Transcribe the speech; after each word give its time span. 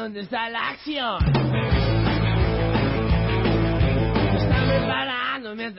dónde 0.00 0.20
está 0.20 0.48
la 0.48 0.70
acción. 0.70 1.59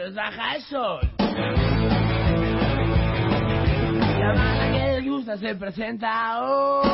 Mientras 0.01 0.13
baja 0.15 0.55
el 0.55 0.61
sol. 0.63 1.01
La 4.19 4.33
banda 4.33 4.71
que 4.71 4.79
les 4.93 5.05
gusta 5.05 5.37
se 5.37 5.55
presenta 5.55 6.41
hoy. 6.41 6.87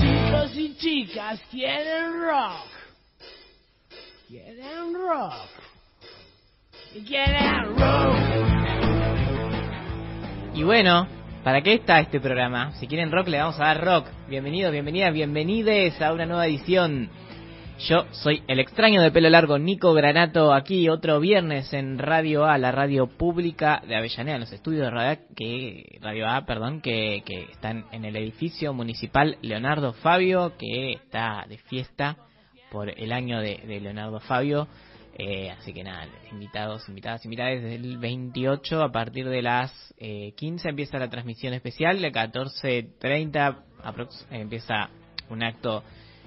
Chicos 0.00 0.56
y 0.56 0.76
chicas 0.76 1.40
quieren 1.50 2.20
rock. 2.22 2.66
Quieren 4.28 4.94
rock. 4.94 5.34
Y 6.94 7.02
quieren 7.02 7.76
rock. 7.76 8.16
Y 10.54 10.62
bueno, 10.62 11.06
¿Para 11.44 11.62
qué 11.62 11.72
está 11.72 12.00
este 12.00 12.20
programa? 12.20 12.72
Si 12.72 12.86
quieren 12.86 13.10
rock, 13.10 13.28
le 13.28 13.38
vamos 13.38 13.58
a 13.58 13.64
dar 13.64 13.82
rock. 13.82 14.08
Bienvenidos, 14.28 14.72
bienvenidas, 14.72 15.14
bienvenides 15.14 15.98
a 16.02 16.12
una 16.12 16.26
nueva 16.26 16.46
edición. 16.46 17.08
Yo 17.88 18.04
soy 18.12 18.42
el 18.46 18.60
extraño 18.60 19.00
de 19.00 19.10
pelo 19.10 19.30
largo 19.30 19.58
Nico 19.58 19.94
Granato, 19.94 20.52
aquí 20.52 20.90
otro 20.90 21.18
viernes 21.18 21.72
en 21.72 21.98
Radio 21.98 22.44
A, 22.44 22.58
la 22.58 22.72
radio 22.72 23.06
pública 23.06 23.80
de 23.88 23.96
Avellaneda, 23.96 24.34
en 24.34 24.40
los 24.40 24.52
estudios 24.52 24.82
de 24.82 24.90
Radio 24.90 25.12
A, 25.12 25.34
que, 25.34 25.98
radio 26.02 26.28
a 26.28 26.44
perdón, 26.44 26.82
que, 26.82 27.22
que 27.24 27.44
están 27.50 27.86
en 27.90 28.04
el 28.04 28.16
edificio 28.16 28.74
municipal 28.74 29.38
Leonardo 29.40 29.94
Fabio, 29.94 30.58
que 30.58 30.92
está 30.92 31.46
de 31.48 31.56
fiesta 31.56 32.18
por 32.70 32.90
el 32.90 33.12
año 33.12 33.40
de, 33.40 33.80
Leonardo 33.80 34.20
Fabio. 34.20 34.68
Eh, 35.14 35.50
así 35.50 35.72
que 35.72 35.82
nada, 35.82 36.06
invitados, 36.30 36.86
invitadas, 36.86 37.24
invitadas 37.24 37.62
desde 37.62 37.76
el 37.76 37.96
28 37.96 38.82
a 38.82 38.92
partir 38.92 39.26
de 39.26 39.40
las 39.40 39.72
15 39.98 40.68
eh, 40.68 40.70
empieza 40.70 40.98
la 40.98 41.08
transmisión 41.08 41.54
especial, 41.54 42.02
de 42.02 42.12
14.30 42.12 43.56
empieza 44.30 44.90
un 45.30 45.42
acto 45.42 45.82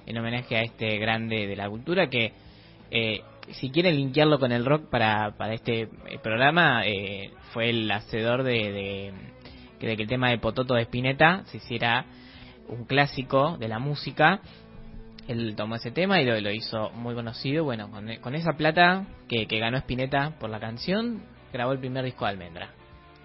en 0.06 0.18
homenaje 0.18 0.58
a 0.58 0.62
este 0.62 0.98
grande 0.98 1.48
de 1.48 1.56
la 1.56 1.70
cultura 1.70 2.10
que 2.10 2.34
eh, 2.92 3.22
si 3.52 3.72
quieren 3.72 3.96
linkearlo 3.96 4.40
con 4.40 4.52
el 4.52 4.66
rock 4.66 4.90
para, 4.90 5.36
para 5.38 5.54
este 5.54 5.90
programa 6.22 6.84
fue 7.52 7.70
el 7.70 7.92
hacedor 7.92 8.44
de, 8.44 8.72
de, 8.72 9.14
de 9.88 9.98
que 9.98 10.04
el 10.04 10.08
tema 10.08 10.30
de 10.30 10.38
Pototo 10.38 10.76
de 10.76 10.84
Spinetta 10.84 11.44
se 11.48 11.58
hiciera 11.58 12.06
un 12.70 12.86
clásico 12.86 13.58
de 13.58 13.68
la 13.68 13.80
música 13.80 14.40
él 15.28 15.56
tomó 15.56 15.76
ese 15.76 15.92
tema 15.92 16.22
y 16.22 16.26
lo, 16.26 16.52
hizo 16.52 16.90
muy 16.92 17.16
conocido. 17.16 17.64
Bueno, 17.64 17.90
con, 18.22 18.36
esa 18.36 18.54
plata 18.54 19.06
que, 19.28 19.46
ganó 19.46 19.78
Spinetta 19.78 20.34
por 20.40 20.50
la 20.50 20.60
canción, 20.60 21.24
grabó 21.52 21.72
el 21.72 21.80
primer 21.80 22.04
disco 22.04 22.26
de 22.26 22.32
Almendra. 22.32 22.70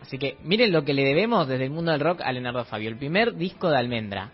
Así 0.01 0.19
que 0.19 0.37
miren 0.45 0.73
lo 0.73 0.85
que 0.85 0.95
le 0.95 1.05
debemos 1.05 1.49
desde 1.49 1.65
el 1.65 1.71
mundo 1.71 1.91
del 1.91 2.01
rock 2.01 2.21
a 2.23 2.33
Leonardo 2.33 2.65
Fabio. 2.65 2.89
El 2.89 2.97
primer 2.97 3.35
disco 3.35 3.69
de 3.69 3.79
Almendra. 3.79 4.31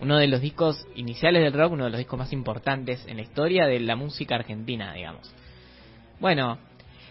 Uno 0.00 0.16
de 0.18 0.28
los 0.28 0.40
discos 0.40 0.86
iniciales 0.94 1.42
del 1.42 1.52
rock, 1.52 1.72
uno 1.72 1.84
de 1.84 1.90
los 1.90 1.98
discos 1.98 2.18
más 2.18 2.32
importantes 2.32 3.04
en 3.06 3.16
la 3.16 3.22
historia 3.22 3.66
de 3.66 3.80
la 3.80 3.96
música 3.96 4.36
argentina, 4.36 4.92
digamos. 4.92 5.34
Bueno, 6.20 6.58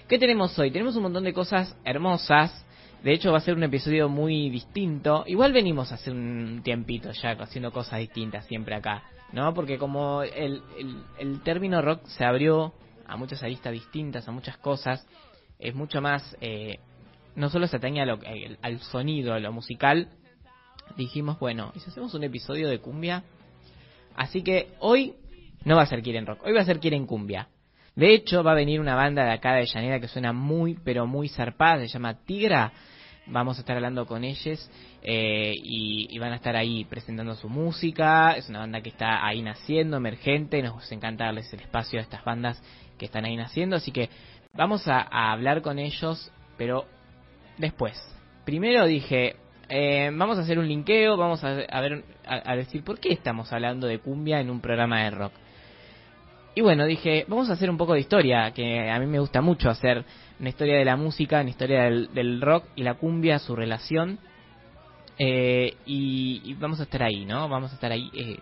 ¿qué 0.07 0.17
tenemos 0.17 0.57
hoy? 0.57 0.71
Tenemos 0.71 0.95
un 0.95 1.03
montón 1.03 1.23
de 1.23 1.33
cosas 1.33 1.75
hermosas. 1.83 2.65
De 3.03 3.13
hecho, 3.13 3.31
va 3.31 3.39
a 3.39 3.41
ser 3.41 3.55
un 3.55 3.63
episodio 3.63 4.09
muy 4.09 4.49
distinto. 4.49 5.23
Igual 5.27 5.53
venimos 5.53 5.91
hace 5.91 6.11
un 6.11 6.61
tiempito 6.63 7.11
ya 7.11 7.31
haciendo 7.31 7.71
cosas 7.71 7.99
distintas 7.99 8.45
siempre 8.45 8.75
acá. 8.75 9.04
¿no? 9.31 9.54
Porque 9.54 9.77
como 9.77 10.23
el, 10.23 10.61
el, 11.19 11.42
término 11.42 11.81
rock 11.81 12.05
se 12.05 12.23
abrió 12.23 12.73
a 13.05 13.17
muchas 13.17 13.43
aristas 13.43 13.73
distintas, 13.73 14.27
a 14.27 14.31
muchas 14.31 14.58
cosas, 14.58 15.05
es 15.59 15.75
mucho 15.75 16.02
más, 16.02 16.37
eh, 16.42 16.80
no 17.36 17.49
solo 17.49 17.67
se 17.67 17.77
atañe 17.77 18.02
al 18.02 18.80
sonido, 18.81 19.33
a 19.33 19.39
lo 19.39 19.52
musical, 19.52 20.09
dijimos, 20.95 21.39
bueno, 21.39 21.71
¿y 21.75 21.80
si 21.80 21.89
hacemos 21.89 22.14
un 22.14 22.23
episodio 22.23 22.70
de 22.70 22.80
cumbia? 22.80 23.23
Así 24.15 24.42
que 24.42 24.70
hoy 24.80 25.14
no 25.64 25.75
va 25.75 25.83
a 25.83 25.87
ser 25.87 26.02
Quieren 26.02 26.25
Rock, 26.25 26.43
hoy 26.43 26.53
va 26.53 26.61
a 26.61 26.65
ser 26.65 26.80
Quieren 26.80 27.05
Cumbia. 27.05 27.49
De 27.95 28.14
hecho, 28.14 28.43
va 28.43 28.52
a 28.52 28.55
venir 28.55 28.80
una 28.80 28.95
banda 28.95 29.25
de 29.25 29.31
acá 29.31 29.53
de 29.53 29.65
Llanera 29.65 29.99
que 29.99 30.08
suena 30.08 30.31
muy, 30.31 30.77
pero 30.83 31.08
muy 31.08 31.30
zarpada, 31.30 31.80
se 31.80 31.87
llama 31.87 32.14
Tigra, 32.25 32.71
vamos 33.30 33.58
a 33.58 33.61
estar 33.61 33.75
hablando 33.75 34.05
con 34.05 34.23
ellos 34.23 34.70
eh, 35.03 35.53
y, 35.55 36.17
van 36.20 36.33
a 36.33 36.36
estar 36.36 36.55
ahí 36.55 36.86
presentando 36.86 37.36
su 37.36 37.49
música. 37.49 38.31
Es 38.31 38.49
una 38.49 38.59
banda 38.59 38.81
que 38.81 38.89
está 38.89 39.25
ahí 39.25 39.42
naciendo, 39.42 39.98
emergente. 39.98 40.61
Nos 40.61 40.92
encanta 40.92 41.25
darles 41.25 41.52
el 41.54 41.61
espacio 41.61 41.99
a 41.99 42.04
estas 42.04 42.23
bandas 42.23 42.61
que 42.98 43.05
están 43.05 43.25
ahí 43.25 43.36
naciendo. 43.36 43.75
Así 43.75 43.92
que 43.92 44.09
vamos 44.54 44.87
a, 44.87 45.02
hablar 45.31 45.61
con 45.61 45.80
ellos, 45.80 46.31
pero 46.58 46.86
después. 47.58 47.98
Primero 48.45 48.86
dije, 48.86 49.36
eh, 49.70 50.10
vamos 50.14 50.38
a 50.38 50.42
hacer 50.42 50.60
un 50.60 50.67
linkeo, 50.67 51.17
vamos 51.17 51.44
a, 51.44 51.54
ver, 51.54 52.04
a 52.26 52.55
decir 52.55 52.83
por 52.83 53.00
qué 53.00 53.14
estamos 53.14 53.52
hablando 53.52 53.88
de 53.88 54.00
cumbia 54.00 54.39
en 54.39 54.50
un 54.50 54.61
programa 54.61 55.04
de 55.04 55.11
rock. 55.11 55.33
Y 56.58 56.61
bueno, 56.61 56.88
dije, 56.88 57.23
vamos 57.28 57.52
a 57.52 57.54
hacer 57.54 57.70
un 57.70 57.78
poco 57.78 57.94
de 57.94 58.00
historia, 58.00 58.52
que 58.52 58.89
a 58.89 58.98
mí 58.98 59.05
me 59.05 59.20
gusta 59.20 59.42
mucho 59.42 59.70
hacer 59.70 60.04
una 60.39 60.50
historia 60.50 60.80
de 60.80 60.86
la 60.86 60.95
música, 60.95 61.39
una 61.39 61.52
historia 61.52 61.83
del, 61.83 62.42
rock 62.42 62.66
y 62.76 62.82
la 62.82 62.95
cumbia, 62.95 63.38
su 63.38 63.55
relación. 63.55 64.17
Eh, 65.20 65.76
y, 65.86 66.55
vamos 66.55 66.80
a 66.80 66.84
estar 66.84 67.04
ahí, 67.04 67.26
¿no? 67.26 67.48
Vamos 67.48 67.73
a 67.73 67.76
estar 67.76 67.92
ahí 67.92 68.10
eh, 68.11 68.39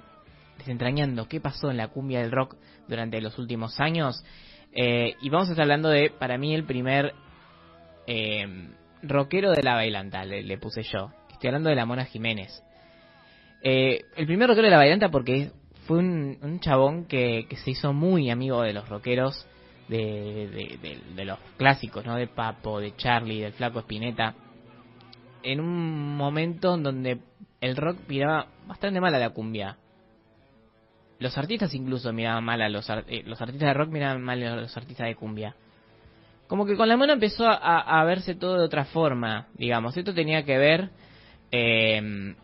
desentrañando 0.57 1.28
qué 1.28 1.42
pasó 1.42 1.69
en 1.69 1.75
la 1.75 1.90
cumbia 1.90 2.22
del 2.22 2.31
rock 2.31 2.56
durante 2.88 3.19
los 3.19 3.38
últimos 3.38 3.81
años. 3.81 4.24
Eh, 4.72 5.16
y 5.22 5.30
vamos 5.30 5.50
a 5.50 5.52
estar 5.52 5.63
hablando 5.63 5.90
de, 5.90 6.09
para 6.09 6.38
mí, 6.38 6.56
el 6.56 6.63
primer 6.63 7.13
rockero 9.07 9.51
de 9.51 9.63
la 9.63 9.75
bailanta, 9.75 10.25
le, 10.25 10.57
puse 10.57 10.83
yo. 10.83 11.11
Estoy 11.31 11.47
hablando 11.47 11.69
de 11.69 11.75
la 11.75 11.85
Mona 11.85 12.05
Jiménez. 12.05 12.63
el 13.61 14.25
primer 14.25 14.47
rockero 14.47 14.66
de 14.66 14.71
la 14.71 14.77
bailanta 14.77 15.09
porque 15.09 15.51
fue 15.85 15.99
un, 15.99 16.59
chabón 16.59 17.05
que, 17.05 17.45
que, 17.49 17.57
se 17.57 17.71
hizo 17.71 17.94
muy 17.94 18.29
amigo 18.29 18.61
de 18.61 18.73
los 18.73 18.88
rockeros 18.89 19.47
de, 19.88 20.99
de, 21.15 21.25
los 21.25 21.39
clásicos, 21.57 22.05
¿no? 22.05 22.15
De 22.15 22.27
Papo, 22.27 22.79
de 22.79 22.95
Charlie, 22.95 23.41
del 23.41 23.53
Flaco 23.53 23.79
Espineta, 23.79 24.33
en 25.44 25.59
un 25.59 26.17
momento 26.17 26.75
en 26.75 26.83
donde 26.83 27.19
el 27.61 27.75
rock 27.75 27.99
miraba 28.07 28.47
bastante 28.65 28.99
mal 28.99 29.13
a 29.13 29.19
la 29.19 29.29
cumbia. 29.29 29.77
Los 31.19 31.38
artistas 31.38 31.73
incluso 31.73 32.11
miraban 32.11 32.44
mal 32.44 32.61
a 32.61 32.69
los, 32.69 32.89
eh, 32.89 33.23
los 33.25 33.41
artistas 33.41 33.67
de 33.67 33.73
rock 33.73 33.89
miraban 33.89 34.21
mal 34.21 34.41
a 34.44 34.55
los 34.55 34.75
artistas 34.75 35.07
de 35.07 35.15
cumbia. 35.15 35.55
Como 36.47 36.66
que 36.66 36.75
con 36.75 36.88
la 36.88 36.97
mano 36.97 37.13
empezó 37.13 37.45
a, 37.47 38.03
verse 38.06 38.35
todo 38.35 38.59
de 38.59 38.66
otra 38.66 38.85
forma, 38.85 39.47
digamos. 39.56 39.97
Esto 39.97 40.13
tenía 40.13 40.44
que 40.44 40.57
ver 40.57 40.89
eh, 41.51 42.35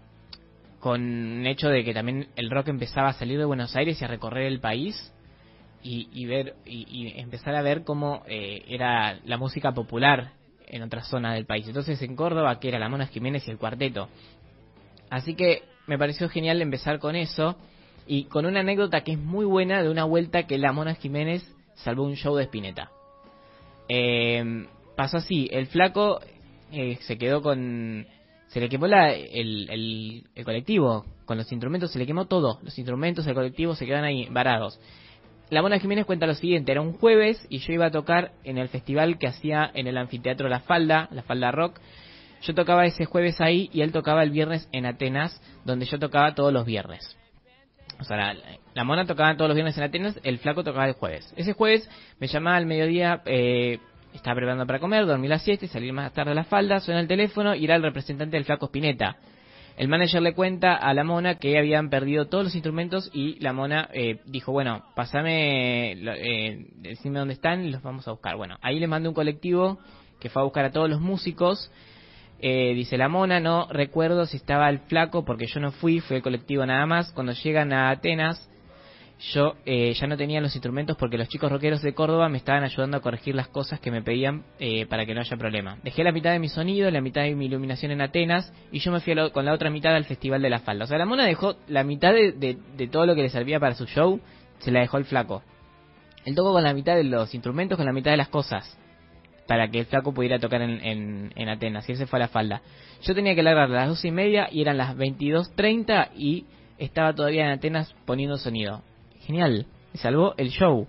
con 0.79 1.41
el 1.41 1.47
hecho 1.47 1.69
de 1.69 1.83
que 1.83 1.93
también 1.93 2.27
el 2.35 2.49
rock 2.49 2.69
empezaba 2.69 3.09
a 3.09 3.13
salir 3.13 3.37
de 3.37 3.45
Buenos 3.45 3.75
Aires 3.75 4.01
y 4.01 4.05
a 4.05 4.07
recorrer 4.07 4.47
el 4.47 4.59
país 4.59 5.13
y, 5.83 6.25
ver 6.25 6.55
y, 6.65 7.13
empezar 7.19 7.55
a 7.55 7.61
ver 7.61 7.83
cómo 7.83 8.23
eh, 8.27 8.63
era 8.67 9.19
la 9.23 9.37
música 9.37 9.71
popular 9.71 10.33
en 10.67 10.81
otras 10.81 11.07
zonas 11.07 11.35
del 11.35 11.45
país. 11.45 11.67
Entonces 11.67 12.01
en 12.01 12.15
Córdoba, 12.15 12.59
que 12.59 12.69
era 12.69 12.79
la 12.79 12.89
Mona 12.89 13.07
Jiménez 13.07 13.47
y 13.47 13.51
el 13.51 13.57
cuarteto. 13.57 14.09
Así 15.09 15.35
que 15.35 15.63
me 15.87 15.97
pareció 15.97 16.27
genial 16.29 16.61
empezar 16.61 16.99
con 16.99 17.15
eso 17.15 17.55
y 18.07 18.25
con 18.25 18.45
una 18.45 18.61
anécdota 18.61 19.01
que 19.01 19.13
es 19.13 19.19
muy 19.19 19.45
buena 19.45 19.83
de 19.83 19.89
una 19.89 20.05
vuelta 20.05 20.43
que 20.43 20.57
la 20.57 20.71
Mona 20.71 20.95
Jiménez 20.95 21.43
salvó 21.75 22.03
un 22.03 22.15
show 22.15 22.35
de 22.35 22.45
Spinetta. 22.45 22.89
Eh, 23.93 24.67
pasó 24.95 25.17
así, 25.17 25.49
el 25.51 25.67
flaco 25.67 26.21
eh, 26.71 26.97
se 27.01 27.17
quedó 27.17 27.41
con... 27.41 28.07
Se 28.47 28.59
le 28.59 28.69
quemó 28.69 28.87
la, 28.87 29.13
el, 29.13 29.69
el, 29.69 30.23
el, 30.35 30.45
colectivo, 30.45 31.05
con 31.25 31.37
los 31.37 31.49
instrumentos 31.51 31.91
se 31.91 31.99
le 31.99 32.05
quemó 32.05 32.25
todo, 32.25 32.59
los 32.63 32.77
instrumentos 32.77 33.23
del 33.25 33.33
colectivo 33.33 33.75
se 33.75 33.85
quedan 33.85 34.03
ahí 34.03 34.27
varados. 34.29 34.77
La 35.49 35.61
Mona 35.61 35.79
Jiménez 35.79 36.05
cuenta 36.05 36.27
lo 36.27 36.33
siguiente, 36.33 36.71
era 36.71 36.81
un 36.81 36.93
jueves 36.93 37.45
y 37.49 37.59
yo 37.59 37.73
iba 37.73 37.85
a 37.85 37.91
tocar 37.91 38.31
en 38.43 38.57
el 38.57 38.69
festival 38.69 39.17
que 39.17 39.27
hacía 39.27 39.69
en 39.73 39.87
el 39.87 39.97
anfiteatro 39.97 40.47
La 40.47 40.61
Falda, 40.61 41.07
La 41.11 41.23
Falda 41.23 41.51
Rock. 41.51 41.79
Yo 42.41 42.53
tocaba 42.53 42.85
ese 42.85 43.05
jueves 43.05 43.39
ahí 43.39 43.69
y 43.73 43.81
él 43.81 43.91
tocaba 43.91 44.23
el 44.23 44.31
viernes 44.31 44.67
en 44.71 44.85
Atenas, 44.85 45.41
donde 45.65 45.85
yo 45.85 45.99
tocaba 45.99 46.35
todos 46.35 46.53
los 46.53 46.65
viernes. 46.65 47.17
O 47.99 48.03
sea, 48.03 48.33
la, 48.73 48.83
Mona 48.83 49.05
tocaba 49.05 49.35
todos 49.35 49.49
los 49.49 49.55
viernes 49.55 49.77
en 49.77 49.83
Atenas, 49.83 50.19
el 50.23 50.39
flaco 50.39 50.63
tocaba 50.63 50.87
el 50.87 50.93
jueves. 50.93 51.33
Ese 51.37 51.53
jueves 51.53 51.89
me 52.19 52.27
llamaba 52.27 52.57
al 52.57 52.65
mediodía, 52.65 53.21
eh, 53.25 53.79
estaba 54.13 54.35
preparando 54.35 54.65
para 54.65 54.79
comer, 54.79 55.05
dormí 55.05 55.27
la 55.27 55.39
siesta 55.39 55.65
y 55.65 55.67
salir 55.67 55.93
más 55.93 56.13
tarde 56.13 56.31
a 56.31 56.35
La 56.35 56.43
Falda, 56.43 56.79
suena 56.79 56.99
el 56.99 57.07
teléfono 57.07 57.55
y 57.55 57.65
era 57.65 57.75
el 57.75 57.83
representante 57.83 58.37
del 58.37 58.45
flaco 58.45 58.67
Spinetta. 58.67 59.17
El 59.77 59.87
manager 59.87 60.21
le 60.21 60.33
cuenta 60.33 60.75
a 60.75 60.93
la 60.93 61.03
mona 61.03 61.35
que 61.35 61.57
habían 61.57 61.89
perdido 61.89 62.27
todos 62.27 62.43
los 62.43 62.55
instrumentos 62.55 63.09
y 63.13 63.39
la 63.39 63.53
mona 63.53 63.89
eh, 63.93 64.19
dijo, 64.25 64.51
bueno, 64.51 64.83
pasame, 64.95 65.93
eh, 65.93 66.65
decime 66.75 67.19
dónde 67.19 67.33
están 67.33 67.65
y 67.65 67.71
los 67.71 67.81
vamos 67.81 68.07
a 68.07 68.11
buscar. 68.11 68.35
Bueno, 68.35 68.57
ahí 68.61 68.79
le 68.79 68.87
mandé 68.87 69.09
un 69.09 69.15
colectivo 69.15 69.79
que 70.19 70.29
fue 70.29 70.41
a 70.41 70.45
buscar 70.45 70.65
a 70.65 70.71
todos 70.71 70.89
los 70.89 70.99
músicos. 70.99 71.71
Eh, 72.39 72.73
dice 72.75 72.97
la 72.97 73.07
mona, 73.07 73.39
no 73.39 73.67
recuerdo 73.71 74.25
si 74.25 74.37
estaba 74.37 74.69
el 74.69 74.79
flaco 74.79 75.23
porque 75.23 75.47
yo 75.47 75.59
no 75.59 75.71
fui, 75.71 75.99
fue 75.99 76.17
el 76.17 76.23
colectivo 76.23 76.65
nada 76.65 76.85
más. 76.85 77.11
Cuando 77.13 77.31
llegan 77.31 77.71
a 77.71 77.89
Atenas, 77.91 78.50
yo 79.21 79.55
eh, 79.65 79.93
ya 79.93 80.07
no 80.07 80.17
tenía 80.17 80.41
los 80.41 80.55
instrumentos 80.55 80.97
porque 80.97 81.17
los 81.17 81.29
chicos 81.29 81.51
rockeros 81.51 81.81
de 81.83 81.93
Córdoba 81.93 82.27
me 82.27 82.37
estaban 82.37 82.63
ayudando 82.63 82.97
a 82.97 83.01
corregir 83.01 83.35
las 83.35 83.47
cosas 83.47 83.79
que 83.79 83.91
me 83.91 84.01
pedían 84.01 84.43
eh, 84.59 84.87
para 84.87 85.05
que 85.05 85.13
no 85.13 85.21
haya 85.21 85.37
problema. 85.37 85.77
Dejé 85.83 86.03
la 86.03 86.11
mitad 86.11 86.31
de 86.31 86.39
mi 86.39 86.49
sonido, 86.49 86.89
la 86.89 87.01
mitad 87.01 87.21
de 87.21 87.35
mi 87.35 87.45
iluminación 87.45 87.91
en 87.91 88.01
Atenas 88.01 88.51
y 88.71 88.79
yo 88.79 88.91
me 88.91 88.99
fui 88.99 89.13
con 89.31 89.45
la 89.45 89.53
otra 89.53 89.69
mitad 89.69 89.95
al 89.95 90.05
Festival 90.05 90.41
de 90.41 90.49
la 90.49 90.59
Falda. 90.59 90.85
O 90.85 90.87
sea, 90.87 90.97
la 90.97 91.05
mona 91.05 91.25
dejó 91.25 91.55
la 91.67 91.83
mitad 91.83 92.13
de, 92.13 92.57
todo 92.91 93.05
lo 93.05 93.13
que 93.13 93.21
le 93.21 93.29
servía 93.29 93.59
para 93.59 93.75
su 93.75 93.85
show, 93.85 94.19
se 94.57 94.71
la 94.71 94.79
dejó 94.79 94.97
el 94.97 95.05
flaco. 95.05 95.43
Él 96.25 96.33
tocó 96.33 96.53
con 96.53 96.63
la 96.63 96.73
mitad 96.73 96.95
de 96.95 97.03
los 97.03 97.33
instrumentos, 97.35 97.77
con 97.77 97.85
la 97.85 97.93
mitad 97.93 98.11
de 98.11 98.17
las 98.17 98.29
cosas, 98.29 98.75
para 99.47 99.69
que 99.69 99.79
el 99.79 99.85
flaco 99.85 100.13
pudiera 100.13 100.39
tocar 100.39 100.63
en, 100.63 101.31
en, 101.35 101.49
Atenas, 101.49 101.87
y 101.89 101.91
ese 101.91 102.07
fue 102.07 102.17
a 102.17 102.21
la 102.21 102.27
falda. 102.27 102.61
Yo 103.03 103.13
tenía 103.13 103.35
que 103.35 103.43
largar 103.43 103.69
a 103.69 103.73
las 103.73 103.87
dos 103.87 104.05
y 104.05 104.11
media 104.11 104.47
y 104.51 104.61
eran 104.61 104.77
las 104.77 104.95
22.30 104.95 106.09
y 106.15 106.45
estaba 106.79 107.13
todavía 107.13 107.45
en 107.45 107.51
Atenas 107.51 107.93
poniendo 108.05 108.37
sonido 108.37 108.81
genial, 109.25 109.65
salvó 109.93 110.33
el 110.37 110.49
show. 110.49 110.87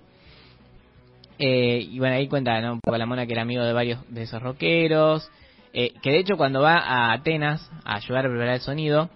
Eh, 1.39 1.89
y 1.91 1.99
bueno, 1.99 2.15
ahí 2.15 2.29
cuenta 2.29 2.61
¿no? 2.61 2.75
un 2.75 2.99
la 2.99 3.07
mona 3.07 3.27
que 3.27 3.33
era 3.33 3.43
amigo 3.43 3.65
de 3.65 3.73
varios 3.73 3.99
de 4.09 4.23
esos 4.23 4.43
rockeros. 4.43 5.29
Eh, 5.73 5.95
que 6.03 6.11
de 6.11 6.19
hecho 6.19 6.37
cuando 6.37 6.61
va 6.61 6.77
a 6.77 7.13
Atenas 7.13 7.69
a 7.85 7.97
ayudar 7.97 8.27
a 8.27 8.29
preparar 8.29 8.55
el 8.55 8.61
sonido, 8.61 9.09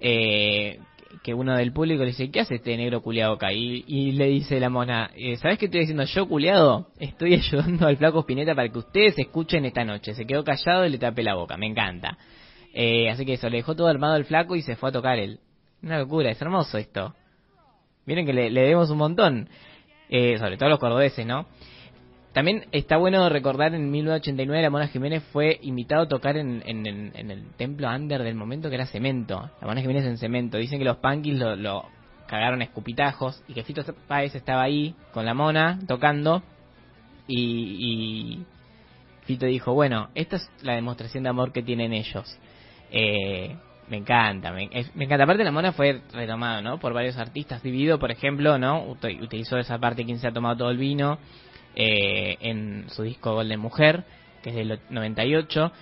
eh, 0.00 0.78
que 1.24 1.34
uno 1.34 1.56
del 1.56 1.72
público 1.72 2.04
le 2.04 2.10
dice, 2.10 2.30
¿qué 2.30 2.40
hace 2.40 2.56
este 2.56 2.76
negro 2.76 3.02
culiado 3.02 3.34
acá? 3.34 3.52
Y, 3.52 4.12
le 4.12 4.28
dice 4.28 4.60
la 4.60 4.70
mona, 4.70 5.10
¿sabes 5.42 5.58
qué 5.58 5.64
estoy 5.64 5.80
diciendo 5.80 6.04
yo, 6.04 6.28
culiado? 6.28 6.86
Estoy 7.00 7.34
ayudando 7.34 7.86
al 7.86 7.96
flaco 7.96 8.20
Spinetta 8.20 8.54
para 8.54 8.68
que 8.68 8.78
ustedes 8.78 9.18
escuchen 9.18 9.64
esta 9.64 9.84
noche. 9.84 10.14
Se 10.14 10.26
quedó 10.26 10.44
callado 10.44 10.86
y 10.86 10.90
le 10.90 10.98
tapé 10.98 11.22
la 11.22 11.34
boca, 11.34 11.56
me 11.56 11.66
encanta. 11.66 12.16
así 13.10 13.26
que 13.26 13.34
eso, 13.34 13.48
le 13.48 13.58
dejó 13.58 13.74
todo 13.74 13.88
armado 13.88 14.16
el 14.16 14.24
flaco 14.24 14.54
y 14.54 14.62
se 14.62 14.76
fue 14.76 14.90
a 14.90 14.92
tocar 14.92 15.18
él. 15.18 15.40
Una 15.82 15.98
locura, 15.98 16.30
es 16.30 16.40
hermoso 16.40 16.78
esto. 16.78 17.14
Miren 18.08 18.24
que 18.24 18.32
le, 18.32 18.50
debemos 18.50 18.88
un 18.88 18.96
montón, 18.96 19.50
eh, 20.08 20.38
sobre 20.38 20.56
todo 20.56 20.70
los 20.70 20.78
cordobeses, 20.78 21.26
¿no? 21.26 21.44
También 22.32 22.64
está 22.72 22.96
bueno 22.96 23.28
recordar 23.28 23.74
en 23.74 23.90
1989 23.90 24.62
la 24.62 24.70
Mona 24.70 24.88
Jiménez 24.88 25.22
fue 25.30 25.58
invitado 25.60 26.04
a 26.04 26.08
tocar 26.08 26.38
en, 26.38 26.62
el 26.64 27.42
templo 27.58 27.86
under 27.86 28.22
del 28.22 28.34
momento 28.34 28.70
que 28.70 28.76
era 28.76 28.86
cemento. 28.86 29.50
La 29.60 29.66
Mona 29.66 29.82
Jiménez 29.82 30.06
en 30.06 30.16
cemento. 30.16 30.56
Dicen 30.56 30.78
que 30.78 30.86
los 30.86 30.96
punkis 30.96 31.38
lo, 31.38 31.84
cagaron 32.26 32.62
a 32.62 32.64
escupitajos 32.64 33.42
y 33.46 33.52
que 33.52 33.62
Fito 33.62 33.82
Páez 34.06 34.34
estaba 34.34 34.62
ahí 34.62 34.94
con 35.12 35.26
la 35.26 35.34
Mona 35.34 35.78
tocando 35.86 36.42
y, 37.26 37.36
y 37.36 38.44
Fito 39.26 39.44
dijo, 39.44 39.74
bueno, 39.74 40.08
esta 40.14 40.36
es 40.36 40.50
la 40.62 40.76
demostración 40.76 41.24
de 41.24 41.28
amor 41.28 41.52
que 41.52 41.62
tienen 41.62 41.92
ellos. 41.92 42.38
Eh, 42.90 43.54
me 43.88 43.96
encanta, 43.96 44.52
me, 44.52 44.64
encanta. 44.64 45.24
Aparte 45.24 45.44
la 45.44 45.50
mona 45.50 45.72
fue 45.72 46.02
retomado, 46.12 46.60
¿no? 46.62 46.78
Por 46.78 46.92
varios 46.92 47.16
artistas. 47.16 47.62
Dividido, 47.62 47.98
por 47.98 48.10
ejemplo, 48.10 48.58
¿no? 48.58 48.84
Utilizó 48.84 49.56
esa 49.56 49.78
parte 49.78 50.04
quien 50.04 50.18
se 50.18 50.28
ha 50.28 50.32
tomado 50.32 50.56
todo 50.56 50.70
el 50.70 50.76
vino 50.76 51.18
eh, 51.74 52.36
en 52.40 52.88
su 52.90 53.02
disco 53.02 53.34
Golden 53.34 53.60
Mujer, 53.60 54.04
que 54.42 54.50
es 54.50 54.56
del 54.56 54.80
98. 54.90 55.72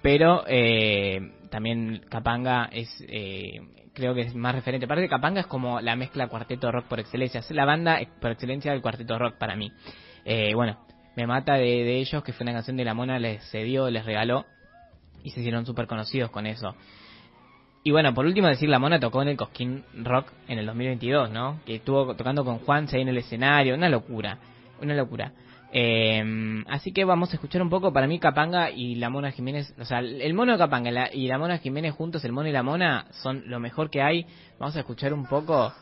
Pero 0.00 0.44
eh, 0.46 1.32
también 1.50 2.02
Capanga 2.08 2.68
es, 2.70 2.88
eh, 3.08 3.60
creo 3.92 4.14
que 4.14 4.20
es 4.20 4.34
más 4.34 4.54
referente. 4.54 4.86
Aparte 4.86 5.08
Capanga 5.08 5.40
es 5.40 5.46
como 5.46 5.80
la 5.80 5.96
mezcla 5.96 6.28
cuarteto 6.28 6.70
rock 6.70 6.86
por 6.86 7.00
excelencia. 7.00 7.40
Es 7.40 7.50
la 7.50 7.64
banda 7.64 7.98
por 8.20 8.30
excelencia 8.30 8.70
del 8.70 8.82
cuarteto 8.82 9.18
rock 9.18 9.38
para 9.38 9.56
mí. 9.56 9.72
bueno, 10.54 10.78
me 11.16 11.26
mata 11.26 11.54
de, 11.54 11.64
de 11.84 11.98
ellos, 11.98 12.22
que 12.22 12.32
fue 12.32 12.44
una 12.44 12.52
canción 12.52 12.76
de 12.76 12.84
la 12.84 12.94
mona, 12.94 13.18
les 13.18 13.42
cedió, 13.50 13.90
les 13.90 14.04
regaló. 14.04 14.46
Y 15.24 15.30
se 15.30 15.40
hicieron 15.40 15.66
súper 15.66 15.88
conocidos 15.88 16.30
con 16.30 16.46
eso. 16.46 16.76
Y 17.86 17.92
bueno, 17.92 18.12
por 18.12 18.26
último 18.26 18.48
decir, 18.48 18.68
la 18.68 18.80
Mona 18.80 18.98
tocó 18.98 19.22
en 19.22 19.28
el 19.28 19.36
Cosquín 19.36 19.84
Rock 20.02 20.32
en 20.48 20.58
el 20.58 20.66
2022, 20.66 21.30
¿no? 21.30 21.60
Que 21.64 21.76
estuvo 21.76 22.16
tocando 22.16 22.44
con 22.44 22.58
Juan 22.58 22.88
ahí 22.92 23.02
en 23.02 23.10
el 23.10 23.18
escenario, 23.18 23.76
una 23.76 23.88
locura, 23.88 24.38
una 24.82 24.92
locura. 24.92 25.30
Eh, 25.72 26.64
así 26.66 26.90
que 26.90 27.04
vamos 27.04 27.30
a 27.30 27.34
escuchar 27.34 27.62
un 27.62 27.70
poco, 27.70 27.92
para 27.92 28.08
mí 28.08 28.18
Capanga 28.18 28.70
y 28.72 28.96
la 28.96 29.08
Mona 29.08 29.30
Jiménez, 29.30 29.72
o 29.78 29.84
sea, 29.84 30.00
el 30.00 30.34
mono 30.34 30.50
de 30.50 30.58
Capanga 30.58 31.10
y 31.12 31.28
la 31.28 31.38
Mona 31.38 31.58
Jiménez 31.58 31.94
juntos, 31.94 32.24
el 32.24 32.32
mono 32.32 32.48
y 32.48 32.52
la 32.52 32.64
Mona, 32.64 33.06
son 33.22 33.44
lo 33.46 33.60
mejor 33.60 33.88
que 33.88 34.02
hay. 34.02 34.26
Vamos 34.58 34.74
a 34.74 34.80
escuchar 34.80 35.14
un 35.14 35.24
poco 35.24 35.72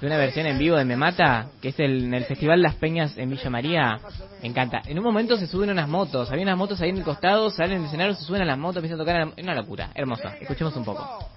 de 0.00 0.06
una 0.08 0.16
versión 0.16 0.46
en 0.46 0.58
vivo 0.58 0.76
de 0.76 0.84
Me 0.84 0.96
Mata, 0.96 1.50
que 1.60 1.68
es 1.68 1.78
el, 1.78 2.06
en 2.06 2.14
el 2.14 2.24
Festival 2.24 2.60
Las 2.60 2.74
Peñas 2.74 3.16
en 3.16 3.30
Villa 3.30 3.50
María. 3.50 4.00
Me 4.42 4.48
encanta. 4.48 4.82
En 4.84 4.98
un 4.98 5.04
momento 5.04 5.36
se 5.36 5.46
suben 5.46 5.70
unas 5.70 5.88
motos, 5.88 6.28
había 6.32 6.42
unas 6.42 6.58
motos 6.58 6.80
ahí 6.80 6.90
en 6.90 6.98
el 6.98 7.04
costado, 7.04 7.50
salen 7.50 7.78
del 7.78 7.86
escenario, 7.86 8.14
se 8.14 8.24
suben 8.24 8.42
a 8.42 8.44
las 8.44 8.58
motos, 8.58 8.78
empiezan 8.78 9.00
a 9.00 9.04
tocar. 9.04 9.32
Una 9.40 9.54
locura, 9.54 9.90
hermosa. 9.94 10.36
Escuchemos 10.40 10.74
un 10.76 10.84
poco. 10.84 11.28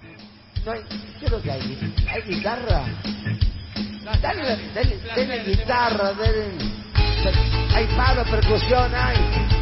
¿Qué 0.66 1.26
es 1.26 1.30
lo 1.30 1.40
que 1.40 1.52
hay? 1.52 1.94
¿Hay 2.08 2.22
guitarra? 2.22 2.84
Dale, 4.20 4.58
dale, 4.74 5.00
dale 5.06 5.44
guitarra, 5.44 6.12
dale. 6.12 6.58
Hay 7.72 7.86
palo, 7.96 8.24
percusión, 8.24 8.92
hay. 8.92 9.55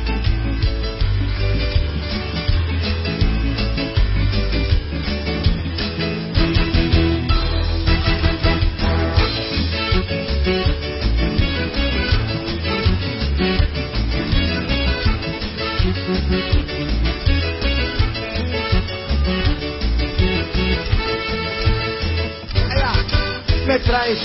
Me 23.67 23.79
traes 23.79 24.19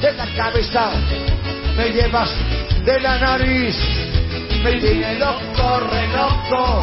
de 0.00 0.12
la 0.12 0.26
cabeza, 0.34 0.90
me 1.76 1.90
llevas 1.90 2.30
de 2.84 3.00
la 3.00 3.18
nariz, 3.18 3.76
me 4.62 4.72
tiene 4.80 5.18
loco, 5.18 5.80
re 5.90 6.08
loco, 6.08 6.82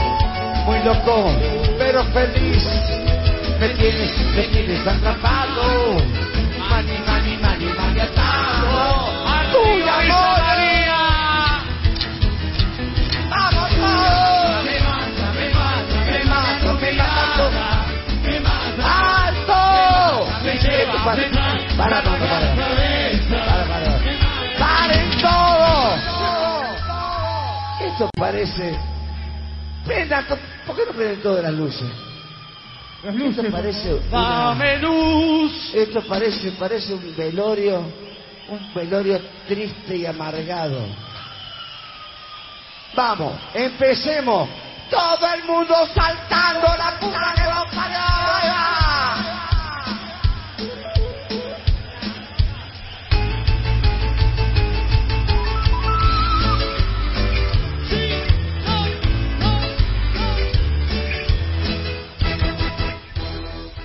muy 0.65 0.79
loco, 0.83 1.35
pero 1.77 2.03
feliz, 2.05 2.63
me 3.59 3.69
tienes, 3.69 4.17
me 4.35 4.43
tienes 4.43 4.87
atrapado, 4.87 5.97
parece. 28.37 28.79
Prendan, 29.83 30.25
¿por 30.65 30.75
qué 30.75 30.85
no 30.85 30.91
prenden 30.91 31.21
todas 31.21 31.43
las 31.43 31.53
luces? 31.53 31.89
Las 33.03 33.15
luces. 33.15 33.45
Esto 33.45 33.57
parece. 33.57 33.99
Dame 34.11 34.77
luz. 34.77 35.73
Esto 35.73 36.01
parece, 36.07 36.51
parece 36.51 36.93
un 36.93 37.15
velorio. 37.15 37.91
Un 38.49 38.73
velorio 38.73 39.19
triste 39.47 39.97
y 39.97 40.05
amargado. 40.05 40.85
Vamos, 42.95 43.33
empecemos. 43.53 44.49
Todo 44.89 45.33
el 45.33 45.43
mundo 45.43 45.75
saltando 45.93 46.67
la 46.77 46.97
puta 46.99 47.33
de 47.35 47.53
los 47.53 47.71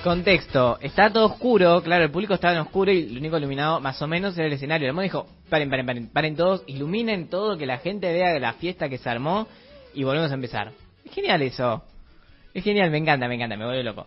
Contexto, 0.03 0.77
está 0.81 1.09
todo 1.13 1.27
oscuro, 1.27 1.81
claro, 1.81 2.03
el 2.03 2.11
público 2.11 2.33
estaba 2.33 2.53
en 2.53 2.59
oscuro 2.59 2.91
y 2.91 3.07
lo 3.07 3.19
único 3.19 3.37
iluminado 3.37 3.79
más 3.79 4.01
o 4.01 4.07
menos 4.07 4.37
era 4.37 4.47
el 4.47 4.53
escenario. 4.53 4.89
El 4.89 5.01
dijo, 5.01 5.27
paren, 5.49 5.69
paren, 5.69 5.85
paren, 5.85 6.07
paren 6.09 6.35
todos, 6.35 6.61
iluminen 6.67 7.29
todo, 7.29 7.57
que 7.57 7.65
la 7.65 7.77
gente 7.77 8.11
vea 8.11 8.37
la 8.37 8.51
fiesta 8.53 8.89
que 8.89 8.97
se 8.97 9.09
armó 9.09 9.47
y 9.93 10.03
volvemos 10.03 10.29
a 10.29 10.33
empezar. 10.33 10.73
Es 11.05 11.13
genial 11.13 11.41
eso. 11.41 11.83
Es 12.53 12.65
genial, 12.65 12.91
me 12.91 12.97
encanta, 12.97 13.29
me 13.29 13.35
encanta, 13.35 13.55
me 13.55 13.63
vuelve 13.63 13.81
loco. 13.81 14.05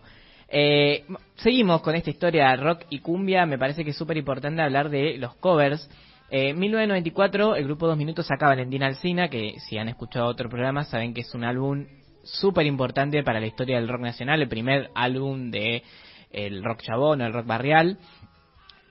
Eh, 0.49 1.03
seguimos 1.37 1.81
con 1.81 1.95
esta 1.95 2.11
historia 2.11 2.55
rock 2.55 2.83
y 2.91 2.99
cumbia, 2.99 3.47
me 3.47 3.57
parece 3.57 3.83
que 3.83 3.89
es 3.89 3.97
súper 3.97 4.17
importante 4.17 4.61
hablar 4.61 4.89
de 4.91 5.17
los 5.17 5.33
covers. 5.37 5.89
Eh, 6.29 6.49
en 6.49 6.59
1994 6.59 7.55
el 7.55 7.63
grupo 7.63 7.87
Dos 7.87 7.97
Minutos 7.97 8.27
sacaba 8.27 8.51
Valentina 8.51 8.85
Alcina, 8.85 9.29
que 9.29 9.55
si 9.61 9.79
han 9.79 9.89
escuchado 9.89 10.27
otro 10.27 10.47
programa 10.47 10.83
saben 10.83 11.15
que 11.15 11.21
es 11.21 11.33
un 11.33 11.43
álbum 11.43 11.87
súper 12.27 12.65
importante 12.65 13.23
para 13.23 13.39
la 13.39 13.47
historia 13.47 13.77
del 13.77 13.87
rock 13.87 14.01
nacional, 14.01 14.41
el 14.41 14.47
primer 14.47 14.89
álbum 14.95 15.51
de 15.51 15.83
el 16.31 16.63
rock 16.63 16.81
chabón, 16.81 17.21
el 17.21 17.33
rock 17.33 17.45
barrial. 17.45 17.97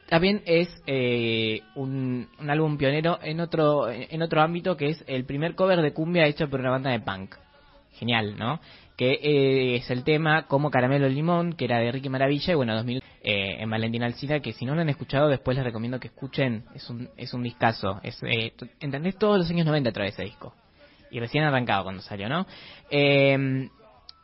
También 0.09 0.43
es 0.47 0.69
eh, 0.87 1.63
un, 1.75 2.29
álbum 2.49 2.79
pionero 2.79 3.19
en 3.23 3.41
otro 3.41 3.91
en 3.91 4.23
otro 4.23 4.41
ámbito 4.41 4.77
que 4.77 4.91
es 4.91 5.05
el 5.09 5.25
primer 5.25 5.55
cover 5.55 5.83
de 5.83 5.93
cumbia 5.93 6.27
hecho 6.27 6.49
por 6.49 6.61
una 6.61 6.71
banda 6.71 6.91
de 6.91 7.01
punk. 7.01 7.35
Genial, 7.93 8.37
¿no? 8.37 8.61
Que 8.97 9.13
eh, 9.13 9.77
es 9.77 9.91
el 9.91 10.05
tema 10.05 10.47
Como 10.47 10.71
Caramelo 10.71 11.09
Limón, 11.09 11.55
que 11.55 11.65
era 11.65 11.79
de 11.79 11.93
Ricky 11.93 12.09
Maravilla, 12.11 12.53
y 12.53 12.57
bueno, 12.57 12.75
2000 12.75 13.03
eh, 13.29 13.57
en 13.61 13.69
Valentina 13.69 14.07
Alcina, 14.07 14.39
que 14.39 14.53
si 14.53 14.65
no 14.65 14.77
lo 14.77 14.83
han 14.83 14.89
escuchado, 14.89 15.27
después 15.29 15.57
les 15.57 15.65
recomiendo 15.65 15.99
que 15.99 16.07
escuchen, 16.07 16.65
es 16.77 16.89
un, 16.89 17.09
es 17.17 17.35
un 17.35 17.43
discazo. 17.43 17.99
Es, 18.05 18.23
eh, 18.23 18.53
¿Entendés? 18.79 19.19
Todos 19.19 19.39
los 19.39 19.51
años 19.51 19.67
90 19.67 19.91
trae 19.91 20.11
ese 20.11 20.23
disco. 20.23 20.55
Y 21.11 21.21
recién 21.21 21.45
arrancado 21.45 21.85
cuando 21.85 22.03
salió, 22.03 22.29
¿no? 22.29 22.47
Eh, 22.91 23.69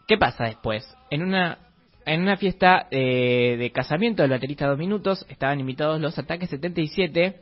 ¿Qué 0.06 0.18
pasa 0.18 0.44
después? 0.44 0.86
En 1.10 1.22
una 1.22 1.58
en 2.04 2.20
una 2.20 2.36
fiesta 2.36 2.88
eh, 2.90 3.56
de 3.58 3.70
casamiento 3.70 4.22
del 4.22 4.32
baterista 4.32 4.66
Dos 4.66 4.78
Minutos, 4.78 5.24
estaban 5.28 5.60
invitados 5.60 6.00
los 6.00 6.18
Ataques 6.18 6.50
77 6.50 7.40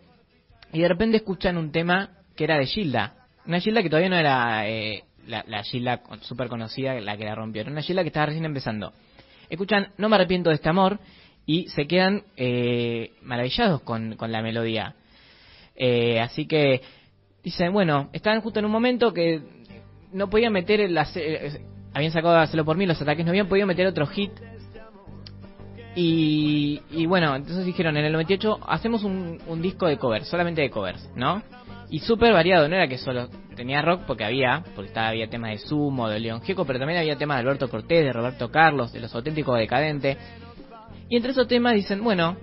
y 0.72 0.80
de 0.80 0.88
repente 0.88 1.16
escuchan 1.16 1.56
un 1.56 1.72
tema 1.72 2.10
que 2.36 2.44
era 2.44 2.58
de 2.58 2.66
Gilda. 2.66 3.14
Una 3.46 3.60
Gilda 3.60 3.82
que 3.82 3.88
todavía 3.88 4.10
no 4.10 4.16
era 4.16 4.68
eh, 4.68 5.04
la, 5.26 5.44
la 5.46 5.62
Gilda 5.62 6.02
súper 6.20 6.48
conocida, 6.48 7.00
la 7.00 7.16
que 7.16 7.24
la 7.24 7.34
rompió. 7.34 7.62
Era 7.62 7.70
una 7.70 7.82
Gilda 7.82 8.02
que 8.02 8.08
estaba 8.08 8.26
recién 8.26 8.44
empezando. 8.44 8.92
Escuchan 9.48 9.88
No 9.98 10.08
me 10.08 10.16
arrepiento 10.16 10.50
de 10.50 10.56
este 10.56 10.68
amor 10.68 11.00
y 11.46 11.68
se 11.68 11.86
quedan 11.86 12.22
eh, 12.36 13.12
maravillados 13.22 13.80
con, 13.82 14.16
con 14.16 14.30
la 14.30 14.42
melodía. 14.42 14.94
Eh, 15.74 16.20
así 16.20 16.46
que 16.46 16.82
dicen, 17.42 17.72
bueno, 17.72 18.10
estaban 18.12 18.40
justo 18.40 18.58
en 18.58 18.66
un 18.66 18.72
momento 18.72 19.12
que 19.12 19.42
no 20.12 20.28
podían 20.28 20.52
meter 20.52 20.80
el... 20.80 20.96
Eh, 21.14 21.60
habían 21.92 22.12
sacado 22.12 22.36
a 22.36 22.42
hacerlo 22.42 22.64
por 22.64 22.76
mí, 22.76 22.86
los 22.86 23.00
ataques 23.02 23.24
no 23.24 23.30
habían 23.30 23.48
podido 23.48 23.66
meter 23.66 23.86
otro 23.86 24.06
hit 24.06 24.30
y, 25.94 26.80
y, 26.92 27.06
bueno, 27.06 27.34
entonces 27.34 27.66
dijeron, 27.66 27.96
en 27.96 28.04
el 28.04 28.12
98 28.12 28.60
hacemos 28.68 29.02
un, 29.02 29.38
un 29.46 29.60
disco 29.60 29.86
de 29.86 29.98
covers, 29.98 30.28
solamente 30.28 30.62
de 30.62 30.70
covers, 30.70 31.10
¿no? 31.16 31.42
Y 31.90 31.98
súper 31.98 32.32
variado, 32.32 32.68
no 32.68 32.76
era 32.76 32.86
que 32.86 32.98
solo 32.98 33.28
tenía 33.56 33.82
rock, 33.82 34.02
porque 34.06 34.24
había, 34.24 34.62
porque 34.76 34.88
estaba, 34.88 35.08
había 35.08 35.28
temas 35.28 35.50
de 35.50 35.58
Sumo, 35.58 36.08
de 36.08 36.20
León 36.20 36.42
Gieco, 36.42 36.64
pero 36.64 36.78
también 36.78 37.00
había 37.00 37.16
temas 37.16 37.38
de 37.38 37.40
Alberto 37.40 37.68
Cortés, 37.68 38.04
de 38.04 38.12
Roberto 38.12 38.50
Carlos, 38.50 38.92
de 38.92 39.00
los 39.00 39.12
auténticos 39.12 39.58
decadentes. 39.58 40.16
Y 41.08 41.16
entre 41.16 41.32
esos 41.32 41.48
temas 41.48 41.74
dicen, 41.74 42.04
bueno, 42.04 42.36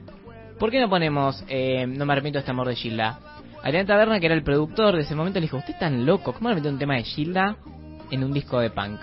¿por 0.60 0.70
qué 0.70 0.82
no 0.82 0.90
ponemos 0.90 1.42
eh, 1.48 1.88
No 1.88 2.06
me 2.06 2.12
arrepiento 2.12 2.40
este 2.40 2.52
amor 2.52 2.68
de 2.68 2.76
Gilda? 2.76 3.20
Adrián 3.64 3.88
Taberna, 3.88 4.20
que 4.20 4.28
era 4.28 4.36
el 4.36 4.44
productor 4.44 4.96
de 4.96 5.02
ese 5.02 5.16
momento, 5.16 5.40
le 5.40 5.46
dijo, 5.46 5.58
usted 5.58 5.74
es 5.74 5.80
tan 5.80 6.06
loco, 6.06 6.34
¿cómo 6.34 6.50
le 6.50 6.56
metió 6.56 6.70
un 6.72 6.80
tema 6.80 6.96
de 6.96 7.04
Gilda 7.04 7.58
en 8.12 8.24
un 8.24 8.34
disco 8.34 8.60
de 8.60 8.70
punk? 8.70 9.00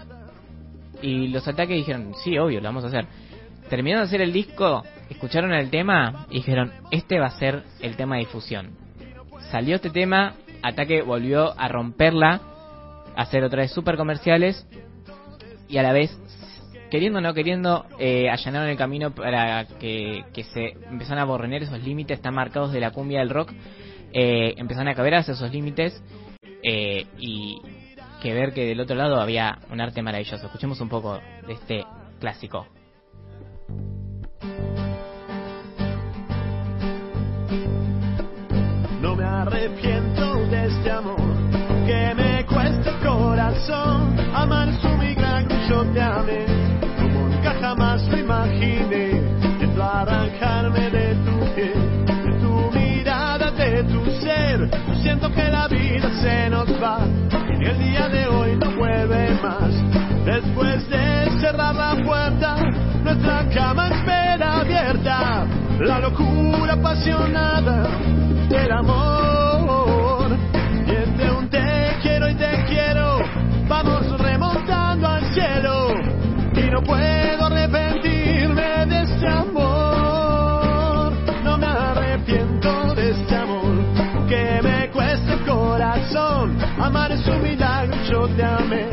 Y 1.02 1.28
los 1.28 1.46
ataques 1.46 1.76
dijeron, 1.76 2.12
sí, 2.23 2.38
obvio, 2.38 2.61
lo 2.61 2.68
vamos 2.68 2.84
a 2.84 2.88
hacer 2.88 3.06
terminaron 3.68 4.04
de 4.04 4.08
hacer 4.08 4.20
el 4.20 4.32
disco, 4.32 4.82
escucharon 5.11 5.52
el 5.52 5.70
tema 5.70 6.26
y 6.30 6.37
dijeron, 6.37 6.73
este 6.90 7.18
va 7.18 7.26
a 7.26 7.38
ser 7.38 7.62
el 7.80 7.96
tema 7.96 8.16
de 8.16 8.20
difusión. 8.20 8.70
Salió 9.50 9.76
este 9.76 9.90
tema, 9.90 10.34
Ataque 10.62 11.02
volvió 11.02 11.58
a 11.58 11.68
romperla, 11.68 12.40
a 13.16 13.23
hacer 13.23 13.44
otra 13.44 13.62
vez 13.62 13.73
super 13.73 13.96
comerciales 13.96 14.66
y 15.68 15.78
a 15.78 15.82
la 15.82 15.92
vez, 15.92 16.16
queriendo 16.90 17.18
o 17.18 17.23
no 17.23 17.34
queriendo, 17.34 17.87
eh, 17.99 18.28
allanaron 18.30 18.68
el 18.68 18.76
camino 18.76 19.14
para 19.14 19.66
que, 19.80 20.25
que 20.32 20.44
se 20.44 20.75
empezaran 20.90 21.23
a 21.23 21.25
borrener 21.25 21.62
esos 21.62 21.82
límites 21.82 22.20
tan 22.20 22.34
marcados 22.34 22.73
de 22.73 22.80
la 22.80 22.90
cumbia 22.90 23.20
del 23.20 23.30
rock, 23.30 23.52
eh, 24.14 24.54
empezaron 24.56 24.87
a 24.88 24.94
caber 24.94 25.16
hacia 25.16 25.35
esos 25.35 25.50
límites 25.52 26.00
eh, 26.62 27.04
y 27.18 27.61
que 28.23 28.33
ver 28.33 28.54
que 28.54 28.64
del 28.64 28.80
otro 28.80 28.94
lado 28.97 29.21
había 29.21 29.59
un 29.71 29.80
arte 29.80 30.02
maravilloso. 30.02 30.47
Escuchemos 30.47 30.80
un 30.80 30.88
poco 30.88 31.21
de 31.47 31.52
este 31.52 31.85
clásico. 32.21 32.66
No 39.02 39.16
me 39.16 39.25
arrepiento 39.25 40.37
de 40.47 40.66
este 40.66 40.90
amor 40.90 41.21
que 41.85 42.14
me 42.14 42.47
cuesta 42.47 42.90
el 42.90 43.06
corazón. 43.06 44.16
Amar 44.33 44.73
su 44.80 44.88
migraña, 44.97 45.68
yo 45.68 45.85
te 45.92 46.00
amé 46.00 46.47
como 46.97 47.28
nunca 47.28 47.54
jamás 47.61 48.02
lo 48.09 48.18
imaginé. 48.18 49.21
Siento 49.59 49.83
arrancarme 49.83 50.88
de 50.90 51.14
tu 51.16 51.54
piel, 51.54 51.93
siento 55.02 55.30
que 55.33 55.49
la 55.50 55.66
vida 55.68 56.11
se 56.23 56.50
nos 56.50 56.68
va 56.83 56.99
y 57.61 57.64
el 57.64 57.78
día 57.78 58.09
de 58.09 58.26
hoy 58.28 58.56
no 58.56 58.71
vuelve 58.76 59.30
más. 59.42 59.73
Después 60.25 60.88
de 60.88 61.30
cerrar 61.40 61.75
la 61.75 61.97
puerta, 62.04 62.56
nuestra 63.02 63.49
cama 63.50 63.88
espera 63.88 64.61
abierta. 64.61 65.47
La 65.80 65.99
locura 66.00 66.75
apasionada 66.75 67.88
del 68.49 68.73
amor. 68.73 70.37
Y 70.87 70.90
entre 70.90 71.30
un 71.30 71.49
te 71.49 71.97
quiero 72.02 72.28
y 72.30 72.35
te 72.35 72.64
quiero, 72.68 73.18
vamos 73.68 74.18
remontando 74.18 75.09
al 75.09 75.25
cielo. 75.35 75.88
Y 76.56 76.71
no 76.71 76.83
puedo 76.83 77.49
Un 87.26 87.42
milagro, 87.42 87.96
yo 88.04 88.28
te 88.36 88.44
amé, 88.44 88.86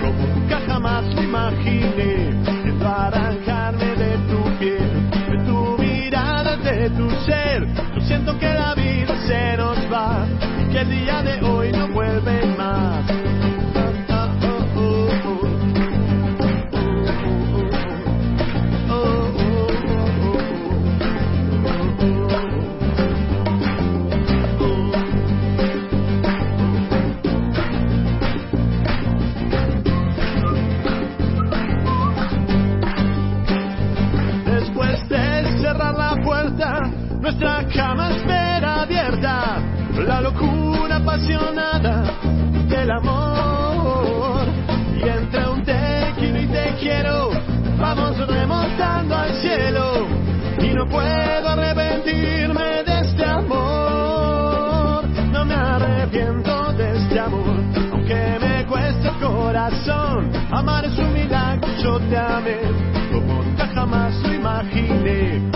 como 0.00 0.26
nunca 0.34 0.60
jamás 0.66 1.04
lo 1.14 1.22
imaginé. 1.22 2.32
Siento 2.62 2.86
arrancarme 2.86 3.94
de 3.94 4.18
tu 4.28 4.58
piel, 4.58 5.10
de 5.30 5.44
tu 5.44 5.78
mirada, 5.78 6.56
de 6.56 6.90
tu 6.90 7.08
ser. 7.24 7.66
Yo 7.94 8.00
siento 8.00 8.36
que 8.38 8.52
la 8.52 8.74
vida 8.74 9.14
se 9.26 9.56
nos 9.56 9.78
va 9.92 10.26
y 10.60 10.72
que 10.72 10.80
el 10.80 10.90
día 10.90 11.22
de 11.22 11.40
hoy 11.46 11.70
no 11.72 11.88
vuelve 11.88 12.55
apasionada 41.16 42.04
del 42.68 42.90
amor. 42.90 44.46
Y 44.96 45.08
entre 45.08 45.48
un 45.48 45.64
te 45.64 46.12
quiero 46.18 46.40
y 46.40 46.46
te 46.46 46.74
quiero, 46.78 47.30
vamos 47.78 48.18
remontando 48.26 49.16
al 49.16 49.34
cielo. 49.40 50.06
Y 50.60 50.74
no 50.74 50.86
puedo 50.86 51.48
arrepentirme 51.48 52.82
de 52.84 53.00
este 53.00 53.24
amor. 53.24 55.04
No 55.32 55.44
me 55.44 55.54
arrepiento 55.54 56.72
de 56.74 56.96
este 56.98 57.18
amor, 57.18 57.62
aunque 57.92 58.38
me 58.40 58.66
cueste 58.66 59.08
el 59.08 59.18
corazón. 59.18 60.32
Amar 60.50 60.84
es 60.84 60.98
un 60.98 61.12
milagro, 61.12 61.68
yo 61.82 61.98
te 61.98 62.16
amé, 62.16 62.58
como 63.12 63.42
nunca 63.42 63.66
jamás 63.68 64.14
lo 64.22 64.34
imaginé. 64.34 65.55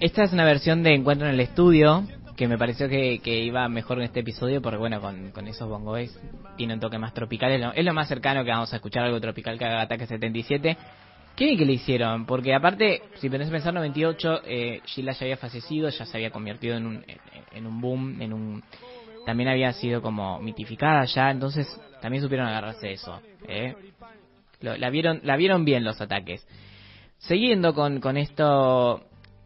Esta 0.00 0.22
es 0.24 0.32
una 0.32 0.44
versión 0.44 0.82
de 0.82 0.94
Encuentro 0.94 1.26
en 1.28 1.34
el 1.34 1.40
Estudio 1.40 2.04
que 2.36 2.48
me 2.48 2.56
pareció 2.56 2.88
que, 2.88 3.18
que 3.22 3.40
iba 3.40 3.68
mejor 3.68 3.98
en 3.98 4.04
este 4.04 4.20
episodio 4.20 4.62
porque 4.62 4.78
bueno, 4.78 4.98
con, 5.00 5.30
con 5.30 5.46
esos 5.46 5.68
bongos 5.68 6.18
tiene 6.56 6.72
un 6.72 6.80
toque 6.80 6.96
más 6.96 7.12
tropical, 7.12 7.72
es 7.74 7.84
lo, 7.84 7.92
más 7.92 8.08
cercano 8.08 8.42
que 8.42 8.50
vamos 8.50 8.72
a 8.72 8.76
escuchar 8.76 9.04
algo 9.04 9.20
tropical 9.20 9.58
que 9.58 9.66
haga 9.66 9.82
Ataque 9.82 10.06
77. 10.06 10.76
Qué 11.36 11.44
bien 11.44 11.58
que 11.58 11.66
le 11.66 11.74
hicieron, 11.74 12.24
porque 12.24 12.54
aparte, 12.54 13.02
si 13.16 13.28
tenés 13.28 13.50
pensar 13.50 13.74
98, 13.74 14.40
eh, 14.46 14.80
Sheila 14.86 15.12
ya 15.12 15.24
había 15.26 15.36
fallecido, 15.36 15.88
ya 15.90 16.06
se 16.06 16.16
había 16.16 16.30
convertido 16.30 16.76
en 16.76 16.86
un, 16.86 17.04
en, 17.52 17.66
un 17.66 17.80
boom, 17.80 18.20
en 18.22 18.32
un 18.32 18.62
también 19.26 19.50
había 19.50 19.72
sido 19.74 20.00
como 20.00 20.40
mitificada 20.40 21.04
ya, 21.04 21.30
entonces 21.30 21.66
también 22.00 22.22
supieron 22.22 22.46
agarrarse 22.48 22.90
eso. 22.90 23.20
¿eh? 23.46 23.74
Lo- 24.62 24.76
la 24.78 24.88
vieron 24.88 25.20
la 25.24 25.36
vieron 25.36 25.66
bien 25.66 25.84
los 25.84 26.00
ataques. 26.00 26.46
Siguiendo 27.18 27.74
con 27.74 28.16
esto 28.16 29.04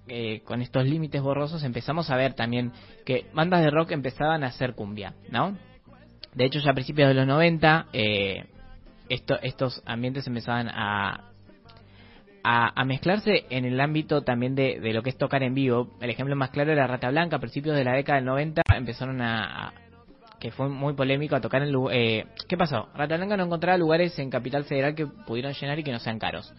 eh, 0.09 0.41
con 0.45 0.61
estos 0.61 0.85
límites 0.85 1.23
borrosos 1.23 1.65
empezamos 1.65 2.11
a 2.11 2.17
ver 2.17 2.35
también 2.35 2.73
que 3.05 3.27
bandas 3.33 3.63
de 3.63 3.71
rock 3.71 3.93
empezaban 3.93 4.45
a 4.45 4.49
hacer 4.49 4.75
cumbia, 4.75 5.15
¿no? 5.31 5.57
De 6.35 6.45
hecho 6.45 6.59
ya 6.59 6.73
a 6.73 6.75
principios 6.75 7.09
de 7.09 7.15
los 7.15 7.27
90 7.27 7.87
eh, 7.93 8.45
esto, 9.09 9.39
estos 9.43 9.83
ambientes 9.87 10.27
empezaban 10.27 10.69
a, 10.69 11.31
a, 12.43 12.85
mezclarse 12.85 13.47
en 13.51 13.65
el 13.65 13.81
ámbito 13.81 14.23
también 14.23 14.55
de, 14.55 14.79
lo 14.93 15.03
que 15.03 15.11
es 15.11 15.19
tocar 15.19 15.43
en 15.43 15.55
vivo. 15.55 15.91
El 16.01 16.11
ejemplo 16.11 16.37
más 16.37 16.51
claro 16.51 16.73
era 16.73 16.87
Rata 16.87 17.11
Blanca, 17.11 17.37
a 17.37 17.41
principios 17.41 17.77
de 17.77 17.85
la 17.85 17.93
década 17.93 18.17
del 18.17 18.27
90 18.27 18.63
empezaron 18.77 19.21
a, 19.23 19.73
que 20.39 20.51
fue 20.51 20.69
muy 20.69 20.93
polémico 20.93 21.37
a 21.37 21.41
tocar 21.41 21.63
en... 21.63 21.75
Eh, 21.91 22.27
¿Qué 22.47 22.57
pasó? 22.57 22.89
Rata 22.95 23.17
Blanca 23.17 23.37
no 23.37 23.45
encontraba 23.45 23.79
lugares 23.79 24.19
en 24.19 24.29
Capital 24.29 24.65
Federal 24.65 24.95
que 24.95 25.07
pudieran 25.07 25.55
llenar 25.55 25.79
y 25.79 25.85
que 25.85 25.93
no 25.93 25.99
sean 25.99 26.19
caros. 26.19 26.53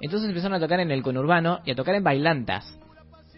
Entonces 0.00 0.28
empezaron 0.28 0.56
a 0.56 0.60
tocar 0.60 0.80
en 0.80 0.90
el 0.90 1.02
conurbano 1.02 1.60
y 1.64 1.70
a 1.70 1.74
tocar 1.74 1.94
en 1.94 2.04
bailantas. 2.04 2.78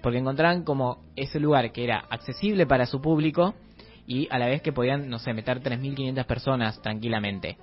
Porque 0.04 0.18
encontraban 0.18 0.64
como 0.64 0.98
ese 1.16 1.40
lugar 1.40 1.72
que 1.72 1.82
era 1.82 2.04
accesible 2.10 2.66
para 2.66 2.84
su 2.84 3.00
público 3.00 3.54
y 4.06 4.28
a 4.30 4.38
la 4.38 4.48
vez 4.48 4.60
que 4.60 4.70
podían, 4.70 5.08
no 5.08 5.18
sé, 5.18 5.32
meter 5.32 5.62
3.500 5.62 6.26
personas 6.26 6.82
tranquilamente. 6.82 7.56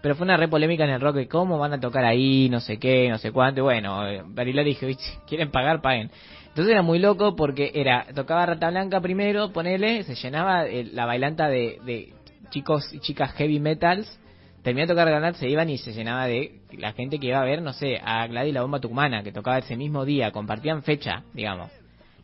Pero 0.00 0.14
fue 0.14 0.24
una 0.24 0.36
re 0.36 0.46
polémica 0.46 0.84
en 0.84 0.90
el 0.90 1.00
rock 1.00 1.16
de 1.16 1.26
cómo 1.26 1.58
van 1.58 1.72
a 1.72 1.80
tocar 1.80 2.04
ahí, 2.04 2.48
no 2.50 2.60
sé 2.60 2.78
qué, 2.78 3.08
no 3.08 3.18
sé 3.18 3.32
cuánto. 3.32 3.62
Y 3.62 3.64
bueno, 3.64 3.98
Bariloche 4.26 4.68
dije, 4.68 4.86
"Uy, 4.86 4.94
si 4.94 5.18
quieren 5.26 5.50
pagar, 5.50 5.82
paguen. 5.82 6.12
Entonces 6.46 6.70
era 6.70 6.82
muy 6.82 7.00
loco 7.00 7.34
porque 7.34 7.72
era, 7.74 8.06
tocaba 8.14 8.46
Rata 8.46 8.70
Blanca 8.70 9.00
primero, 9.00 9.52
ponele, 9.52 10.04
se 10.04 10.14
llenaba 10.14 10.66
eh, 10.66 10.84
la 10.92 11.04
bailanta 11.04 11.48
de, 11.48 11.80
de 11.84 12.14
chicos 12.50 12.94
y 12.94 13.00
chicas 13.00 13.32
heavy 13.32 13.58
metals. 13.58 14.20
Terminó 14.62 14.86
de 14.86 14.92
tocar 14.92 15.08
Granat, 15.08 15.34
se 15.34 15.48
iban 15.48 15.68
y 15.68 15.78
se 15.78 15.92
llenaba 15.92 16.26
de 16.28 16.60
la 16.78 16.92
gente 16.92 17.18
que 17.18 17.26
iba 17.26 17.40
a 17.40 17.44
ver, 17.44 17.60
no 17.60 17.72
sé, 17.72 18.00
a 18.00 18.24
Gladys 18.28 18.54
la 18.54 18.62
Bomba 18.62 18.78
Tucumana, 18.78 19.24
que 19.24 19.32
tocaba 19.32 19.58
ese 19.58 19.76
mismo 19.76 20.04
día, 20.04 20.30
compartían 20.30 20.84
fecha, 20.84 21.24
digamos. 21.34 21.77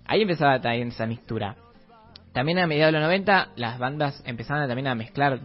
Ahí 0.07 0.23
empezaba 0.23 0.61
también 0.61 0.89
esa 0.89 1.07
mixtura. 1.07 1.57
También 2.33 2.59
a 2.59 2.67
mediados 2.67 2.93
de 2.93 2.99
los 2.99 3.07
90 3.07 3.51
las 3.57 3.79
bandas 3.79 4.23
empezaban 4.27 4.67
también 4.67 4.89
a 4.89 4.95
mezclar 4.95 5.41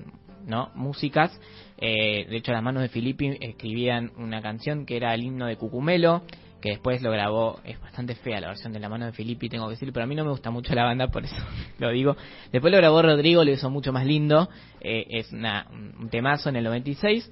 no 0.45 0.71
músicas. 0.75 1.39
Eh, 1.77 2.25
de 2.27 2.37
hecho, 2.37 2.51
las 2.51 2.63
manos 2.63 2.81
de 2.81 2.89
Filippi 2.89 3.37
escribían 3.39 4.11
una 4.17 4.41
canción 4.41 4.85
que 4.85 4.97
era 4.97 5.13
el 5.13 5.23
himno 5.23 5.45
de 5.45 5.55
Cucumelo, 5.55 6.23
que 6.61 6.71
después 6.71 7.01
lo 7.01 7.11
grabó. 7.11 7.59
Es 7.63 7.79
bastante 7.79 8.15
fea 8.15 8.41
la 8.41 8.47
versión 8.47 8.73
de 8.73 8.79
la 8.79 8.89
mano 8.89 9.05
de 9.05 9.13
Filippi, 9.13 9.47
tengo 9.47 9.65
que 9.67 9.71
decir, 9.71 9.93
pero 9.93 10.03
a 10.03 10.07
mí 10.07 10.15
no 10.15 10.25
me 10.25 10.31
gusta 10.31 10.49
mucho 10.51 10.73
la 10.73 10.83
banda, 10.83 11.07
por 11.07 11.23
eso 11.23 11.35
lo 11.79 11.89
digo. 11.91 12.17
Después 12.51 12.71
lo 12.71 12.77
grabó 12.77 13.01
Rodrigo, 13.01 13.43
lo 13.43 13.51
hizo 13.51 13.69
mucho 13.69 13.93
más 13.93 14.05
lindo. 14.05 14.49
Eh, 14.81 15.05
es 15.09 15.31
una- 15.31 15.67
un 15.71 16.09
temazo 16.09 16.49
en 16.49 16.57
el 16.57 16.63
96. 16.63 17.31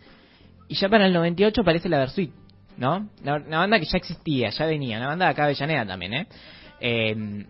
Y 0.69 0.75
ya 0.75 0.87
para 0.89 1.07
el 1.07 1.13
98 1.13 1.61
aparece 1.61 1.89
la 1.89 1.97
Versuit, 1.97 2.31
¿no? 2.77 3.09
Una, 3.21 3.59
banda 3.59 3.79
que 3.79 3.85
ya 3.85 3.97
existía, 3.97 4.49
ya 4.49 4.65
venía. 4.65 4.97
Una 4.97 5.07
banda 5.07 5.25
de 5.25 5.31
acá 5.31 5.47
de 5.47 5.85
también, 5.85 6.13
¿eh? 6.13 6.27
Eh, 6.79 7.45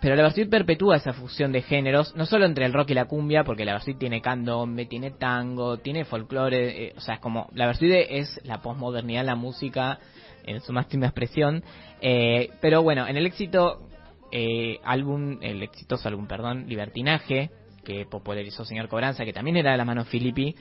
pero 0.00 0.14
la 0.14 0.22
Versuit 0.22 0.48
perpetúa 0.48 0.96
esa 0.96 1.12
fusión 1.12 1.50
de 1.50 1.62
géneros, 1.62 2.14
no 2.14 2.24
solo 2.24 2.44
entre 2.44 2.64
el 2.64 2.72
rock 2.72 2.90
y 2.90 2.94
la 2.94 3.06
cumbia, 3.06 3.42
porque 3.42 3.64
la 3.64 3.72
Versuit 3.72 3.98
tiene 3.98 4.20
candombe, 4.20 4.86
tiene 4.86 5.10
tango, 5.10 5.78
tiene 5.78 6.04
folclore, 6.04 6.86
eh, 6.86 6.92
o 6.96 7.00
sea, 7.00 7.14
es 7.14 7.20
como, 7.20 7.48
la 7.52 7.66
Versuit 7.66 7.92
es 8.08 8.40
la 8.44 8.62
posmodernidad 8.62 9.22
en 9.22 9.26
la 9.26 9.34
música 9.34 9.98
en 10.44 10.60
su 10.60 10.72
máxima 10.72 11.06
expresión, 11.06 11.64
eh, 12.00 12.50
pero 12.60 12.82
bueno, 12.82 13.08
en 13.08 13.16
el 13.16 13.26
éxito, 13.26 13.88
eh, 14.30 14.78
álbum, 14.84 15.38
el 15.42 15.64
exitoso 15.64 16.08
álbum, 16.08 16.28
perdón, 16.28 16.68
Libertinaje, 16.68 17.50
que 17.84 18.06
popularizó 18.06 18.64
Señor 18.64 18.88
Cobranza, 18.88 19.24
que 19.24 19.32
también 19.32 19.56
era 19.56 19.72
de 19.72 19.78
la 19.78 19.84
mano 19.84 20.04
Filippi, 20.04 20.54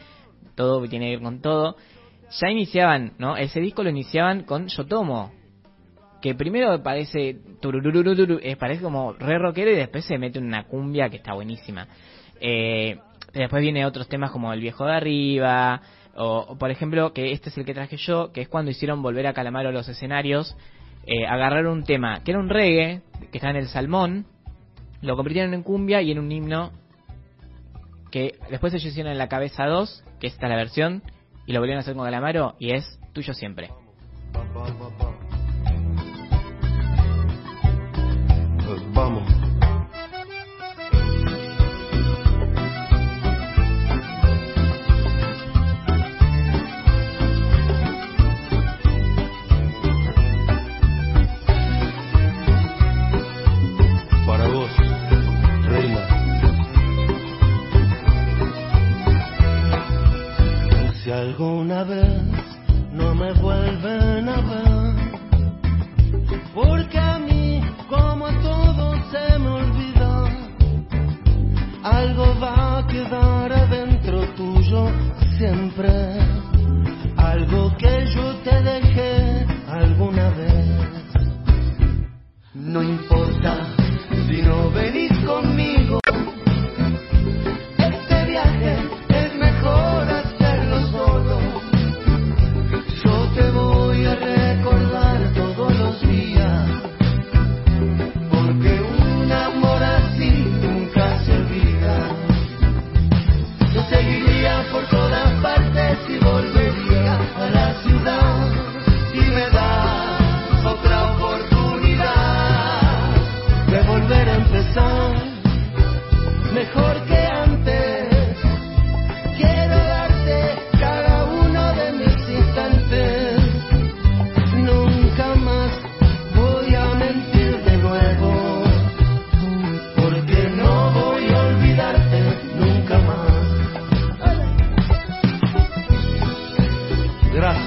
todo 0.56 0.82
tiene 0.88 1.06
que 1.06 1.16
ver 1.18 1.24
con 1.24 1.42
todo, 1.42 1.78
ya 2.42 2.50
iniciaban, 2.50 3.14
¿no? 3.20 3.38
Ese 3.38 3.60
disco 3.60 3.84
lo 3.84 3.92
iniciaban 3.92 4.44
con 4.44 4.68
Yotomo, 4.68 5.32
que 6.22 6.36
primero 6.36 6.82
parece 6.82 7.38
turururururu, 7.62 8.40
eh, 8.42 8.56
parece 8.56 8.82
como 8.82 9.14
re 9.14 9.38
rockero 9.38 9.72
y 9.72 9.76
después 9.76 10.06
se 10.06 10.18
mete 10.18 10.40
una 10.40 10.64
cumbia 10.64 11.10
que 11.10 11.18
está 11.18 11.34
buenísima. 11.34 11.88
Eh, 12.40 12.98
después 13.34 13.62
viene 13.62 13.86
otros 13.86 14.08
temas 14.08 14.32
como 14.32 14.52
El 14.54 14.62
viejo 14.62 14.86
de 14.86 14.94
arriba, 14.94 15.82
o, 16.16 16.58
por 16.58 16.72
ejemplo, 16.72 17.14
que 17.14 17.32
este 17.32 17.50
es 17.50 17.58
el 17.58 17.66
que 17.66 17.74
traje 17.74 17.98
yo, 17.98 18.32
que 18.32 18.42
es 18.42 18.50
cuando 18.50 18.72
hicieron 18.72 19.02
volver 19.02 19.28
a 19.28 19.34
Calamaro 19.34 19.72
los 19.72 19.88
escenarios, 19.88 20.56
eh, 21.06 21.26
agarraron 21.28 21.72
un 21.72 21.84
tema 21.84 22.22
que 22.24 22.32
era 22.32 22.40
un 22.40 22.50
reggae, 22.50 23.02
que 23.32 23.38
está 23.38 23.50
en 23.50 23.58
el 23.58 23.68
salmón, 23.68 24.26
lo 25.02 25.16
convirtieron 25.16 25.54
en 25.54 25.64
cumbia 25.64 26.02
y 26.02 26.12
en 26.12 26.20
un 26.20 26.32
himno 26.32 26.72
que 28.12 28.40
después 28.50 28.74
ellos 28.74 28.86
hicieron 28.86 29.12
en 29.12 29.18
la 29.18 29.28
cabeza 29.28 29.66
2, 29.66 30.04
que 30.20 30.28
esta 30.28 30.48
es 30.48 30.50
la 30.50 30.56
versión, 30.56 31.04
y 31.46 31.54
lo 31.54 31.60
volvieron 31.60 31.80
a 31.80 31.82
hacer 31.82 31.96
con 31.96 32.06
Calamaro 32.06 32.56
y 32.60 32.72
es 32.72 33.00
tuyo 33.14 33.34
siempre. 33.34 33.70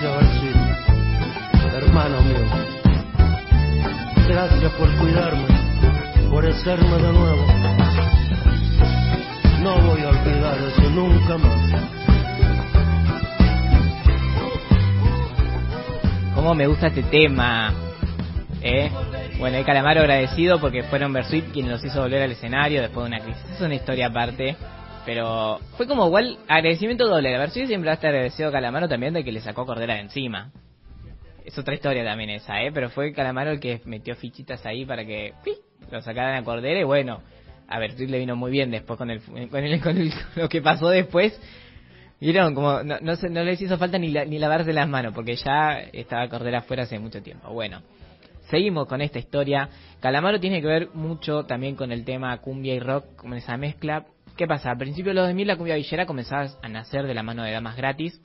Gracias, 0.01 0.31
Bersuit, 0.33 1.75
hermano 1.75 2.23
mío. 2.23 2.47
Gracias 4.29 4.73
por 4.73 4.97
cuidarme, 4.97 5.47
por 6.31 6.47
hacerme 6.47 6.97
de 6.97 7.13
nuevo. 7.13 7.47
No 9.63 9.79
voy 9.83 10.01
a 10.01 10.09
olvidar 10.09 10.57
eso 10.59 10.91
nunca 10.91 11.37
más. 11.37 11.71
¿Cómo 16.35 16.55
me 16.55 16.67
gusta 16.67 16.87
este 16.87 17.03
tema? 17.03 17.75
¿Eh? 18.63 18.91
Bueno, 19.39 19.59
el 19.59 19.67
Calamaro 19.67 20.01
agradecido 20.01 20.59
porque 20.61 20.83
fueron 20.85 21.13
Versuit 21.13 21.53
quienes 21.53 21.73
los 21.73 21.85
hizo 21.85 22.01
volver 22.01 22.23
al 22.23 22.33
escenario 22.33 22.81
después 22.81 23.05
de 23.05 23.17
una 23.17 23.21
crisis. 23.23 23.45
Es 23.53 23.61
una 23.61 23.75
historia 23.75 24.07
aparte. 24.07 24.57
Pero 25.11 25.59
fue 25.77 25.89
como 25.89 26.07
igual 26.07 26.39
agradecimiento 26.47 27.09
doble. 27.09 27.33
La 27.33 27.39
Versuit 27.41 27.67
siempre 27.67 27.89
va 27.91 27.95
a 27.95 27.97
agradecido 27.97 28.49
a 28.49 28.53
Calamaro 28.53 28.89
también 28.89 29.13
de 29.13 29.25
que 29.25 29.33
le 29.33 29.41
sacó 29.41 29.67
Cordera 29.67 29.95
de 29.95 30.03
encima. 30.03 30.53
Es 31.45 31.59
otra 31.59 31.75
historia 31.75 32.05
también 32.05 32.31
esa, 32.31 32.63
¿eh? 32.63 32.71
Pero 32.73 32.91
fue 32.91 33.13
Calamaro 33.13 33.51
el 33.51 33.59
que 33.59 33.81
metió 33.87 34.15
fichitas 34.15 34.65
ahí 34.65 34.85
para 34.85 35.05
que 35.05 35.33
lo 35.91 36.01
sacaran 36.01 36.37
a 36.37 36.45
Cordera 36.45 36.79
y 36.79 36.85
bueno, 36.85 37.23
a 37.67 37.81
Versuit 37.81 38.09
le 38.09 38.21
vino 38.21 38.37
muy 38.37 38.53
bien 38.53 38.71
después 38.71 38.97
con 38.97 39.11
el, 39.11 39.21
con, 39.21 39.65
el, 39.65 39.81
con 39.81 39.97
el- 39.99 40.13
lo 40.37 40.49
que 40.49 40.63
pasó 40.63 40.89
después. 40.91 41.37
Vieron, 42.21 42.55
como 42.55 42.85
no, 42.85 43.01
no, 43.01 43.15
no 43.31 43.43
les 43.43 43.61
hizo 43.61 43.79
falta 43.79 43.99
ni, 43.99 44.13
la- 44.13 44.25
ni 44.27 44.39
lavarse 44.39 44.73
las 44.73 44.89
manos, 44.89 45.13
porque 45.13 45.35
ya 45.35 45.81
estaba 45.93 46.29
Cordera 46.29 46.59
afuera 46.59 46.85
hace 46.85 47.01
mucho 47.01 47.21
tiempo. 47.21 47.53
Bueno, 47.53 47.83
seguimos 48.49 48.87
con 48.87 49.01
esta 49.01 49.19
historia. 49.19 49.71
Calamaro 49.99 50.39
tiene 50.39 50.61
que 50.61 50.69
ver 50.69 50.89
mucho 50.95 51.47
también 51.47 51.75
con 51.75 51.91
el 51.91 52.05
tema 52.05 52.39
cumbia 52.39 52.75
y 52.75 52.79
rock, 52.79 53.17
como 53.17 53.35
esa 53.35 53.57
mezcla. 53.57 54.05
¿Qué 54.41 54.47
pasa? 54.47 54.71
Al 54.71 54.79
principio 54.79 55.11
de 55.11 55.17
los 55.17 55.27
2000 55.27 55.47
la 55.49 55.57
cumbia 55.57 55.75
villera 55.75 56.07
comenzaba 56.07 56.49
a 56.63 56.69
nacer 56.71 57.07
de 57.07 57.13
la 57.13 57.23
mano 57.23 57.43
de 57.43 57.53
damas 57.53 57.77
gratis. 57.77 58.19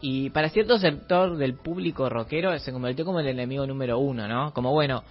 Y 0.00 0.30
para 0.30 0.48
cierto 0.48 0.78
sector 0.78 1.36
del 1.36 1.56
público 1.56 2.08
rockero 2.08 2.58
se 2.58 2.72
convirtió 2.72 3.04
como 3.04 3.20
el 3.20 3.28
enemigo 3.28 3.66
número 3.66 3.98
uno, 3.98 4.26
¿no? 4.26 4.54
Como 4.54 4.72
bueno, 4.72 5.04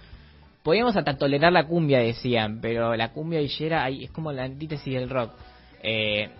podíamos 0.64 0.96
hasta 0.96 1.16
tolerar 1.16 1.52
la 1.52 1.68
cumbia, 1.68 2.00
decían, 2.00 2.58
pero 2.60 2.96
la 2.96 3.12
cumbia 3.12 3.38
villera 3.38 3.84
ahí 3.84 4.02
es 4.02 4.10
como 4.10 4.32
la 4.32 4.42
antítesis 4.42 4.92
del 4.94 5.08
rock. 5.08 5.30
eh, 5.84 6.30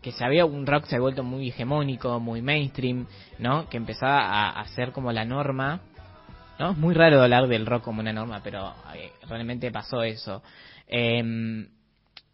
que 0.00 0.12
se 0.12 0.24
había 0.24 0.44
un 0.44 0.64
rock 0.64 0.84
se 0.84 0.94
había 0.94 1.02
vuelto 1.02 1.24
muy 1.24 1.48
hegemónico, 1.48 2.20
muy 2.20 2.40
mainstream, 2.40 3.08
¿no? 3.40 3.68
Que 3.68 3.78
empezaba 3.78 4.20
a, 4.20 4.60
a 4.60 4.68
ser 4.68 4.92
como 4.92 5.10
la 5.10 5.24
norma, 5.24 5.80
¿no? 6.60 6.70
Es 6.70 6.76
muy 6.76 6.94
raro 6.94 7.20
hablar 7.20 7.48
del 7.48 7.66
rock 7.66 7.82
como 7.82 7.98
una 7.98 8.12
norma, 8.12 8.42
pero 8.44 8.74
eh, 8.94 9.10
realmente 9.28 9.72
pasó 9.72 10.04
eso. 10.04 10.40
Eh, 10.86 11.66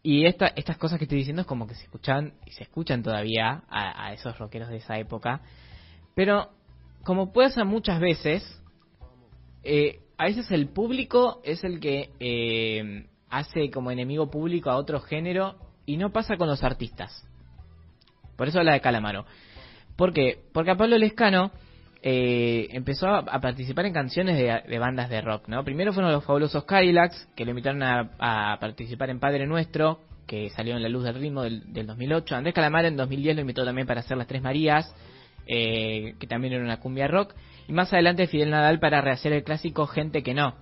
y 0.03 0.25
esta, 0.25 0.47
estas 0.47 0.77
cosas 0.77 0.97
que 0.97 1.05
estoy 1.05 1.19
diciendo 1.19 1.43
es 1.43 1.47
como 1.47 1.67
que 1.67 1.75
se 1.75 1.83
escuchan 1.83 2.33
y 2.45 2.51
se 2.51 2.63
escuchan 2.63 3.03
todavía 3.03 3.63
a, 3.69 4.07
a 4.07 4.13
esos 4.13 4.37
rockeros 4.39 4.69
de 4.69 4.77
esa 4.77 4.97
época. 4.97 5.41
Pero, 6.15 6.49
como 7.03 7.31
pasa 7.31 7.63
muchas 7.63 7.99
veces, 7.99 8.61
eh, 9.63 9.99
a 10.17 10.25
veces 10.25 10.49
el 10.51 10.69
público 10.69 11.41
es 11.43 11.63
el 11.63 11.79
que 11.79 12.09
eh, 12.19 13.07
hace 13.29 13.69
como 13.69 13.91
enemigo 13.91 14.29
público 14.29 14.69
a 14.69 14.75
otro 14.75 14.99
género 15.01 15.55
y 15.85 15.97
no 15.97 16.11
pasa 16.11 16.37
con 16.37 16.47
los 16.47 16.63
artistas. 16.63 17.27
Por 18.35 18.47
eso 18.47 18.59
habla 18.59 18.73
de 18.73 18.81
Calamaro. 18.81 19.25
¿Por 19.95 20.13
qué? 20.13 20.43
Porque 20.53 20.71
a 20.71 20.77
Pablo 20.77 20.97
Lescano 20.97 21.51
eh, 22.03 22.67
empezó 22.71 23.07
a, 23.07 23.39
participar 23.39 23.85
en 23.85 23.93
canciones 23.93 24.35
de, 24.35 24.63
de 24.67 24.79
bandas 24.79 25.09
de 25.09 25.21
rock, 25.21 25.47
¿no? 25.47 25.63
Primero 25.63 25.93
fueron 25.93 26.11
los 26.11 26.23
fabulosos 26.23 26.63
Cadillacs, 26.65 27.29
que 27.35 27.45
lo 27.45 27.51
invitaron 27.51 27.83
a, 27.83 28.57
participar 28.59 29.11
en 29.11 29.19
Padre 29.19 29.45
Nuestro, 29.45 29.99
que 30.25 30.49
salió 30.49 30.75
en 30.75 30.81
La 30.81 30.89
Luz 30.89 31.03
del 31.03 31.15
Ritmo 31.15 31.43
del, 31.43 31.71
del 31.71 31.85
2008. 31.85 32.35
Andrés 32.35 32.55
Calamaro 32.55 32.87
en 32.87 32.97
2010 32.97 33.35
lo 33.35 33.41
invitó 33.41 33.63
también 33.63 33.85
para 33.85 33.99
hacer 33.99 34.17
Las 34.17 34.27
Tres 34.27 34.41
Marías, 34.41 34.95
eh, 35.45 36.15
que 36.19 36.25
también 36.25 36.53
era 36.53 36.63
una 36.63 36.79
cumbia 36.79 37.07
rock. 37.07 37.35
Y 37.67 37.73
más 37.73 37.93
adelante 37.93 38.27
Fidel 38.27 38.49
Nadal 38.49 38.79
para 38.79 39.01
rehacer 39.01 39.33
el 39.33 39.43
clásico 39.43 39.85
Gente 39.85 40.23
que 40.23 40.33
no. 40.33 40.55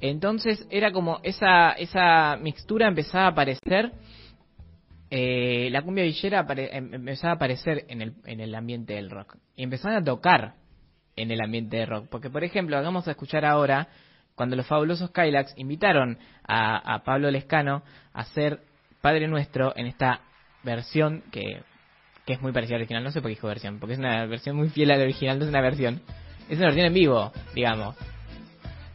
Entonces 0.00 0.66
era 0.70 0.92
como 0.92 1.20
esa, 1.22 1.72
esa 1.72 2.36
mixtura 2.40 2.88
empezaba 2.88 3.26
a 3.26 3.30
aparecer. 3.30 3.92
Eh, 5.16 5.68
la 5.70 5.82
cumbia 5.82 6.02
villera 6.02 6.44
em- 6.72 6.92
empezaba 6.92 7.34
a 7.34 7.36
aparecer 7.36 7.84
en 7.86 8.02
el, 8.02 8.14
en 8.24 8.40
el 8.40 8.52
ambiente 8.52 8.94
del 8.94 9.10
rock. 9.10 9.36
Y 9.54 9.62
empezaban 9.62 9.96
a 9.96 10.04
tocar 10.04 10.54
en 11.14 11.30
el 11.30 11.40
ambiente 11.40 11.76
del 11.76 11.86
rock. 11.86 12.08
Porque, 12.10 12.30
por 12.30 12.42
ejemplo, 12.42 12.82
vamos 12.82 13.06
a 13.06 13.12
escuchar 13.12 13.44
ahora 13.44 13.86
cuando 14.34 14.56
los 14.56 14.66
fabulosos 14.66 15.12
Kylax 15.12 15.54
invitaron 15.56 16.18
a, 16.42 17.00
Pablo 17.04 17.30
Lescano 17.30 17.84
a 18.12 18.22
hacer 18.22 18.58
Padre 19.00 19.28
Nuestro 19.28 19.72
en 19.76 19.86
esta 19.86 20.22
versión 20.64 21.22
que, 21.30 21.62
que 22.26 22.32
es 22.32 22.42
muy 22.42 22.50
parecida 22.50 22.74
al 22.74 22.82
original. 22.82 23.04
No 23.04 23.12
sé 23.12 23.20
por 23.20 23.30
qué 23.30 23.36
dijo 23.36 23.46
versión, 23.46 23.78
porque 23.78 23.92
es 23.92 24.00
una 24.00 24.26
versión 24.26 24.56
muy 24.56 24.70
fiel 24.70 24.90
al 24.90 25.00
original, 25.00 25.38
no 25.38 25.44
es 25.44 25.50
una 25.50 25.60
versión. 25.60 26.02
Es 26.48 26.58
una 26.58 26.66
versión 26.66 26.86
en 26.86 26.94
vivo, 26.94 27.30
digamos. 27.54 27.94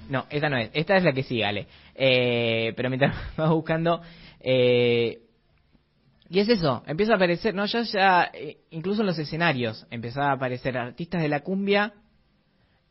No, 0.09 0.25
esta 0.29 0.49
no 0.49 0.57
es. 0.57 0.69
Esta 0.73 0.97
es 0.97 1.03
la 1.05 1.13
que 1.13 1.23
sí, 1.23 1.43
Ale. 1.43 1.67
Eh, 1.95 2.73
pero 2.75 2.89
mientras 2.89 3.15
vamos 3.37 3.55
buscando... 3.55 4.01
Eh, 4.41 5.19
y 6.29 6.39
es 6.39 6.49
eso, 6.49 6.83
empieza 6.85 7.13
a 7.13 7.15
aparecer, 7.15 7.55
no, 7.55 7.65
ya, 7.65 7.81
ya, 7.81 8.29
eh, 8.33 8.57
incluso 8.69 9.01
en 9.01 9.07
los 9.07 9.17
escenarios 9.17 9.87
empezaba 9.89 10.29
a 10.29 10.33
aparecer 10.33 10.77
artistas 10.77 11.21
de 11.21 11.29
la 11.29 11.41
cumbia 11.41 11.93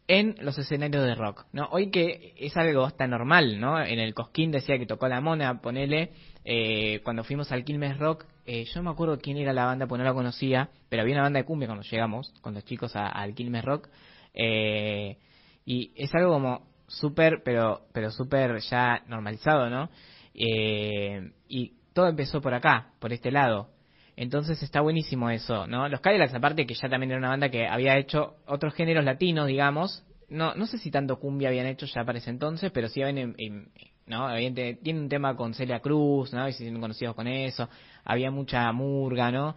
en 0.08 0.34
los 0.40 0.58
escenarios 0.58 1.04
de 1.04 1.14
rock, 1.14 1.44
¿no? 1.52 1.68
Hoy 1.70 1.90
que 1.90 2.34
es 2.38 2.56
algo 2.56 2.84
hasta 2.84 3.06
normal, 3.06 3.60
¿no? 3.60 3.78
En 3.80 3.98
el 3.98 4.14
Cosquín 4.14 4.50
decía 4.50 4.78
que 4.78 4.86
tocó 4.86 5.06
la 5.06 5.20
mona, 5.20 5.60
ponele, 5.60 6.12
eh, 6.44 7.00
cuando 7.04 7.24
fuimos 7.24 7.52
al 7.52 7.62
Quilmes 7.62 7.98
Rock, 7.98 8.24
eh, 8.46 8.64
yo 8.64 8.76
no 8.76 8.84
me 8.84 8.90
acuerdo 8.90 9.18
quién 9.18 9.36
era 9.36 9.52
la 9.52 9.66
banda, 9.66 9.86
pues 9.86 9.98
no 9.98 10.04
la 10.04 10.14
conocía, 10.14 10.70
pero 10.88 11.02
había 11.02 11.14
una 11.14 11.24
banda 11.24 11.40
de 11.40 11.44
cumbia 11.44 11.68
cuando 11.68 11.84
llegamos, 11.84 12.32
con 12.40 12.54
los 12.54 12.64
chicos 12.64 12.92
al 12.96 13.34
Quilmes 13.34 13.64
Rock, 13.64 13.88
eh, 14.32 15.18
y 15.66 15.92
es 15.94 16.12
algo 16.14 16.32
como 16.32 16.66
súper, 16.86 17.42
pero, 17.44 17.82
pero 17.92 18.10
súper 18.10 18.58
ya 18.60 19.02
normalizado, 19.06 19.68
¿no? 19.68 19.90
Eh, 20.32 21.32
y 21.48 21.74
todo 21.98 22.06
empezó 22.06 22.40
por 22.40 22.54
acá, 22.54 22.92
por 23.00 23.12
este 23.12 23.32
lado. 23.32 23.70
Entonces 24.14 24.62
está 24.62 24.80
buenísimo 24.82 25.30
eso, 25.30 25.66
¿no? 25.66 25.88
Los 25.88 26.00
Cadillacs, 26.00 26.32
aparte 26.32 26.64
que 26.64 26.74
ya 26.74 26.88
también 26.88 27.10
era 27.10 27.18
una 27.18 27.30
banda 27.30 27.48
que 27.48 27.66
había 27.66 27.96
hecho 27.98 28.36
otros 28.46 28.72
géneros 28.74 29.04
latinos, 29.04 29.48
digamos. 29.48 30.04
No, 30.28 30.54
no 30.54 30.66
sé 30.66 30.78
si 30.78 30.92
tanto 30.92 31.18
cumbia 31.18 31.48
habían 31.48 31.66
hecho 31.66 31.86
ya 31.86 32.04
para 32.04 32.18
ese 32.18 32.30
entonces, 32.30 32.70
pero 32.70 32.88
sí 32.88 33.02
habían, 33.02 33.18
em- 33.18 33.34
em- 33.36 33.66
¿no? 34.06 34.28
Habían 34.28 34.54
tienen 34.54 35.02
un 35.02 35.08
tema 35.08 35.34
con 35.34 35.54
Celia 35.54 35.80
Cruz, 35.80 36.32
¿no? 36.32 36.48
Y 36.48 36.52
se 36.52 36.72
conocidos 36.72 37.16
con 37.16 37.26
eso. 37.26 37.68
Había 38.04 38.30
mucha 38.30 38.70
murga, 38.70 39.32
¿no? 39.32 39.56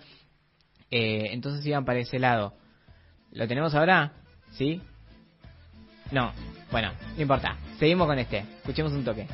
Eh, 0.89 1.27
entonces 1.33 1.63
iban 1.67 1.85
para 1.85 1.99
ese 1.99 2.17
lado. 2.17 2.55
¿Lo 3.33 3.47
tenemos 3.47 3.75
ahora? 3.75 4.13
¿Sí? 4.53 4.81
No. 6.09 6.31
Bueno, 6.71 6.91
no 7.15 7.21
importa. 7.21 7.55
Seguimos 7.77 8.07
con 8.07 8.17
este. 8.17 8.39
Escuchemos 8.39 8.93
un 8.93 9.05
toque. 9.05 9.27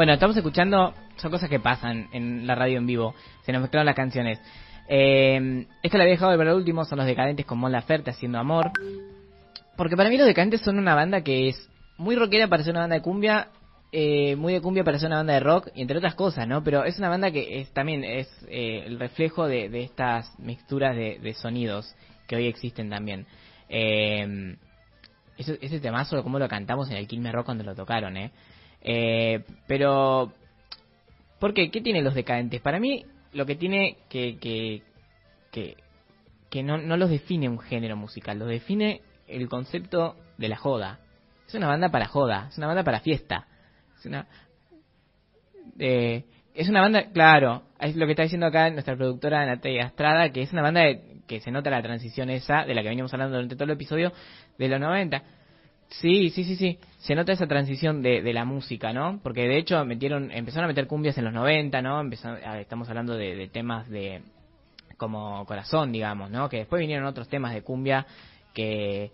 Bueno, 0.00 0.14
estamos 0.14 0.34
escuchando, 0.34 0.94
son 1.16 1.30
cosas 1.30 1.50
que 1.50 1.60
pasan 1.60 2.08
en 2.14 2.46
la 2.46 2.54
radio 2.54 2.78
en 2.78 2.86
vivo, 2.86 3.14
se 3.44 3.52
nos 3.52 3.60
mezclaron 3.60 3.84
las 3.84 3.94
canciones. 3.94 4.40
Eh, 4.88 5.66
esta 5.82 5.98
la 5.98 6.04
había 6.04 6.14
dejado 6.14 6.30
de 6.30 6.38
ver 6.38 6.54
último, 6.54 6.86
son 6.86 6.96
los 6.96 7.06
decadentes 7.06 7.44
con 7.44 7.58
Mon 7.58 7.70
Laferte 7.70 8.08
haciendo 8.08 8.38
amor. 8.38 8.70
Porque 9.76 9.98
para 9.98 10.08
mí 10.08 10.16
los 10.16 10.26
decadentes 10.26 10.62
son 10.62 10.78
una 10.78 10.94
banda 10.94 11.20
que 11.20 11.50
es 11.50 11.68
muy 11.98 12.16
rockera 12.16 12.48
para 12.48 12.64
ser 12.64 12.70
una 12.70 12.80
banda 12.80 12.96
de 12.96 13.02
cumbia, 13.02 13.48
eh, 13.92 14.36
muy 14.36 14.54
de 14.54 14.62
cumbia 14.62 14.84
para 14.84 14.98
ser 14.98 15.08
una 15.08 15.16
banda 15.16 15.34
de 15.34 15.40
rock, 15.40 15.68
y 15.74 15.82
entre 15.82 15.98
otras 15.98 16.14
cosas, 16.14 16.48
¿no? 16.48 16.64
Pero 16.64 16.84
es 16.84 16.96
una 16.98 17.10
banda 17.10 17.30
que 17.30 17.60
es 17.60 17.70
también 17.74 18.02
es 18.02 18.26
eh, 18.48 18.84
el 18.86 18.98
reflejo 18.98 19.48
de, 19.48 19.66
estas 19.82 20.32
mixturas 20.38 20.96
de, 20.96 21.18
de 21.18 21.34
sonidos 21.34 21.94
que 22.26 22.36
hoy 22.36 22.46
existen 22.46 22.88
también. 22.88 23.26
Eh, 23.68 24.56
ese, 25.36 25.58
ese 25.60 25.78
temazo, 25.78 26.22
como 26.22 26.38
lo 26.38 26.48
cantamos 26.48 26.90
en 26.90 26.96
el 26.96 27.06
Quilmes 27.06 27.34
Rock 27.34 27.44
cuando 27.44 27.64
lo 27.64 27.74
tocaron, 27.74 28.16
¿eh? 28.16 28.30
Eh, 28.82 29.42
pero, 29.66 30.32
¿por 31.38 31.54
qué? 31.54 31.70
¿Qué 31.70 31.80
tienen 31.80 32.04
los 32.04 32.14
decadentes? 32.14 32.60
Para 32.60 32.80
mí, 32.80 33.04
lo 33.32 33.46
que 33.46 33.56
tiene 33.56 33.98
que, 34.08 34.38
que, 34.38 34.82
que, 36.50 36.62
no, 36.62 36.78
no 36.78 36.96
los 36.96 37.10
define 37.10 37.48
un 37.48 37.58
género 37.60 37.96
musical, 37.96 38.38
los 38.38 38.48
define 38.48 39.02
el 39.28 39.48
concepto 39.48 40.16
de 40.38 40.48
la 40.48 40.56
joda. 40.56 41.00
Es 41.46 41.54
una 41.54 41.68
banda 41.68 41.88
para 41.90 42.06
joda, 42.06 42.46
es 42.50 42.58
una 42.58 42.68
banda 42.68 42.84
para 42.84 43.00
fiesta, 43.00 43.46
Es 43.98 44.06
una, 44.06 44.26
eh, 45.78 46.24
es 46.54 46.68
una 46.68 46.80
banda, 46.80 47.10
claro, 47.12 47.62
es 47.78 47.96
lo 47.96 48.06
que 48.06 48.12
está 48.12 48.22
diciendo 48.22 48.46
acá 48.46 48.70
nuestra 48.70 48.96
productora 48.96 49.46
Natalia 49.46 49.86
Estrada, 49.86 50.30
que 50.30 50.42
es 50.42 50.52
una 50.52 50.62
banda 50.62 50.82
de- 50.82 51.02
que 51.26 51.40
se 51.40 51.50
nota 51.52 51.70
la 51.70 51.80
transición 51.82 52.28
esa, 52.30 52.64
de 52.64 52.74
la 52.74 52.82
que 52.82 52.88
veníamos 52.88 53.12
hablando 53.14 53.36
durante 53.36 53.54
todo 53.54 53.64
el 53.64 53.70
episodio, 53.70 54.12
de 54.58 54.68
los 54.68 54.80
90. 54.80 55.22
Sí, 55.90 56.30
sí, 56.30 56.44
sí, 56.44 56.56
sí. 56.56 56.78
Se 56.98 57.14
nota 57.14 57.32
esa 57.32 57.46
transición 57.46 58.00
de, 58.02 58.22
de 58.22 58.32
la 58.32 58.44
música, 58.44 58.92
¿no? 58.92 59.20
Porque 59.22 59.42
de 59.48 59.58
hecho 59.58 59.84
metieron, 59.84 60.30
empezaron 60.30 60.64
a 60.66 60.68
meter 60.68 60.86
cumbias 60.86 61.18
en 61.18 61.24
los 61.24 61.32
90, 61.34 61.82
¿no? 61.82 62.00
Empezaron, 62.00 62.38
a- 62.44 62.60
estamos 62.60 62.88
hablando 62.88 63.14
de, 63.16 63.48
temas 63.48 63.88
de 63.90 64.22
como 64.96 65.44
corazón, 65.46 65.92
digamos, 65.92 66.30
¿no? 66.30 66.48
Que 66.48 66.58
después 66.58 66.80
vinieron 66.80 67.06
otros 67.06 67.28
temas 67.28 67.54
de 67.54 67.62
cumbia 67.62 68.06
que 68.54 69.10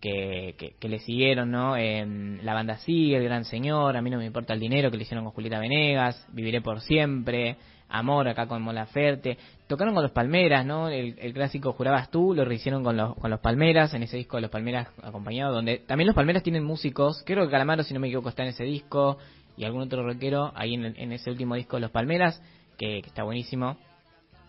que, 0.00 0.54
que, 0.58 0.74
que 0.78 0.88
le 0.90 0.98
siguieron, 0.98 1.50
¿no? 1.50 1.78
En 1.78 2.40
la 2.44 2.52
banda 2.52 2.76
Sigue, 2.76 3.16
El 3.16 3.24
Gran 3.24 3.46
Señor, 3.46 3.96
A 3.96 4.02
mí 4.02 4.10
no 4.10 4.18
me 4.18 4.26
importa 4.26 4.52
el 4.52 4.60
dinero, 4.60 4.90
que 4.90 4.98
le 4.98 5.04
hicieron 5.04 5.24
con 5.24 5.32
Julieta 5.32 5.58
Venegas, 5.58 6.26
Viviré 6.30 6.60
por 6.60 6.80
siempre, 6.82 7.56
Amor 7.88 8.28
acá 8.28 8.46
con 8.46 8.62
Mola 8.62 8.86
Ferte. 8.86 9.38
Tocaron 9.66 9.94
con 9.94 10.02
los 10.02 10.12
Palmeras, 10.12 10.66
¿no? 10.66 10.88
El, 10.88 11.32
clásico 11.32 11.72
Jurabas 11.72 12.10
tú, 12.10 12.34
lo 12.34 12.44
rehicieron 12.44 12.82
con 12.82 12.96
los, 12.96 13.14
con 13.16 13.30
los 13.30 13.40
Palmeras, 13.40 13.94
en 13.94 14.02
ese 14.02 14.16
disco 14.16 14.36
de 14.36 14.42
los 14.42 14.50
Palmeras 14.50 14.88
acompañado, 15.02 15.54
donde 15.54 15.78
también 15.78 16.06
los 16.06 16.16
Palmeras 16.16 16.42
tienen 16.42 16.64
músicos, 16.64 17.22
creo 17.24 17.44
que 17.44 17.50
Calamaro, 17.50 17.82
si 17.82 17.94
no 17.94 18.00
me 18.00 18.08
equivoco, 18.08 18.28
está 18.28 18.42
en 18.42 18.50
ese 18.50 18.64
disco, 18.64 19.18
y 19.56 19.64
algún 19.64 19.82
otro 19.82 20.04
rockero 20.04 20.52
ahí 20.54 20.74
en, 20.74 20.84
en 20.84 21.12
ese 21.12 21.30
último 21.30 21.54
disco 21.54 21.76
de 21.76 21.82
los 21.82 21.90
Palmeras, 21.90 22.42
que, 22.76 23.00
que 23.02 23.08
está 23.08 23.22
buenísimo. 23.22 23.76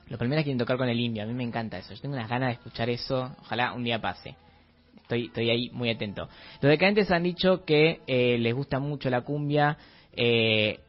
Los 0.07 0.19
Palmeras 0.19 0.43
quieren 0.43 0.57
tocar 0.57 0.77
con 0.77 0.89
el 0.89 0.99
indio, 0.99 1.23
a 1.23 1.25
mí 1.25 1.33
me 1.33 1.43
encanta 1.43 1.77
eso, 1.77 1.93
yo 1.93 2.01
tengo 2.01 2.15
unas 2.15 2.29
ganas 2.29 2.49
de 2.49 2.53
escuchar 2.53 2.89
eso, 2.89 3.35
ojalá 3.41 3.73
un 3.73 3.83
día 3.83 4.01
pase. 4.01 4.35
Estoy, 5.01 5.25
estoy 5.25 5.49
ahí 5.51 5.69
muy 5.71 5.91
atento. 5.91 6.27
Los 6.61 6.69
decadentes 6.71 7.11
han 7.11 7.21
dicho 7.21 7.63
que 7.63 8.01
eh, 8.07 8.39
les 8.39 8.55
gusta 8.55 8.79
mucho 8.79 9.11
la 9.11 9.21
cumbia 9.21 9.77
eh, 10.13 10.79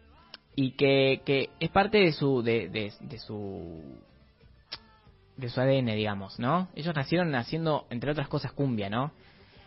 y 0.57 0.71
que, 0.73 1.21
que 1.25 1.51
es 1.61 1.71
parte 1.71 1.99
de 1.99 2.13
su 2.13 2.43
de, 2.43 2.69
de, 2.69 3.19
su 3.19 3.83
de 5.37 5.49
su 5.51 5.61
ADN, 5.61 5.95
digamos, 5.95 6.39
¿no? 6.39 6.69
Ellos 6.75 6.95
nacieron 6.97 7.35
haciendo, 7.35 7.87
entre 7.91 8.11
otras 8.11 8.27
cosas, 8.27 8.53
cumbia, 8.53 8.89
¿no? 8.89 9.13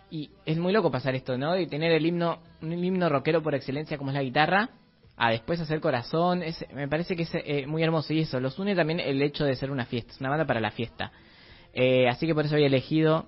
Y 0.10 0.32
es 0.46 0.58
muy 0.58 0.74
loco 0.74 0.90
pasar 0.90 1.14
esto, 1.14 1.38
¿no? 1.38 1.54
De 1.54 1.68
tener 1.68 1.92
el 1.92 2.06
himno, 2.06 2.40
un 2.64 2.84
himno 2.84 3.08
rockero 3.08 3.44
por 3.44 3.54
excelencia 3.54 4.00
como 4.00 4.10
es 4.10 4.16
la 4.16 4.24
guitarra, 4.24 4.72
a 5.16 5.30
después 5.30 5.60
hacer 5.60 5.80
corazón, 5.80 6.42
es, 6.42 6.66
me 6.74 6.88
parece 6.88 7.16
que 7.16 7.24
es 7.24 7.32
eh, 7.34 7.68
muy 7.68 7.84
hermoso 7.84 8.12
y 8.14 8.22
eso, 8.22 8.40
los 8.40 8.58
une 8.58 8.76
también 8.76 9.00
el 9.00 9.22
hecho 9.22 9.46
de 9.46 9.56
ser 9.56 9.70
una 9.70 9.86
fiesta, 9.86 10.12
es 10.14 10.20
una 10.20 10.30
banda 10.30 10.46
para 10.46 10.60
la 10.60 10.72
fiesta. 10.72 11.12
Eh, 11.74 12.08
así 12.10 12.26
que 12.26 12.34
por 12.34 12.46
eso 12.46 12.56
había 12.56 12.68
elegido 12.68 13.28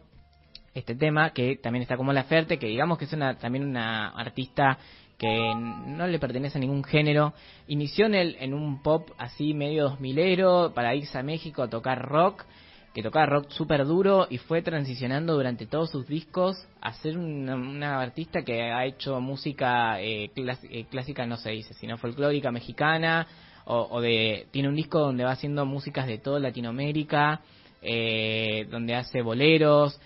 este 0.73 0.95
tema, 0.95 1.31
que 1.31 1.57
también 1.57 1.83
está 1.83 1.97
como 1.97 2.11
La 2.11 2.23
Ferte, 2.23 2.57
que 2.57 2.67
digamos 2.67 2.97
que 2.97 3.05
es 3.05 3.13
una, 3.13 3.37
también 3.37 3.65
una 3.65 4.07
artista 4.09 4.79
que 5.21 5.53
no 5.53 6.07
le 6.07 6.17
pertenece 6.17 6.57
a 6.57 6.61
ningún 6.61 6.83
género. 6.83 7.33
Inició 7.67 8.07
en, 8.07 8.15
el, 8.15 8.37
en 8.39 8.55
un 8.55 8.81
pop 8.81 9.07
así 9.19 9.53
medio 9.53 9.83
dos 9.83 9.99
milero 9.99 10.71
para 10.73 10.95
irse 10.95 11.15
a 11.15 11.21
México 11.21 11.61
a 11.61 11.69
tocar 11.69 12.01
rock, 12.09 12.43
que 12.91 13.03
tocaba 13.03 13.27
rock 13.27 13.51
súper 13.51 13.85
duro 13.85 14.25
y 14.31 14.39
fue 14.39 14.63
transicionando 14.63 15.35
durante 15.35 15.67
todos 15.67 15.91
sus 15.91 16.07
discos 16.07 16.57
a 16.81 16.91
ser 16.93 17.19
una, 17.19 17.53
una 17.53 18.01
artista 18.01 18.41
que 18.41 18.63
ha 18.63 18.83
hecho 18.83 19.21
música 19.21 20.01
eh, 20.01 20.31
clas- 20.35 20.67
eh, 20.71 20.85
clásica, 20.89 21.27
no 21.27 21.37
se 21.37 21.51
dice, 21.51 21.75
sino 21.75 21.99
folclórica 21.99 22.51
mexicana, 22.51 23.27
o, 23.65 23.89
o 23.91 24.01
de 24.01 24.47
tiene 24.49 24.69
un 24.69 24.75
disco 24.75 24.97
donde 24.97 25.23
va 25.23 25.33
haciendo 25.33 25.67
músicas 25.67 26.07
de 26.07 26.17
toda 26.17 26.39
Latinoamérica, 26.39 27.41
eh, 27.83 28.65
donde 28.71 28.95
hace 28.95 29.21
boleros, 29.21 30.01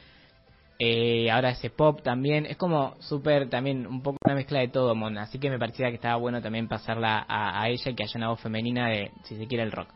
eh, 0.79 1.31
ahora 1.31 1.51
ese 1.51 1.69
pop 1.69 2.01
también, 2.01 2.45
es 2.45 2.57
como 2.57 2.95
súper 2.99 3.49
también 3.49 3.87
un 3.87 4.01
poco 4.01 4.17
una 4.25 4.35
mezcla 4.35 4.59
de 4.59 4.67
todo, 4.67 4.93
Mon, 4.95 5.17
así 5.17 5.39
que 5.39 5.49
me 5.49 5.59
parecía 5.59 5.89
que 5.89 5.95
estaba 5.95 6.17
bueno 6.17 6.41
también 6.41 6.67
pasarla 6.67 7.25
a, 7.27 7.61
a 7.61 7.69
ella 7.69 7.91
y 7.91 7.95
que 7.95 8.03
haya 8.03 8.17
una 8.17 8.29
voz 8.29 8.41
femenina 8.41 8.89
de, 8.89 9.11
si 9.23 9.35
se 9.37 9.47
quiere, 9.47 9.63
el 9.63 9.71
rock. 9.71 9.87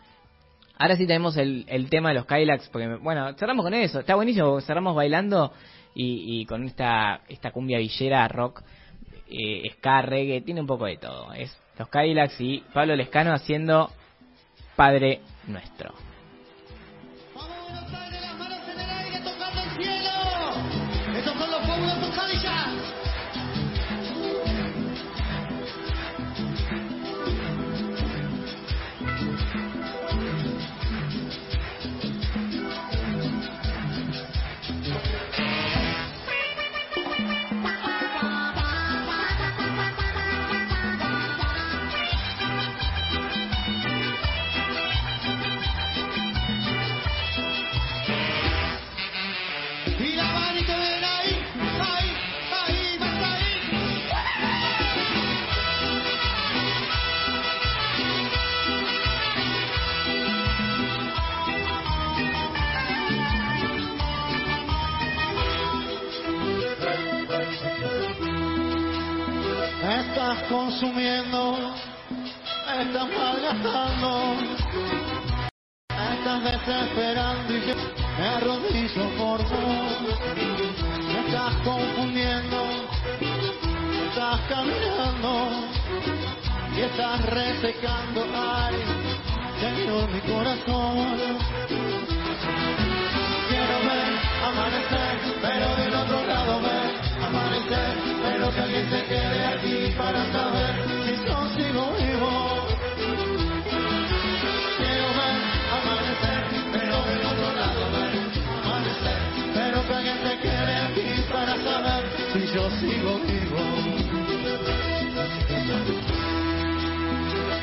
Ahora 0.78 0.96
sí 0.96 1.06
tenemos 1.06 1.36
el, 1.36 1.66
el 1.68 1.90
tema 1.90 2.10
de 2.10 2.16
los 2.16 2.26
Kylax, 2.26 2.70
porque, 2.70 2.96
bueno, 2.96 3.34
cerramos 3.34 3.66
con 3.66 3.74
eso, 3.74 4.00
está 4.00 4.16
buenísimo, 4.16 4.62
cerramos 4.62 4.96
bailando 4.96 5.52
y, 5.94 6.42
y 6.42 6.46
con 6.46 6.64
esta, 6.64 7.22
esta 7.28 7.52
cumbia 7.52 7.80
villera, 7.80 8.28
rock, 8.30 8.62
eh, 9.30 9.70
ska, 9.74 10.02
reggae, 10.02 10.42
tiene 10.42 10.62
un 10.62 10.68
poco 10.68 10.86
de 10.86 10.98
todo. 10.98 11.34
Es 11.34 11.56
los 11.78 11.90
Kylax 11.90 12.40
y 12.40 12.64
Pablo 12.74 12.96
Lescano 12.96 13.34
haciendo 13.34 13.92
Padre 14.76 15.20
Nuestro. 15.48 15.94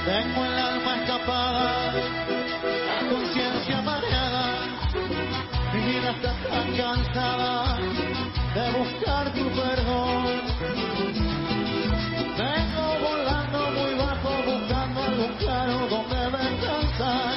Tengo 0.06 0.44
el 0.44 0.58
alma 0.58 0.96
escapada, 1.02 1.92
la 1.92 3.08
conciencia 3.10 3.82
mareada. 3.82 4.44
Mi 5.74 5.80
vida 5.80 6.10
está 6.12 6.32
tan 6.48 6.76
cansada 6.76 7.76
de 8.54 8.70
buscar 8.78 9.32
tu 9.34 9.44
perdón. 9.50 10.24
Vengo 12.38 12.86
volando 13.08 13.58
muy 13.72 13.94
bajo 13.94 14.30
buscando 14.46 15.02
algo 15.02 15.26
claro 15.38 15.86
donde 15.88 16.20
descansar. 16.38 17.34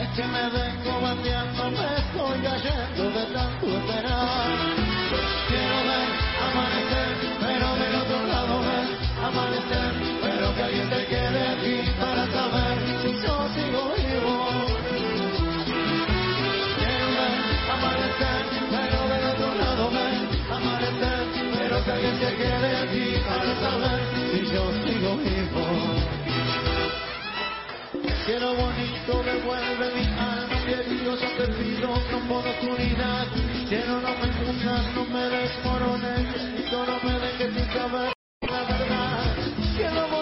Es 0.00 0.08
que 0.16 0.24
me 0.24 0.44
vengo 0.48 1.00
bandeando, 1.02 1.70
me 1.70 1.86
estoy 2.02 2.38
cayendo 2.42 3.10
de 3.10 3.24
tanto 3.34 3.66
esperar. 3.66 4.47
Quede 11.08 11.42
aquí 11.48 11.90
para 11.98 12.26
saber 12.30 12.78
si 13.02 13.12
yo 13.24 13.34
sigo 13.54 13.82
vivo. 13.96 14.36
Quiero 16.78 17.24
amanecer, 17.72 18.42
pero 18.70 18.98
del 19.08 19.24
otro 19.32 19.54
lado 19.54 19.90
ver 19.90 20.28
amanecer, 20.52 21.24
pero 21.56 21.76
que 21.84 22.10
se 22.20 22.36
quede 22.36 22.70
aquí 22.84 23.06
para 23.26 23.52
saber 23.64 24.00
si 24.32 24.40
yo 24.52 24.64
sigo 24.84 25.16
vivo. 25.16 25.64
Quiero 28.26 28.54
bonito, 28.54 29.22
devuelve 29.24 29.86
mi 29.94 30.04
alma, 30.04 30.58
querido, 30.66 31.16
yo 31.16 31.28
te 31.38 31.46
pido 31.54 31.88
con 32.10 32.30
oportunidad. 32.30 33.26
Quiero 33.68 34.00
no 34.00 34.10
me 34.20 34.50
hundas, 34.50 34.94
no 34.94 35.04
me 35.06 35.24
desmorones, 35.30 36.26
y 36.58 36.70
no 36.70 36.84
me 37.02 37.18
dejes 37.20 37.54
sin 37.54 37.72
saber 37.72 38.12
la 38.42 38.62
verdad. 38.64 39.36
Quiero 39.76 40.17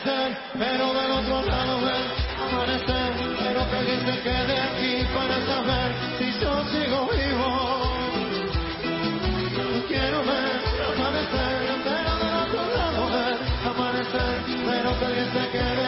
amanecer, 0.00 0.36
pero 0.58 0.92
del 0.92 1.10
otro 1.12 1.42
lado 1.42 1.80
ver 1.80 2.06
amanecer, 2.40 3.12
pero 3.38 3.70
que 3.70 3.76
alguien 3.76 4.00
se 4.06 4.22
quede 4.22 4.60
aquí 4.60 5.04
para 5.14 5.46
saber 5.46 5.94
si 6.18 6.32
yo 6.40 6.64
sigo 6.66 7.08
vivo. 7.08 7.50
Quiero 9.88 10.24
ver 10.24 10.60
amanecer, 10.96 11.80
pero 11.84 12.16
del 12.18 12.34
otro 12.34 12.62
lado 12.76 13.10
ver 13.10 13.38
amanecer, 13.66 14.42
pero 14.66 14.98
que 14.98 15.38
se 15.38 15.50
quede 15.50 15.79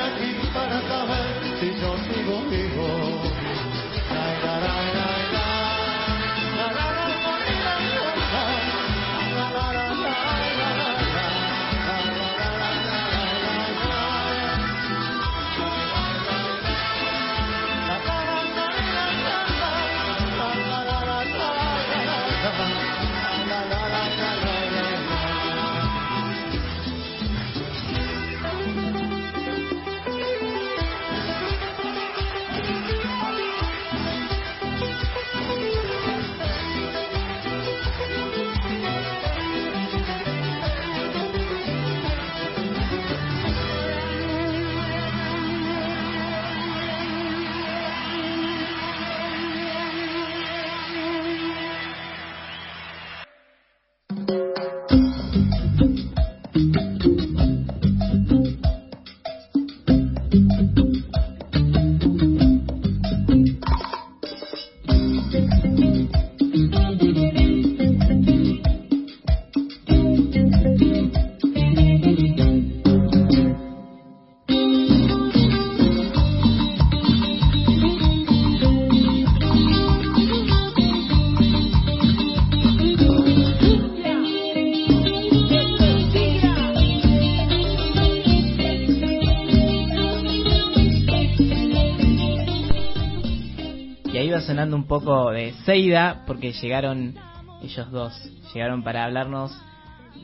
poco 95.00 95.30
de 95.30 95.54
Seida, 95.64 96.22
porque 96.26 96.52
llegaron 96.52 97.14
ellos 97.62 97.90
dos, 97.90 98.12
llegaron 98.52 98.82
para 98.82 99.04
hablarnos 99.04 99.50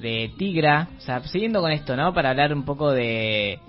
de 0.03 0.31
Tigra, 0.37 0.91
o 0.99 1.01
sea, 1.01 1.23
siguiendo 1.23 1.63
con 1.63 1.73
esto, 1.73 1.97
¿no? 1.97 2.13
Para 2.13 2.29
hablar 2.29 2.53
un 2.53 2.65
poco 2.67 2.91
de, 2.93 3.61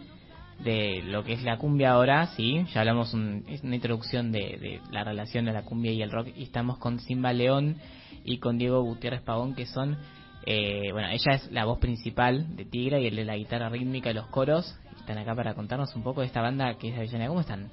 de 0.62 1.01
lo 1.05 1.23
que 1.23 1.31
es 1.31 1.43
la 1.43 1.57
cumbia 1.57 1.91
ahora, 1.93 2.25
sí, 2.35 2.65
ya 2.73 2.81
hablamos 2.81 3.13
un- 3.13 3.45
es 3.47 3.63
una 3.63 3.75
introducción 3.75 4.33
de, 4.33 4.39
de 4.39 4.81
la 4.91 5.05
relación 5.05 5.45
de 5.45 5.53
la 5.53 5.62
cumbia 5.62 5.93
y 5.93 6.01
el 6.01 6.12
rock, 6.12 6.27
y 6.35 6.43
estamos 6.43 6.77
con 6.79 6.99
Simba 6.99 7.31
León 7.31 7.77
y 8.25 8.39
con 8.39 8.57
Diego 8.57 8.81
Gutiérrez 8.83 9.21
Pavón, 9.21 9.55
que 9.55 9.67
son, 9.67 9.97
eh, 10.45 10.89
bueno, 10.91 11.07
ella 11.07 11.31
es 11.35 11.49
la 11.49 11.63
voz 11.63 11.79
principal 11.79 12.57
de 12.57 12.65
Tigra 12.65 12.99
y 12.99 13.07
él 13.07 13.15
de 13.15 13.23
la 13.23 13.38
guitarra 13.38 13.69
rítmica 13.69 14.12
y 14.12 14.15
los 14.15 14.27
coros, 14.27 14.77
están 14.99 15.17
acá 15.17 15.33
para 15.33 15.53
contarnos 15.53 15.95
un 15.95 16.03
poco 16.03 16.19
de 16.19 16.27
esta 16.27 16.41
banda 16.41 16.73
que 16.73 16.89
es 16.89 16.93
de 16.95 16.99
Avellaneda, 16.99 17.29
¿cómo 17.29 17.39
están? 17.39 17.69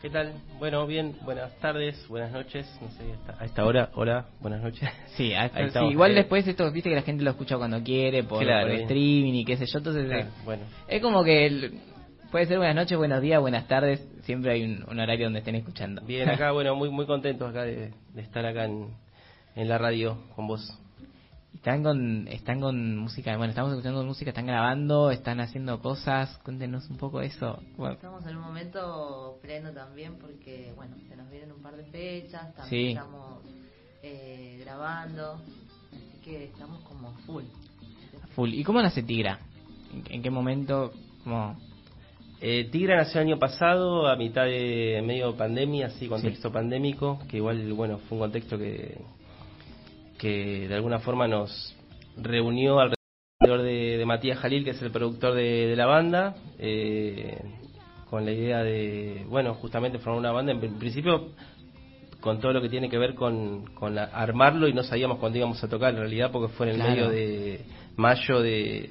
¿Qué 0.00 0.10
tal? 0.10 0.32
Bueno, 0.60 0.86
bien, 0.86 1.16
buenas 1.22 1.58
tardes, 1.58 2.06
buenas 2.08 2.30
noches, 2.30 2.66
no 2.80 2.88
sé, 2.92 3.12
hasta- 3.14 3.42
a 3.42 3.46
esta 3.46 3.64
hora, 3.64 3.90
hola, 3.94 4.26
buenas 4.40 4.62
noches. 4.62 4.88
Sí, 5.16 5.34
hasta- 5.34 5.58
Ahí 5.58 5.70
sí, 5.72 5.84
igual 5.90 6.12
eh. 6.12 6.14
después 6.16 6.46
esto, 6.46 6.70
viste 6.70 6.88
que 6.88 6.94
la 6.94 7.02
gente 7.02 7.24
lo 7.24 7.30
escucha 7.32 7.56
cuando 7.56 7.82
quiere, 7.82 8.22
por, 8.22 8.44
Claro, 8.44 8.66
por 8.66 8.70
bien. 8.70 8.82
streaming 8.82 9.32
y 9.34 9.44
qué 9.44 9.56
sé 9.56 9.66
yo, 9.66 9.78
entonces 9.78 10.10
eh, 10.12 10.26
bueno, 10.44 10.62
es 10.86 11.02
como 11.02 11.24
que 11.24 11.46
el- 11.46 11.80
puede 12.30 12.46
ser 12.46 12.58
buenas 12.58 12.76
noches, 12.76 12.96
buenos 12.96 13.20
días, 13.20 13.40
buenas 13.40 13.66
tardes, 13.66 14.00
siempre 14.22 14.52
hay 14.52 14.62
un, 14.62 14.84
un 14.88 15.00
horario 15.00 15.26
donde 15.26 15.40
estén 15.40 15.56
escuchando. 15.56 16.00
bien 16.02 16.28
acá, 16.28 16.52
bueno, 16.52 16.76
muy 16.76 16.90
muy 16.90 17.06
contentos 17.06 17.50
acá 17.50 17.64
de, 17.64 17.90
de 18.14 18.22
estar 18.22 18.46
acá 18.46 18.66
en, 18.66 18.90
en 19.56 19.68
la 19.68 19.78
radio 19.78 20.16
con 20.36 20.46
vos. 20.46 20.78
Están 21.54 21.82
con 21.82 22.28
están 22.28 22.60
con 22.60 22.96
música, 22.96 23.36
bueno, 23.36 23.50
estamos 23.50 23.72
escuchando 23.72 24.04
música, 24.04 24.30
están 24.30 24.46
grabando, 24.46 25.10
están 25.10 25.40
haciendo 25.40 25.80
cosas, 25.80 26.38
cuéntenos 26.44 26.88
un 26.90 26.96
poco 26.96 27.20
eso. 27.20 27.60
Bueno, 27.76 27.94
Estamos 27.94 28.24
en 28.26 28.36
un 28.36 28.42
momento 28.42 29.38
pleno 29.42 29.72
también 29.72 30.16
porque, 30.18 30.72
bueno, 30.76 30.96
se 31.08 31.16
nos 31.16 31.28
vienen 31.30 31.52
un 31.52 31.62
par 31.62 31.76
de 31.76 31.84
fechas, 31.84 32.54
también 32.54 32.68
Sí. 32.68 32.88
estamos 32.92 33.42
eh, 34.02 34.58
grabando, 34.60 35.34
así 35.92 36.18
que 36.24 36.44
estamos 36.44 36.80
como 36.82 37.12
full. 37.26 37.44
full. 38.34 38.50
¿Y 38.54 38.62
cómo 38.62 38.80
nace 38.80 39.02
Tigra? 39.02 39.38
¿En, 39.92 40.04
en 40.14 40.22
qué 40.22 40.30
momento? 40.30 40.92
¿Cómo? 41.24 41.56
Eh, 42.40 42.68
Tigra 42.70 42.96
nació 42.98 43.20
el 43.20 43.26
año 43.28 43.38
pasado, 43.40 44.06
a 44.06 44.14
mitad 44.14 44.44
de 44.44 45.02
medio 45.04 45.34
pandemia, 45.36 45.88
así, 45.88 46.06
contexto 46.06 46.52
pandémico, 46.52 47.18
que 47.28 47.38
igual, 47.38 47.72
bueno, 47.72 47.98
fue 48.08 48.16
un 48.16 48.22
contexto 48.24 48.56
que, 48.56 48.96
que 50.18 50.68
de 50.68 50.74
alguna 50.74 50.98
forma 51.00 51.28
nos 51.28 51.74
reunió 52.16 52.80
alrededor 52.80 53.62
de, 53.62 53.96
de 53.98 54.06
Matías 54.06 54.38
Jalil, 54.38 54.64
que 54.64 54.70
es 54.70 54.82
el 54.82 54.90
productor 54.90 55.34
de, 55.34 55.66
de 55.68 55.76
la 55.76 55.86
banda, 55.86 56.34
eh, 56.58 57.38
con 58.10 58.24
la 58.24 58.32
idea 58.32 58.62
de, 58.62 59.24
bueno, 59.28 59.54
justamente 59.54 59.98
formar 59.98 60.18
una 60.20 60.32
banda, 60.32 60.52
en 60.52 60.60
pr- 60.60 60.78
principio 60.78 61.28
con 62.20 62.40
todo 62.40 62.52
lo 62.52 62.60
que 62.60 62.68
tiene 62.68 62.88
que 62.90 62.98
ver 62.98 63.14
con, 63.14 63.66
con 63.74 63.94
la- 63.94 64.04
armarlo 64.06 64.66
y 64.66 64.72
no 64.72 64.82
sabíamos 64.82 65.18
cuándo 65.18 65.38
íbamos 65.38 65.62
a 65.62 65.68
tocar 65.68 65.90
en 65.94 66.00
realidad 66.00 66.30
porque 66.32 66.52
fue 66.54 66.66
en 66.66 66.70
el 66.72 66.76
Claro. 66.80 66.90
medio 66.90 67.08
de 67.10 67.60
mayo 67.96 68.40
de, 68.40 68.90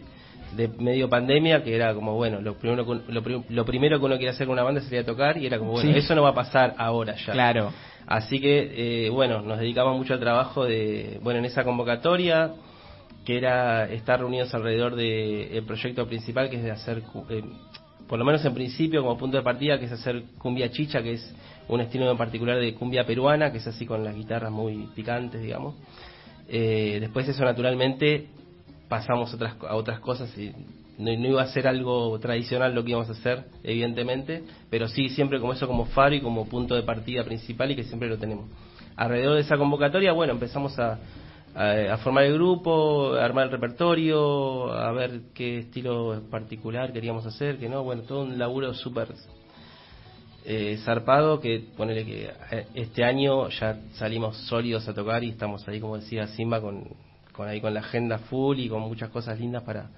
de 0.55 0.67
medio 0.67 1.09
pandemia 1.09 1.63
que 1.63 1.75
era 1.75 1.93
como 1.93 2.15
bueno 2.15 2.39
lo 2.41 2.55
primero 2.55 2.85
que, 2.85 3.11
lo, 3.13 3.21
pri- 3.21 3.43
lo 3.49 3.65
primero 3.65 3.99
que 3.99 4.05
uno 4.05 4.15
quiere 4.17 4.31
hacer 4.31 4.47
con 4.47 4.53
una 4.53 4.63
banda 4.63 4.81
sería 4.81 5.05
tocar 5.05 5.37
y 5.37 5.45
era 5.45 5.59
como 5.59 5.71
bueno 5.71 5.91
Sí. 5.91 5.97
eso 5.97 6.15
no 6.15 6.23
va 6.23 6.29
a 6.29 6.33
pasar 6.33 6.73
ahora 6.77 7.15
ya 7.15 7.33
Claro. 7.33 7.71
así 8.05 8.39
que 8.39 9.05
eh, 9.05 9.09
bueno 9.09 9.41
nos 9.41 9.59
dedicamos 9.59 9.97
mucho 9.97 10.13
al 10.13 10.19
trabajo 10.19 10.63
de 10.65 11.19
bueno 11.21 11.39
en 11.39 11.45
esa 11.45 11.63
convocatoria 11.63 12.51
que 13.25 13.37
era 13.37 13.85
estar 13.91 14.19
reunidos 14.19 14.53
alrededor 14.55 14.95
del 14.95 15.63
proyecto 15.65 16.07
principal 16.07 16.49
que 16.49 16.55
es 16.57 16.63
de 16.63 16.71
hacer 16.71 17.03
eh, 17.29 17.43
por 18.07 18.17
lo 18.17 18.23
menos 18.23 18.43
en 18.45 18.53
principio 18.53 19.01
como 19.01 19.17
punto 19.17 19.35
de 19.37 19.43
partida 19.43 19.77
que 19.77 19.85
es 19.85 19.91
hacer 19.91 20.23
cumbia 20.37 20.71
chicha 20.71 21.03
que 21.03 21.13
es 21.13 21.35
un 21.67 21.81
estilo 21.81 22.09
en 22.09 22.17
particular 22.17 22.57
de 22.57 22.73
cumbia 22.73 23.05
peruana 23.05 23.51
que 23.51 23.57
es 23.57 23.67
así 23.67 23.85
con 23.85 24.01
las 24.03 24.15
guitarras 24.15 24.51
muy 24.51 24.87
picantes 24.95 25.41
digamos 25.41 25.75
Eh, 26.49 26.99
después 27.01 27.27
eso 27.27 27.43
naturalmente 27.43 28.27
pasamos 28.87 29.33
otras, 29.33 29.55
a 29.67 29.75
otras 29.75 29.99
cosas 29.99 30.35
y 30.37 30.53
no, 30.97 31.11
iba 31.11 31.41
a 31.41 31.47
ser 31.47 31.67
algo 31.67 32.17
tradicional 32.19 32.73
lo 32.73 32.83
que 32.83 32.91
íbamos 32.91 33.09
a 33.09 33.13
hacer, 33.13 33.45
evidentemente, 33.63 34.43
pero 34.69 34.87
sí 34.87 35.09
siempre 35.09 35.39
como 35.39 35.53
eso 35.53 35.67
como 35.67 35.85
faro 35.85 36.15
y 36.15 36.21
como 36.21 36.47
punto 36.47 36.75
de 36.75 36.83
partida 36.83 37.23
principal 37.23 37.71
y 37.71 37.75
que 37.75 37.83
siempre 37.83 38.09
lo 38.09 38.17
tenemos. 38.17 38.45
Alrededor 38.95 39.35
de 39.35 39.41
esa 39.41 39.57
convocatoria, 39.57 40.11
bueno, 40.13 40.33
empezamos 40.33 40.77
a 40.79 40.97
formar 42.03 42.23
el 42.25 42.33
grupo, 42.33 43.13
a 43.13 43.25
armar 43.25 43.45
el 43.45 43.51
repertorio, 43.51 44.71
a 44.71 44.91
ver 44.91 45.21
qué 45.33 45.59
estilo 45.59 46.23
particular 46.29 46.93
queríamos 46.93 47.25
hacer, 47.25 47.57
que 47.57 47.69
no, 47.69 47.83
bueno, 47.83 48.03
todo 48.03 48.23
un 48.23 48.37
laburo 48.37 48.73
súper 48.73 49.09
eh, 50.49 50.77
zarpado 50.85 51.41
que 51.41 51.61
ponele 51.75 52.05
que 52.05 52.31
eh, 52.51 52.67
este 52.73 53.03
año 53.03 53.49
ya 53.49 53.81
salimos 53.95 54.37
sólidos 54.47 54.87
a 54.87 54.93
tocar 54.93 55.21
y 55.21 55.31
estamos 55.31 55.67
ahí 55.67 55.81
como 55.81 55.97
decía 55.97 56.25
Simba 56.27 56.61
con, 56.61 56.87
con 57.37 57.47
ahí 57.47 57.61
con 57.61 57.73
la 57.73 57.79
agenda 57.79 58.17
full 58.17 58.59
y 58.59 58.67
con 58.67 58.81
muchas 58.81 59.09
cosas 59.09 59.39
lindas 59.39 59.63
para 59.63 59.89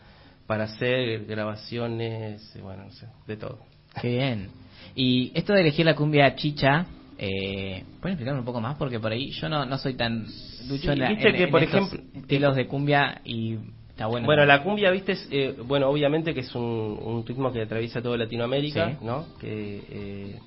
para 0.46 0.66
hacer 0.66 1.26
grabaciones, 1.26 2.58
bueno, 2.64 2.86
no 2.86 2.92
sé, 2.92 3.06
de 3.28 3.38
todo. 3.38 3.60
Qué 4.02 4.10
bien. 4.10 4.50
Y 4.96 5.32
esto 5.36 5.54
de 5.54 5.62
elegir 5.62 5.86
la 5.86 5.96
cumbia 5.96 6.36
chicha, 6.36 6.88
eh, 7.20 7.84
¿pueden 8.02 8.14
explicarme 8.16 8.40
un 8.40 8.46
poco 8.46 8.60
más? 8.60 8.76
Porque 8.78 9.00
por 9.00 9.12
ahí 9.12 9.30
yo 9.30 9.48
no, 9.48 9.66
no 9.66 9.78
soy 9.78 9.94
tan 9.94 10.26
ducho 10.68 10.82
Sí, 10.84 10.90
en, 10.90 11.00
la- 11.00 11.10
viste 11.10 11.30
en- 11.30 11.36
que, 11.36 11.44
en 11.44 11.52
por 11.52 11.62
estos 11.64 11.94
ejemplo, 11.94 12.20
estilos 12.22 12.56
de 12.56 12.66
cumbia 12.68 13.22
y 13.26 13.58
está 13.90 14.08
bueno. 14.08 14.26
Bueno, 14.26 14.44
la 14.46 14.64
cumbia, 14.64 14.90
viste, 14.90 15.12
es, 15.12 15.28
eh, 15.32 15.56
bueno, 15.66 15.88
obviamente 15.88 16.34
que 16.34 16.40
es 16.40 16.56
un, 16.56 16.64
un 16.64 17.24
ritmo 17.26 17.52
que 17.52 17.62
atraviesa 17.62 18.02
toda 18.02 18.18
Latinoamérica, 18.18 18.90
Sí. 19.00 19.06
¿no? 19.06 19.26
Que, 19.40 19.84
eh, 19.90 20.40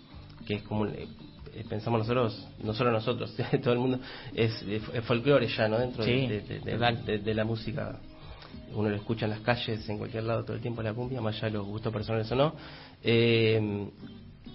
que 0.47 0.55
es 0.55 0.63
como, 0.65 0.87
eh, 0.87 1.07
pensamos 1.69 2.01
nosotros, 2.01 2.47
no 2.63 2.73
solo 2.75 2.91
nosotros, 2.91 3.35
todo 3.63 3.73
el 3.75 3.79
mundo, 3.81 3.99
es, 4.35 4.51
es, 4.63 4.83
es 4.93 5.05
folclore 5.05 5.47
ya, 5.49 5.69
¿no? 5.69 5.79
Dentro 5.79 6.05
de- 6.05 6.11
Sí, 6.21 6.27
de, 6.27 6.41
de- 6.41 6.61
de- 6.61 6.73
total. 6.73 7.05
de- 7.05 7.19
de 7.19 7.35
la 7.35 7.45
música. 7.45 7.99
Uno 8.75 8.89
lo 8.89 8.97
escucha 8.97 9.27
en 9.27 9.31
las 9.33 9.41
calles, 9.41 9.87
en 9.89 9.99
cualquier 9.99 10.25
lado, 10.25 10.45
todo 10.45 10.55
el 10.57 10.63
tiempo 10.63 10.83
la 10.83 10.95
cumbia, 10.95 11.21
más 11.21 11.37
allá 11.37 11.47
de 11.49 11.53
los 11.59 11.67
gustos 11.67 11.93
personales 11.93 12.31
o 12.33 12.37
no. 12.37 12.55
Eh, 13.03 13.89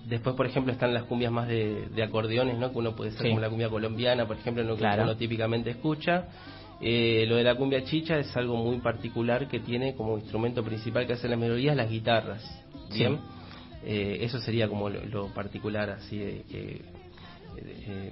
Después, 0.07 0.37
por 0.37 0.45
ejemplo, 0.45 0.71
están 0.71 0.93
las 0.93 1.03
cumbias 1.03 1.33
más 1.33 1.49
de, 1.49 1.89
de 1.93 2.01
acordeones, 2.03 2.57
¿no? 2.57 2.71
Que 2.71 2.77
uno 2.77 2.95
puede 2.95 3.11
ser 3.11 3.23
Sí. 3.23 3.27
como 3.27 3.41
la 3.41 3.49
cumbia 3.49 3.67
colombiana, 3.67 4.25
por 4.25 4.37
ejemplo, 4.37 4.63
lo 4.63 4.75
que 4.75 4.79
Claro. 4.79 5.03
uno 5.03 5.17
típicamente 5.17 5.69
escucha. 5.71 6.27
Eh, 6.79 7.25
lo 7.27 7.35
de 7.35 7.43
la 7.43 7.55
cumbia 7.55 7.83
chicha 7.83 8.17
es 8.17 8.35
algo 8.37 8.55
muy 8.55 8.77
particular 8.79 9.49
que 9.49 9.59
tiene 9.59 9.95
como 9.95 10.17
instrumento 10.17 10.63
principal 10.63 11.05
que 11.07 11.13
hace 11.13 11.27
las 11.27 11.37
melodías 11.37 11.75
las 11.75 11.89
guitarras. 11.89 12.41
Sí. 12.91 13.05
Eh, 13.89 14.17
eso 14.25 14.39
sería 14.41 14.67
como 14.67 14.89
lo, 14.89 14.99
lo 15.05 15.27
particular, 15.33 15.89
así 15.91 16.17
de 16.17 16.43
que, 16.51 16.81
eh, 17.57 18.11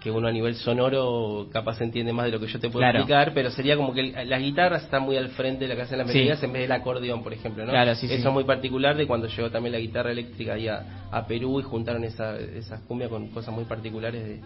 que 0.00 0.10
uno 0.10 0.28
a 0.28 0.32
nivel 0.32 0.54
sonoro 0.54 1.48
capaz 1.52 1.78
entiende 1.82 2.10
más 2.12 2.24
de 2.24 2.32
lo 2.32 2.40
que 2.40 2.46
yo 2.46 2.58
te 2.58 2.68
puedo 2.70 2.78
Claro. 2.80 3.00
explicar, 3.00 3.32
pero 3.34 3.50
sería 3.50 3.76
como 3.76 3.92
que 3.92 4.02
las 4.24 4.40
guitarras 4.40 4.84
están 4.84 5.02
muy 5.02 5.18
al 5.18 5.28
frente 5.30 5.64
de 5.64 5.68
la 5.68 5.76
que 5.76 5.82
hacen 5.82 5.98
las 5.98 6.06
Sí. 6.08 6.14
melodías 6.14 6.42
en 6.42 6.52
vez 6.54 6.62
del 6.62 6.72
acordeón, 6.72 7.22
por 7.22 7.34
ejemplo, 7.34 7.66
¿no? 7.66 7.70
Claro, 7.72 7.94
sí, 7.94 8.06
eso 8.06 8.14
sí. 8.16 8.26
es 8.26 8.32
muy 8.32 8.44
particular 8.44 8.96
de 8.96 9.06
cuando 9.06 9.28
llegó 9.28 9.50
también 9.50 9.72
la 9.72 9.78
guitarra 9.78 10.10
eléctrica 10.10 10.54
ahí 10.54 10.68
a, 10.68 11.08
a 11.10 11.26
Perú 11.26 11.60
y 11.60 11.62
juntaron 11.64 12.02
esa, 12.04 12.38
esas 12.38 12.80
cumbias 12.82 13.10
con 13.10 13.28
cosas 13.28 13.54
muy 13.54 13.64
particulares 13.64 14.24
de, 14.24 14.40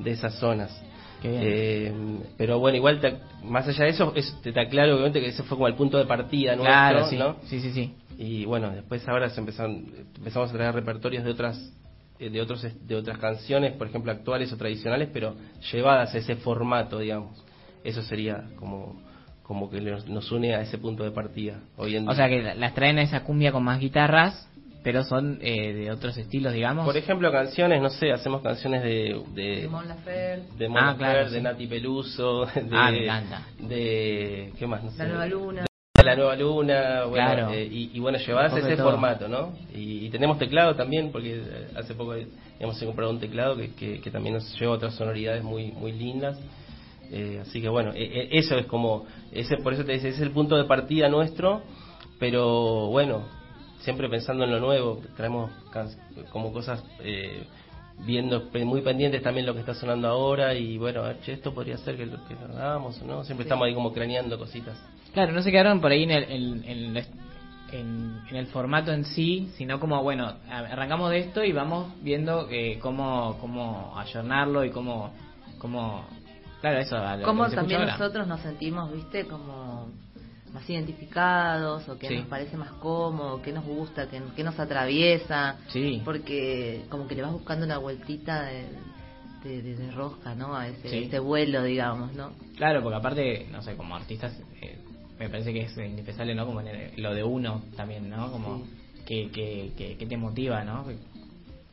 de 0.00 0.10
esas 0.10 0.34
zonas. 0.38 0.70
Eh, 1.26 1.92
pero 2.36 2.58
bueno, 2.58 2.76
igual, 2.76 3.00
te- 3.00 3.16
más 3.44 3.66
allá 3.66 3.84
de 3.84 3.90
eso, 3.90 4.12
es, 4.14 4.34
te 4.42 4.50
está 4.50 4.68
claro 4.68 4.92
obviamente 4.94 5.20
que 5.20 5.28
ese 5.28 5.42
fue 5.42 5.56
como 5.56 5.68
el 5.68 5.74
punto 5.74 5.96
de 5.98 6.04
partida 6.04 6.54
nuestro, 6.54 6.70
claro, 6.70 7.08
sí, 7.08 7.16
¿no? 7.16 7.36
sí, 7.46 7.60
sí, 7.60 7.72
sí. 7.72 7.94
Y 8.18 8.44
bueno, 8.44 8.70
después 8.70 9.06
ahora 9.08 9.30
se 9.30 9.40
empezaron, 9.40 9.86
empezamos 10.16 10.50
a 10.50 10.52
traer 10.52 10.74
repertorios 10.74 11.24
de 11.24 11.30
otras 11.30 11.72
eh, 12.18 12.30
de 12.30 12.40
otros 12.40 12.64
de 12.86 12.94
otras 12.94 13.18
canciones, 13.18 13.72
por 13.72 13.88
ejemplo, 13.88 14.12
actuales 14.12 14.52
o 14.52 14.56
tradicionales, 14.56 15.08
pero 15.12 15.34
llevadas 15.72 16.14
a 16.14 16.18
ese 16.18 16.36
formato, 16.36 16.98
digamos. 17.00 17.42
Eso 17.82 18.02
sería 18.02 18.44
como 18.56 19.02
como 19.42 19.68
que 19.68 19.80
nos, 19.80 20.06
nos 20.08 20.30
une 20.32 20.54
a 20.54 20.60
ese 20.62 20.78
punto 20.78 21.04
de 21.04 21.10
partida 21.10 21.60
hoy 21.76 21.96
en 21.96 22.08
O 22.08 22.12
día. 22.12 22.16
sea 22.16 22.28
que 22.28 22.42
la- 22.42 22.54
las 22.54 22.74
traen 22.74 22.98
a 22.98 23.02
esa 23.02 23.24
cumbia 23.24 23.50
con 23.52 23.62
más 23.62 23.78
guitarras, 23.80 24.48
pero 24.84 25.02
son 25.02 25.38
eh, 25.42 25.72
de 25.72 25.90
otros 25.90 26.16
estilos, 26.16 26.52
digamos. 26.52 26.84
por 26.84 26.96
ejemplo, 26.96 27.32
canciones, 27.32 27.82
no 27.82 27.90
sé, 27.90 28.12
hacemos 28.12 28.42
canciones 28.42 28.82
de 28.84 29.20
de 29.34 29.62
De 29.62 29.68
Mon 29.68 29.88
Laferte, 29.88 30.46
de 30.56 30.68
Mon 30.68 30.78
Ah, 30.78 30.82
Laferte, 30.92 30.98
claro, 30.98 31.30
de 31.30 31.36
sí. 31.38 31.42
Nati 31.42 31.66
Peluso, 31.66 32.46
de, 32.54 32.68
Ah, 32.72 32.90
me 32.92 33.02
encanta. 33.04 33.42
de 33.58 34.52
¿qué 34.58 34.66
más? 34.66 34.84
No 34.84 34.90
sé. 34.92 34.98
La 34.98 35.06
Nueva 35.08 35.26
Luna. 35.26 35.66
de 35.96 36.02
la 36.04 36.16
nueva 36.16 36.34
luna, 36.36 37.04
bueno, 37.04 37.12
Claro. 37.14 37.50
eh, 37.52 37.64
y, 37.70 37.90
y 37.94 38.00
bueno, 38.00 38.18
de 38.18 38.24
ese 38.24 38.76
todo. 38.76 38.90
formato, 38.90 39.28
¿no? 39.28 39.52
Y, 39.74 40.04
y 40.06 40.10
tenemos 40.10 40.38
teclado 40.38 40.74
también, 40.74 41.10
porque 41.12 41.36
eh, 41.36 41.68
hace 41.76 41.94
poco 41.94 42.14
hemos 42.60 42.82
comprado 42.82 43.10
un 43.12 43.20
teclado 43.20 43.56
que, 43.56 43.72
que, 43.74 44.00
que 44.00 44.10
también 44.10 44.34
nos 44.34 44.58
lleva 44.60 44.72
otras 44.72 44.94
sonoridades 44.96 45.42
muy 45.44 45.70
muy 45.72 45.92
lindas. 45.92 46.36
Eh, 47.12 47.38
así 47.42 47.60
que 47.62 47.68
bueno, 47.68 47.92
eh, 47.94 48.28
eso 48.32 48.56
es 48.58 48.66
como, 48.66 49.06
ese 49.30 49.56
por 49.58 49.72
eso 49.72 49.84
te 49.84 49.92
dice, 49.92 50.08
ese 50.08 50.16
es 50.16 50.22
el 50.22 50.32
punto 50.32 50.56
de 50.56 50.64
partida 50.64 51.08
nuestro, 51.08 51.62
pero 52.18 52.88
bueno, 52.88 53.24
siempre 53.84 54.08
pensando 54.08 54.44
en 54.44 54.50
lo 54.50 54.60
nuevo, 54.60 55.00
traemos 55.16 55.50
can- 55.70 55.90
como 56.32 56.52
cosas 56.52 56.82
eh, 57.00 57.44
viendo 57.98 58.48
muy 58.64 58.80
pendientes 58.82 59.22
también 59.22 59.46
lo 59.46 59.54
que 59.54 59.60
está 59.60 59.74
sonando 59.74 60.08
ahora 60.08 60.54
y 60.54 60.78
bueno, 60.78 61.02
a 61.04 61.08
ver, 61.08 61.20
che, 61.20 61.32
esto 61.32 61.54
podría 61.54 61.76
ser 61.78 61.96
que 61.96 62.06
lo 62.06 62.24
que 62.26 62.34
lo 62.34 62.56
hagamos 62.58 63.00
no, 63.02 63.22
siempre 63.24 63.44
estamos 63.44 63.66
ahí 63.66 63.74
como 63.74 63.92
craneando 63.92 64.38
cositas. 64.38 64.76
Claro, 65.12 65.32
no 65.32 65.42
se 65.42 65.50
quedaron 65.52 65.80
por 65.80 65.92
ahí 65.92 66.02
en 66.02 66.10
el, 66.10 66.24
en, 66.24 66.64
en 66.64 66.96
el- 66.96 67.06
en- 67.72 68.20
en 68.30 68.36
el 68.36 68.46
formato 68.48 68.92
en 68.92 69.04
sí, 69.04 69.50
sino 69.56 69.78
como, 69.80 70.02
bueno, 70.02 70.32
arrancamos 70.48 71.10
de 71.10 71.18
esto 71.20 71.44
y 71.44 71.52
vamos 71.52 71.92
viendo 72.02 72.48
eh, 72.50 72.78
cómo, 72.80 73.36
cómo 73.40 73.94
ayornarlo 73.96 74.64
y 74.64 74.70
cómo, 74.70 75.12
cómo 75.58 76.04
claro, 76.60 76.78
eso. 76.78 76.96
a 76.96 77.16
lo- 77.16 77.24
Cómo 77.26 77.48
también 77.48 77.86
nosotros 77.86 78.26
nos 78.26 78.40
sentimos, 78.40 78.92
viste, 78.92 79.26
como 79.26 79.88
más 80.54 80.68
identificados 80.70 81.88
o 81.88 81.98
que 81.98 82.08
Sí. 82.08 82.16
nos 82.16 82.26
parece 82.28 82.56
más 82.56 82.70
cómodo, 82.74 83.42
que 83.42 83.52
nos 83.52 83.64
gusta, 83.64 84.08
que, 84.08 84.22
que 84.36 84.44
nos 84.44 84.58
atraviesa. 84.58 85.58
Sí. 85.68 86.00
Porque 86.04 86.84
como 86.88 87.06
que 87.08 87.16
le 87.16 87.22
vas 87.22 87.32
buscando 87.32 87.66
una 87.66 87.78
vueltita 87.78 88.44
de, 88.44 88.64
de, 89.42 89.62
de- 89.62 89.76
de 89.76 89.90
rosca, 89.90 90.34
¿no? 90.34 90.56
A 90.56 90.68
ese, 90.68 90.88
Sí. 90.88 90.98
ese 91.04 91.18
vuelo, 91.18 91.62
digamos, 91.64 92.14
¿no? 92.14 92.32
Claro, 92.56 92.82
porque 92.82 92.96
aparte, 92.96 93.46
no 93.50 93.60
sé, 93.62 93.76
como 93.76 93.94
artistas, 93.96 94.32
eh, 94.62 94.78
me 95.18 95.28
parece 95.28 95.52
que 95.52 95.62
es 95.62 95.76
indispensable, 95.76 96.34
¿no? 96.34 96.46
Como 96.46 96.60
en 96.60 96.68
el- 96.68 97.02
lo 97.02 97.12
de 97.14 97.22
uno 97.24 97.62
también, 97.76 98.08
¿no? 98.08 98.30
Como 98.30 98.62
que, 99.04 99.30
que, 99.30 99.72
que, 99.76 99.96
que 99.98 100.06
te 100.06 100.16
motiva, 100.16 100.64
¿no? 100.64 100.86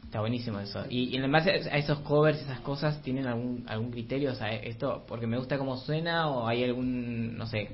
Está 0.04 0.20
buenísimo 0.20 0.60
eso. 0.60 0.84
Y, 0.90 1.16
y 1.16 1.16
en 1.16 1.32
base 1.32 1.52
a 1.52 1.78
esos 1.78 2.00
covers, 2.00 2.42
esas 2.42 2.60
cosas, 2.60 3.02
¿tienen 3.02 3.28
algún 3.28 3.64
algún 3.68 3.92
criterio? 3.92 4.32
O 4.32 4.36
sea, 4.36 4.52
esto, 4.54 5.06
porque 5.08 5.26
me 5.26 5.38
gusta 5.38 5.58
cómo 5.58 5.78
suena 5.78 6.28
o 6.30 6.48
hay 6.48 6.66
algún, 6.66 7.38
no 7.38 7.46
sé, 7.48 7.70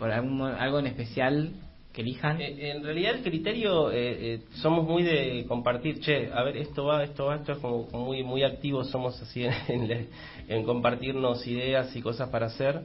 por 0.00 0.10
algún 0.10 0.42
algo 0.42 0.80
en 0.80 0.86
especial 0.86 1.50
que 1.92 2.00
elijan. 2.02 2.40
Eh, 2.40 2.70
En 2.72 2.82
realidad 2.82 3.14
el 3.16 3.22
criterio 3.22 3.92
eh, 3.92 4.34
eh, 4.34 4.40
somos 4.54 4.84
muy 4.88 5.02
de 5.04 5.44
compartir, 5.46 6.00
che, 6.00 6.30
a 6.32 6.42
ver, 6.42 6.56
esto 6.56 6.86
va, 6.86 7.04
esto 7.04 7.26
va, 7.26 7.36
esto 7.36 7.52
es 7.52 7.58
como, 7.58 7.86
como 7.86 8.06
muy 8.06 8.24
muy 8.24 8.42
activos 8.42 8.90
somos 8.90 9.20
así 9.22 9.44
en, 9.44 9.52
en 9.92 10.08
en 10.48 10.64
compartirnos 10.64 11.46
ideas 11.46 11.94
y 11.94 12.00
cosas 12.02 12.28
para 12.30 12.46
hacer. 12.46 12.80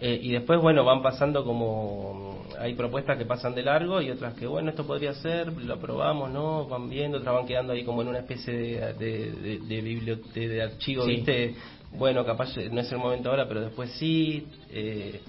Eh, 0.00 0.16
y 0.22 0.30
después, 0.30 0.60
bueno, 0.60 0.84
van 0.84 1.02
pasando 1.02 1.44
como, 1.44 2.38
hay 2.60 2.74
propuestas 2.74 3.18
que 3.18 3.24
pasan 3.24 3.54
de 3.56 3.64
largo 3.64 4.00
y 4.00 4.10
otras 4.10 4.34
que, 4.34 4.46
bueno, 4.46 4.70
esto 4.70 4.86
podría 4.86 5.12
ser, 5.14 5.52
lo 5.52 5.76
probamos, 5.80 6.30
¿no? 6.30 6.66
Van 6.68 6.88
viendo, 6.88 7.18
otras 7.18 7.34
van 7.34 7.46
quedando 7.46 7.72
ahí 7.72 7.84
como 7.84 8.02
en 8.02 8.08
una 8.08 8.20
especie 8.20 8.54
de, 8.54 8.92
de, 8.94 9.32
de, 9.32 9.58
de 9.58 9.80
biblioteca, 9.80 10.38
de 10.54 10.62
archivo, 10.62 11.04
Sí. 11.04 11.10
¿viste? 11.16 11.54
Bueno, 11.96 12.24
capaz 12.24 12.56
no 12.70 12.80
es 12.80 12.92
el 12.92 12.98
momento 12.98 13.28
ahora, 13.30 13.48
pero 13.48 13.60
después 13.60 13.90
sí. 13.98 14.46
Eh, 14.70 15.20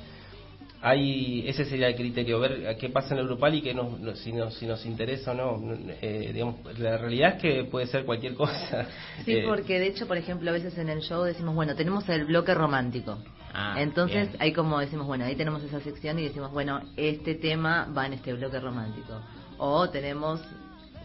hay 0.82 1.44
ese 1.48 1.66
sería 1.66 1.88
el 1.88 1.96
criterio 1.96 2.40
ver 2.40 2.78
qué 2.80 2.90
pasa 2.90 3.14
en 3.14 3.20
el 3.20 3.28
grupal 3.28 3.56
y 3.56 3.62
que 3.62 3.74
nos, 3.74 4.00
nos- 4.00 4.20
si 4.20 4.32
nos 4.32 4.54
si 4.56 4.66
nos 4.66 4.86
interesa 4.86 5.32
o 5.32 5.58
no 5.58 5.76
Eh, 6.02 6.32
digamos 6.34 6.56
la 6.80 6.98
realidad 6.98 7.36
es 7.36 7.42
que 7.42 7.64
puede 7.66 7.88
ser 7.88 8.06
cualquier 8.06 8.34
cosa 8.44 8.88
Sí, 9.26 9.34
Eh, 9.34 9.44
porque 9.46 9.80
de 9.80 9.88
hecho, 9.88 10.08
por 10.08 10.18
ejemplo, 10.18 10.50
a 10.50 10.54
veces 10.54 10.78
en 10.78 10.90
el 10.90 11.02
show 11.02 11.24
decimos, 11.24 11.54
bueno, 11.56 11.76
tenemos 11.76 12.08
el 12.10 12.26
bloque 12.26 12.54
romántico. 12.54 13.18
Ah, 13.54 13.76
Entonces, 13.82 14.30
bien. 14.30 14.42
ahí 14.42 14.54
como 14.54 14.80
decimos, 14.80 15.06
bueno, 15.08 15.26
ahí 15.26 15.36
tenemos 15.36 15.62
esa 15.64 15.80
sección 15.82 16.18
y 16.20 16.24
decimos, 16.24 16.52
bueno, 16.52 16.82
este 16.96 17.36
tema 17.36 17.88
va 17.96 18.06
en 18.06 18.14
este 18.14 18.34
bloque 18.34 18.60
romántico. 18.60 19.14
O 19.58 19.90
tenemos 19.90 20.40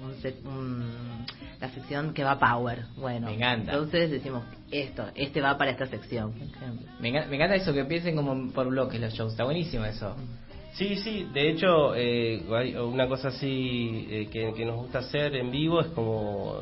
un 0.02 0.50
un- 0.52 1.26
la 1.60 1.70
sección 1.70 2.12
que 2.12 2.24
va 2.24 2.38
power. 2.38 2.84
Bueno, 2.96 3.28
Me 3.28 3.34
encanta. 3.36 3.72
entonces 3.72 4.10
decimos, 4.10 4.42
esto, 4.70 5.06
este 5.14 5.40
va 5.40 5.56
para 5.56 5.70
esta 5.70 5.86
sección. 5.86 6.34
Me 7.00 7.08
encanta, 7.08 7.28
me 7.28 7.36
encanta 7.36 7.54
eso, 7.54 7.72
que 7.72 7.84
piensen 7.84 8.16
como 8.16 8.50
por 8.52 8.68
bloques 8.68 9.00
los 9.00 9.14
shows. 9.14 9.32
Está 9.32 9.44
buenísimo 9.44 9.84
eso. 9.84 10.14
sí 10.74 10.96
sí 10.96 11.28
de 11.32 11.50
hecho 11.50 11.94
eh, 11.94 12.42
una 12.82 13.06
cosa 13.06 13.28
así 13.28 14.06
eh, 14.10 14.28
que, 14.30 14.52
que 14.54 14.64
nos 14.64 14.76
gusta 14.76 14.98
hacer 14.98 15.36
en 15.36 15.50
vivo 15.52 15.80
es 15.80 15.86
como 15.88 16.56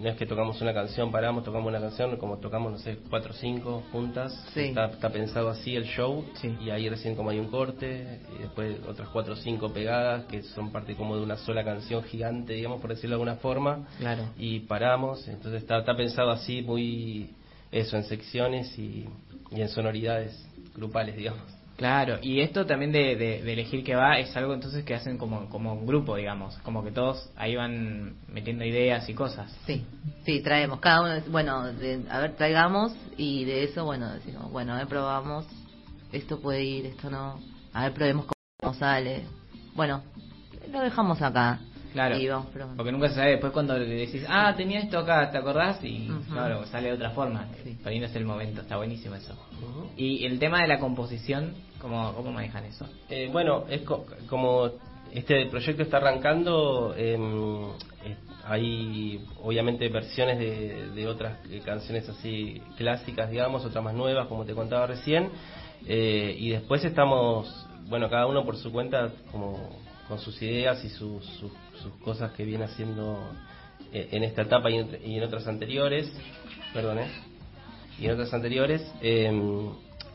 no 0.00 0.08
es 0.08 0.16
que 0.16 0.26
tocamos 0.26 0.60
una 0.62 0.72
canción 0.72 1.12
paramos 1.12 1.44
tocamos 1.44 1.68
una 1.68 1.80
canción 1.80 2.16
como 2.16 2.38
tocamos 2.38 2.72
no 2.72 2.78
sé 2.78 2.98
cuatro 3.08 3.32
o 3.32 3.34
cinco 3.34 3.82
juntas 3.92 4.32
Sí. 4.54 4.60
está, 4.60 4.86
está 4.86 5.10
pensado 5.10 5.48
así 5.50 5.76
el 5.76 5.84
show 5.84 6.24
Sí. 6.34 6.56
y 6.60 6.70
ahí 6.70 6.88
recién 6.88 7.14
como 7.14 7.30
hay 7.30 7.38
un 7.38 7.48
corte 7.48 8.20
y 8.38 8.42
después 8.42 8.76
otras 8.88 9.08
cuatro 9.10 9.34
o 9.34 9.36
cinco 9.36 9.72
pegadas 9.72 10.24
que 10.24 10.42
son 10.42 10.70
parte 10.72 10.94
como 10.96 11.16
de 11.16 11.22
una 11.22 11.36
sola 11.36 11.62
canción 11.64 12.02
gigante 12.04 12.54
digamos 12.54 12.80
por 12.80 12.90
decirlo 12.90 13.10
de 13.16 13.22
alguna 13.22 13.36
forma 13.36 13.86
Claro. 13.98 14.24
y 14.38 14.60
paramos, 14.60 15.26
entonces 15.28 15.62
está, 15.62 15.78
está 15.80 15.96
pensado 15.96 16.30
así 16.30 16.62
muy 16.62 17.30
eso 17.70 17.96
en 17.96 18.04
secciones 18.04 18.76
y, 18.78 19.06
y 19.52 19.60
en 19.60 19.68
sonoridades 19.68 20.46
grupales, 20.74 21.16
digamos. 21.16 21.42
Claro, 21.80 22.18
y 22.20 22.42
esto 22.42 22.66
también 22.66 22.92
de, 22.92 23.16
de, 23.16 23.40
de 23.42 23.52
elegir 23.54 23.82
qué 23.82 23.94
va 23.94 24.18
es 24.18 24.36
algo 24.36 24.52
entonces 24.52 24.84
que 24.84 24.94
hacen 24.94 25.16
como, 25.16 25.48
como 25.48 25.72
un 25.72 25.86
grupo, 25.86 26.14
digamos, 26.14 26.54
como 26.58 26.84
que 26.84 26.90
todos 26.90 27.30
ahí 27.36 27.56
van 27.56 28.16
metiendo 28.28 28.66
ideas 28.66 29.08
y 29.08 29.14
cosas. 29.14 29.50
Sí, 29.66 29.86
sí, 30.26 30.42
traemos. 30.42 30.78
Cada 30.80 31.00
uno, 31.00 31.22
bueno, 31.30 31.72
de- 31.72 32.02
a 32.10 32.18
ver, 32.20 32.36
traigamos 32.36 32.94
y 33.16 33.46
de 33.46 33.64
eso, 33.64 33.86
bueno, 33.86 34.12
decimos, 34.12 34.52
bueno, 34.52 34.74
a 34.74 34.76
ver, 34.76 34.88
probamos. 34.88 35.46
Esto 36.12 36.38
puede 36.38 36.62
ir, 36.62 36.84
esto 36.84 37.08
no. 37.08 37.40
A 37.72 37.84
ver, 37.84 37.94
probemos 37.94 38.26
cómo 38.60 38.74
sale. 38.74 39.22
Bueno, 39.74 40.02
lo 40.70 40.80
dejamos 40.82 41.22
acá. 41.22 41.60
Claro, 41.94 42.18
Y 42.18 42.28
vamos 42.28 42.48
probando. 42.52 42.76
porque 42.76 42.92
nunca 42.92 43.08
se 43.08 43.14
sabe 43.14 43.30
después 43.30 43.52
cuando 43.54 43.78
le 43.78 43.86
decís, 43.86 44.22
ah, 44.28 44.52
tenía 44.54 44.80
esto 44.80 44.98
acá, 44.98 45.30
¿te 45.30 45.38
acordás? 45.38 45.82
Y 45.82 46.08
claro, 46.30 46.66
sale 46.66 46.88
de 46.88 46.94
otra 46.94 47.10
forma, 47.12 47.48
Sí. 47.64 47.78
poniéndose 47.82 48.18
el 48.18 48.26
momento, 48.26 48.60
está 48.60 48.76
buenísimo 48.76 49.14
eso. 49.14 49.34
Y 49.96 50.26
el 50.26 50.38
tema 50.38 50.60
de 50.60 50.68
la 50.68 50.78
composición, 50.78 51.54
¿cómo, 51.80 52.12
cómo 52.14 52.32
manejan 52.32 52.64
eso? 52.64 52.86
Eh, 53.08 53.28
bueno, 53.32 53.64
es 53.68 53.82
co- 53.82 54.06
como 54.28 54.70
este 55.12 55.46
proyecto 55.46 55.82
está 55.82 55.96
arrancando, 55.96 56.94
eh, 56.96 57.18
hay 58.44 59.24
obviamente 59.42 59.88
versiones 59.88 60.38
de, 60.38 60.90
de 60.90 61.06
otras 61.06 61.38
canciones 61.64 62.08
así 62.08 62.60
clásicas, 62.76 63.30
digamos, 63.30 63.64
otras 63.64 63.82
más 63.84 63.94
nuevas, 63.94 64.28
como 64.28 64.44
te 64.44 64.54
contaba 64.54 64.86
recién, 64.86 65.30
eh, 65.86 66.36
y 66.38 66.50
después 66.50 66.84
estamos, 66.84 67.66
bueno, 67.88 68.08
cada 68.08 68.26
uno 68.26 68.44
por 68.44 68.56
su 68.56 68.72
cuenta, 68.72 69.10
como 69.32 69.70
con 70.08 70.18
sus 70.18 70.40
ideas 70.42 70.84
y 70.84 70.88
sus, 70.90 71.24
sus, 71.24 71.52
cosas 72.02 72.32
que 72.32 72.44
viene 72.44 72.64
haciendo 72.64 73.32
eh, 73.92 74.08
en 74.12 74.24
esta 74.24 74.42
etapa 74.42 74.70
y 74.70 74.76
en, 74.78 75.22
otras 75.22 75.46
anteriores, 75.46 76.12
perdón, 76.74 76.98
y 77.98 78.06
en 78.06 78.12
otras 78.12 78.32
anteriores. 78.34 78.82
eh, 79.00 79.70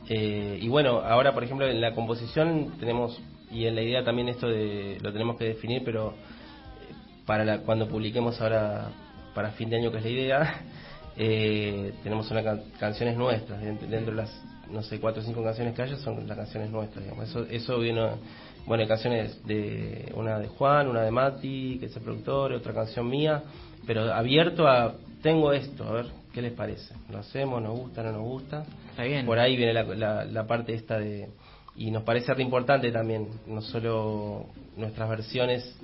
eh, 0.10 0.60
y 0.62 0.68
bueno, 0.68 0.99
ahora 0.99 1.34
por 1.34 1.43
ejemplo 1.43 1.68
en 1.68 1.82
la 1.82 1.93
composición 1.95 2.74
tenemos, 2.80 3.20
y 3.51 3.66
en 3.66 3.76
la 3.76 3.82
idea 3.82 4.03
también 4.03 4.30
esto 4.30 4.47
de, 4.47 4.97
lo 5.01 5.12
tenemos 5.12 5.38
que 5.38 5.45
definir, 5.45 5.84
pero 5.84 6.10
eh, 6.12 6.93
para 7.26 7.43
la- 7.45 7.60
cuando 7.60 7.88
publiquemos 7.88 8.39
ahora, 8.41 8.89
para 9.34 9.51
fin 9.51 9.70
de 9.70 9.78
año 9.78 9.91
que 9.91 9.97
es 9.97 10.03
la 10.03 10.10
idea, 10.10 10.62
eh, 11.18 11.93
tenemos 12.03 12.30
una 12.32 12.43
can- 12.43 12.64
canciones 12.80 13.18
nuestras, 13.18 13.62
dentro, 13.62 14.12
de 14.12 14.14
las, 14.14 14.43
no 14.72 14.82
sé, 14.84 14.99
cuatro 14.99 15.22
o 15.22 15.26
cinco 15.26 15.43
canciones 15.43 15.74
que 15.76 15.82
haya 15.82 15.97
son 15.97 16.28
las 16.28 16.38
canciones 16.38 16.70
nuestras, 16.72 17.03
digamos. 17.03 17.30
Eso, 17.30 17.45
eso 17.49 17.80
vino, 17.80 18.18
bueno, 18.66 18.82
hay 18.84 18.88
canciones 18.88 19.45
de, 19.45 20.12
una 20.16 20.39
de 20.39 20.47
Juan, 20.47 20.88
una 20.88 21.01
de 21.01 21.12
Mati, 21.12 21.78
que 21.80 21.86
es 21.88 21.95
el 21.95 22.01
productor, 22.03 22.51
otra 22.53 22.74
canción 22.74 23.10
mía, 23.10 23.43
pero 23.86 24.14
abierto 24.14 24.68
a, 24.68 24.95
tengo 25.22 25.53
esto, 25.53 25.84
a 25.84 25.91
ver, 25.91 26.06
¿qué 26.36 26.42
les 26.42 26.54
parece? 26.54 26.94
¿Lo 27.10 27.18
hacemos? 27.20 27.62
¿Nos 27.64 27.80
gusta? 27.80 28.04
¿No 28.04 28.12
nos 28.12 28.22
gusta? 28.22 28.66
Está 28.92 29.04
bien. 29.04 29.26
Por 29.26 29.40
ahí 29.40 29.56
viene 29.56 29.74
la, 29.74 29.84
la, 29.84 30.26
la 30.26 30.46
parte 30.46 30.74
esta 30.76 31.00
de... 31.00 31.30
Y 31.78 31.90
nos 31.92 32.04
parece 32.04 32.34
re 32.34 32.44
importante 32.44 32.92
también, 32.92 33.28
no 33.48 33.62
solo 33.62 34.46
nuestras 34.78 35.10
versiones 35.10 35.76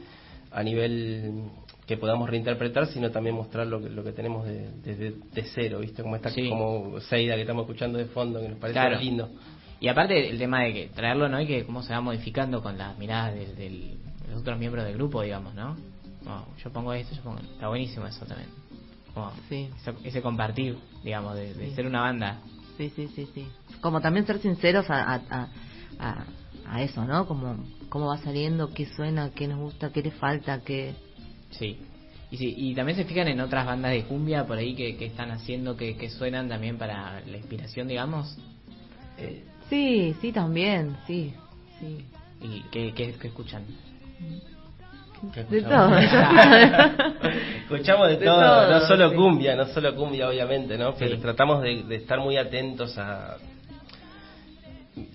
a 0.51 0.61
nivel 0.63 1.43
que 1.87 1.97
podamos 1.97 2.29
reinterpretar, 2.29 2.87
sino 2.87 3.11
también 3.11 3.35
mostrar 3.35 3.67
lo 3.67 3.81
que, 3.81 3.89
lo 3.89 4.03
que 4.03 4.11
tenemos 4.11 4.45
de, 4.45 4.69
desde 4.83 5.11
de 5.33 5.43
cero, 5.55 5.79
¿viste? 5.79 6.01
Como 6.03 6.15
esta 6.15 6.29
Sí. 6.29 6.47
como 6.49 6.99
Seida 7.01 7.35
que 7.35 7.41
estamos 7.41 7.63
escuchando 7.63 7.97
de 7.97 8.05
fondo, 8.05 8.39
que 8.41 8.49
nos 8.49 8.57
parece 8.59 8.79
Claro. 8.79 8.99
lindo. 8.99 9.29
Y 9.81 9.87
aparte 9.87 10.29
el 10.29 10.37
tema 10.37 10.63
de 10.63 10.73
que 10.73 10.87
traerlo, 10.89 11.27
¿no? 11.27 11.41
Y 11.41 11.47
que 11.47 11.65
cómo 11.65 11.81
se 11.83 11.91
va 11.93 11.99
modificando 12.01 12.61
con 12.61 12.77
las 12.77 12.97
miradas 12.97 13.33
del- 13.33 13.55
del- 13.55 13.97
de 14.21 14.27
los 14.31 14.41
otros 14.41 14.57
miembros 14.59 14.85
del 14.85 14.93
grupo, 14.93 15.21
digamos, 15.23 15.53
¿no? 15.55 15.75
Yo 16.63 16.71
pongo 16.71 16.93
esto, 16.93 17.15
yo 17.15 17.21
pongo... 17.23 17.39
Está 17.39 17.67
buenísimo 17.67 18.05
eso 18.05 18.25
también. 18.25 18.49
Como 19.13 19.31
Sí. 19.49 19.69
eso- 19.75 19.95
ese 20.03 20.21
compartir, 20.21 20.77
digamos, 21.03 21.35
de, 21.35 21.53
de 21.53 21.69
Sí. 21.69 21.75
ser 21.75 21.85
una 21.87 22.01
banda. 22.01 22.39
Sí, 22.77 22.91
sí, 22.95 23.07
sí, 23.15 23.27
sí. 23.33 23.47
Como 23.81 24.01
también 24.01 24.25
ser 24.25 24.39
sinceros 24.39 24.89
a, 24.89 25.15
a, 25.15 25.21
a, 25.99 26.25
a- 26.67 26.81
eso, 26.81 27.03
¿no? 27.05 27.27
Como 27.27 27.57
cómo 27.89 28.07
va 28.07 28.17
saliendo, 28.19 28.73
qué 28.73 28.85
suena, 28.85 29.31
qué 29.31 29.47
nos 29.47 29.59
gusta, 29.59 29.91
qué 29.91 30.01
le 30.01 30.11
falta, 30.11 30.61
qué... 30.61 30.93
Sí. 31.51 31.77
Y, 32.31 32.37
sí, 32.37 32.53
y 32.57 32.73
también 32.75 32.97
se 32.97 33.03
fijan 33.03 33.27
en 33.27 33.41
otras 33.41 33.65
bandas 33.65 33.91
de 33.91 34.03
cumbia 34.05 34.47
por 34.47 34.57
ahí 34.57 34.73
que, 34.73 34.95
que 34.95 35.05
están 35.07 35.31
haciendo, 35.31 35.75
que, 35.75 35.97
que 35.97 36.09
suenan 36.09 36.47
también 36.47 36.77
para 36.77 37.19
la 37.25 37.37
inspiración, 37.37 37.87
digamos. 37.89 38.37
Eh, 39.17 39.43
Sí, 39.69 40.15
sí, 40.21 40.31
también, 40.33 40.97
sí, 41.07 41.33
sí. 41.79 42.05
Y 42.41 42.61
que, 42.71 42.93
que, 42.93 43.13
que 43.13 43.27
escuchan. 43.27 43.63
¿Qué 45.33 45.43
De 45.43 45.57
escuchamos? 45.59 45.99
todo. 46.09 47.31
Escuchamos 47.71 48.07
de, 48.09 48.17
De 48.17 48.25
todo, 48.25 48.41
todo, 48.41 48.69
no 48.71 48.79
solo 48.87 49.09
sí. 49.09 49.15
cumbia, 49.15 49.55
no 49.55 49.65
solo 49.67 49.95
cumbia 49.95 50.27
obviamente, 50.29 50.77
¿no? 50.77 50.93
Pero 50.95 51.15
Sí. 51.15 51.21
tratamos 51.21 51.61
de, 51.61 51.83
de 51.83 51.95
estar 51.95 52.19
muy 52.19 52.37
atentos 52.37 52.97
a... 52.97 53.37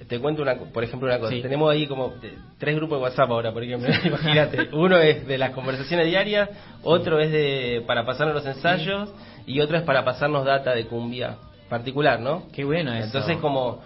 Te 0.08 0.18
cuento 0.20 0.40
una, 0.42 0.54
por 0.56 0.82
ejemplo 0.84 1.06
una 1.06 1.18
cosa, 1.18 1.32
Sí. 1.32 1.42
tenemos 1.42 1.70
ahí 1.70 1.86
como 1.86 2.08
de- 2.10 2.32
tres 2.58 2.74
grupos 2.76 2.98
de 2.98 3.02
WhatsApp 3.04 3.30
ahora, 3.30 3.52
por 3.52 3.62
ejemplo, 3.62 3.88
imagínate, 4.04 4.70
uno 4.72 4.96
es 4.98 5.26
de 5.26 5.36
las 5.36 5.50
conversaciones 5.50 6.06
diarias, 6.06 6.48
otro 6.82 7.20
es 7.20 7.30
de 7.30 7.84
para 7.86 8.06
pasarnos 8.06 8.34
los 8.36 8.46
ensayos 8.46 9.12
y 9.46 9.60
otro 9.60 9.76
es 9.76 9.82
para 9.82 10.02
pasarnos 10.04 10.46
data 10.46 10.74
de 10.74 10.86
cumbia 10.86 11.36
particular, 11.68 12.20
¿no? 12.20 12.44
Qué 12.52 12.64
bueno 12.64 12.92
eso. 12.94 13.04
Entonces 13.06 13.36
como 13.38 13.82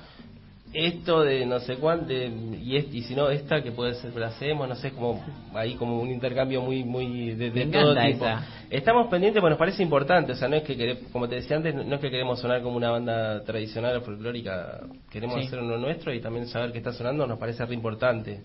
esto 0.73 1.23
de 1.23 1.47
no 1.47 1.59
sé 1.61 1.77
cuánto 1.77 2.13
y, 2.13 2.77
es- 2.77 2.95
y 2.95 3.03
si 3.03 3.15
no 3.17 3.29
esta 3.29 3.61
que 3.63 3.73
puede 3.73 3.95
ser 3.95 4.15
la 4.17 4.29
hacemos 4.29 4.69
no 4.69 4.77
sé 4.77 4.93
como 4.93 5.21
ahí 5.53 5.75
como 5.75 6.01
un 6.01 6.11
intercambio 6.11 6.63
muy 6.63 6.85
muy 6.85 7.35
de, 7.35 7.51
de 7.51 7.67
todo 7.67 7.93
tipo 7.95 8.25
esa. 8.25 8.47
estamos 8.71 9.09
pendientes 9.09 9.41
porque 9.41 9.51
nos 9.51 9.59
parece 9.59 9.83
importante 9.83 10.31
o 10.33 10.37
sea 10.37 10.47
no 10.49 10.57
es 10.57 10.63
que 10.63 10.77
quere- 10.77 10.99
como 11.13 11.29
te 11.29 11.35
decía 11.37 11.57
antes 11.57 11.75
no 11.75 11.95
es 11.97 12.01
que 12.01 12.11
queremos 12.11 12.39
sonar 12.41 12.63
como 12.63 12.77
una 12.77 12.91
banda 12.91 13.43
tradicional 13.43 13.97
o 13.97 14.01
folclórica 14.03 14.81
queremos 15.11 15.41
Sí. 15.41 15.47
hacer 15.49 15.59
uno 15.59 15.77
nuestro 15.77 16.15
y 16.15 16.21
también 16.21 16.47
saber 16.47 16.71
que 16.71 16.79
está 16.79 16.93
sonando 16.93 17.27
nos 17.27 17.39
parece 17.39 17.65
re 17.67 17.75
importante 17.75 18.41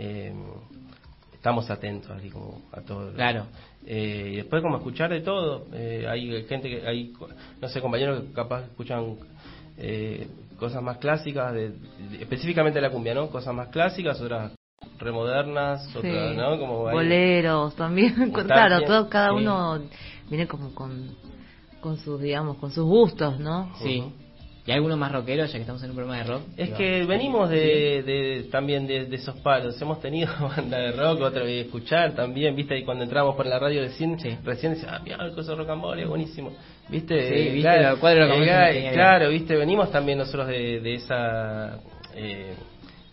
Eh, 0.00 0.32
estamos 1.34 1.68
atentos 1.70 2.10
así 2.12 2.30
como 2.30 2.62
a 2.72 2.80
todo 2.80 3.12
Claro. 3.12 3.46
Eh, 3.86 4.30
y 4.32 4.36
después 4.36 4.62
como 4.62 4.76
escuchar 4.78 5.10
de 5.10 5.20
todo 5.20 5.66
Eh, 5.74 6.06
hay 6.08 6.44
gente 6.44 6.70
que 6.70 6.86
hay 6.86 7.12
no 7.60 7.68
sé 7.68 7.80
compañeros 7.82 8.22
que 8.24 8.32
capaz 8.32 8.62
escuchan 8.64 9.16
eh, 9.76 10.26
cosas 10.58 10.82
más 10.82 10.98
clásicas 10.98 11.52
de, 11.54 11.70
de- 11.70 12.22
específicamente 12.22 12.80
la 12.80 12.90
cumbia 12.90 13.14
no 13.14 13.28
cosas 13.30 13.54
más 13.54 13.68
clásicas 13.68 14.20
otras 14.20 14.52
remodernas 14.98 15.86
otras 15.96 16.30
Sí. 16.30 16.36
no 16.36 16.58
como 16.58 16.88
ahí- 16.88 16.94
Boleros 16.94 17.74
también, 17.76 18.30
claro, 18.32 18.82
todo, 18.84 19.08
cada 19.08 19.30
sí. 19.30 19.36
uno 19.36 19.78
viene 20.28 20.46
como 20.46 20.74
con, 20.74 21.14
con 21.80 21.96
sus, 21.98 22.20
digamos, 22.20 22.56
con 22.58 22.70
sus 22.72 22.84
gustos, 22.84 23.38
¿no? 23.38 23.70
Sí. 23.78 24.04
¿Y 24.68 24.72
alguno 24.72 24.98
más 24.98 25.10
rockero, 25.10 25.46
ya 25.46 25.52
que 25.52 25.60
estamos 25.60 25.82
en 25.82 25.88
un 25.90 25.96
programa 25.96 26.22
de 26.22 26.28
rock? 26.30 26.42
Es 26.58 26.68
que 26.74 27.06
venimos 27.06 27.48
de, 27.48 28.02
de- 28.02 28.48
también 28.50 28.86
de, 28.86 29.06
de 29.06 29.16
esos 29.16 29.34
palos. 29.40 29.80
Hemos 29.80 29.98
tenido 30.02 30.30
banda 30.56 30.76
de 30.78 30.92
rock, 30.92 31.22
otra 31.22 31.42
vez 31.42 31.64
escuchar 31.64 32.14
también, 32.14 32.54
viste, 32.54 32.76
y 32.78 32.84
cuando 32.84 33.02
entramos 33.04 33.34
por 33.34 33.46
la 33.46 33.58
radio 33.58 33.80
recién, 33.80 34.20
Sí. 34.20 34.28
recién 34.44 34.74
decía, 34.74 34.90
ah, 34.96 35.00
mira, 35.02 35.24
el 35.24 35.32
coso 35.32 35.56
rock 35.56 35.70
and 35.70 35.82
roll 35.82 35.98
es 35.98 36.06
buenísimo. 36.06 36.52
Viste, 36.90 37.18
Sí, 37.18 37.54
viste, 37.54 37.66
de 37.70 37.90
rock 37.90 38.04
and 38.04 38.48
eh, 38.48 38.90
claro, 38.92 39.30
viste, 39.30 39.56
venimos 39.56 39.90
también 39.90 40.18
nosotros 40.18 40.46
de, 40.48 40.80
de 40.80 40.94
esa 40.96 41.78
eh, 42.14 42.52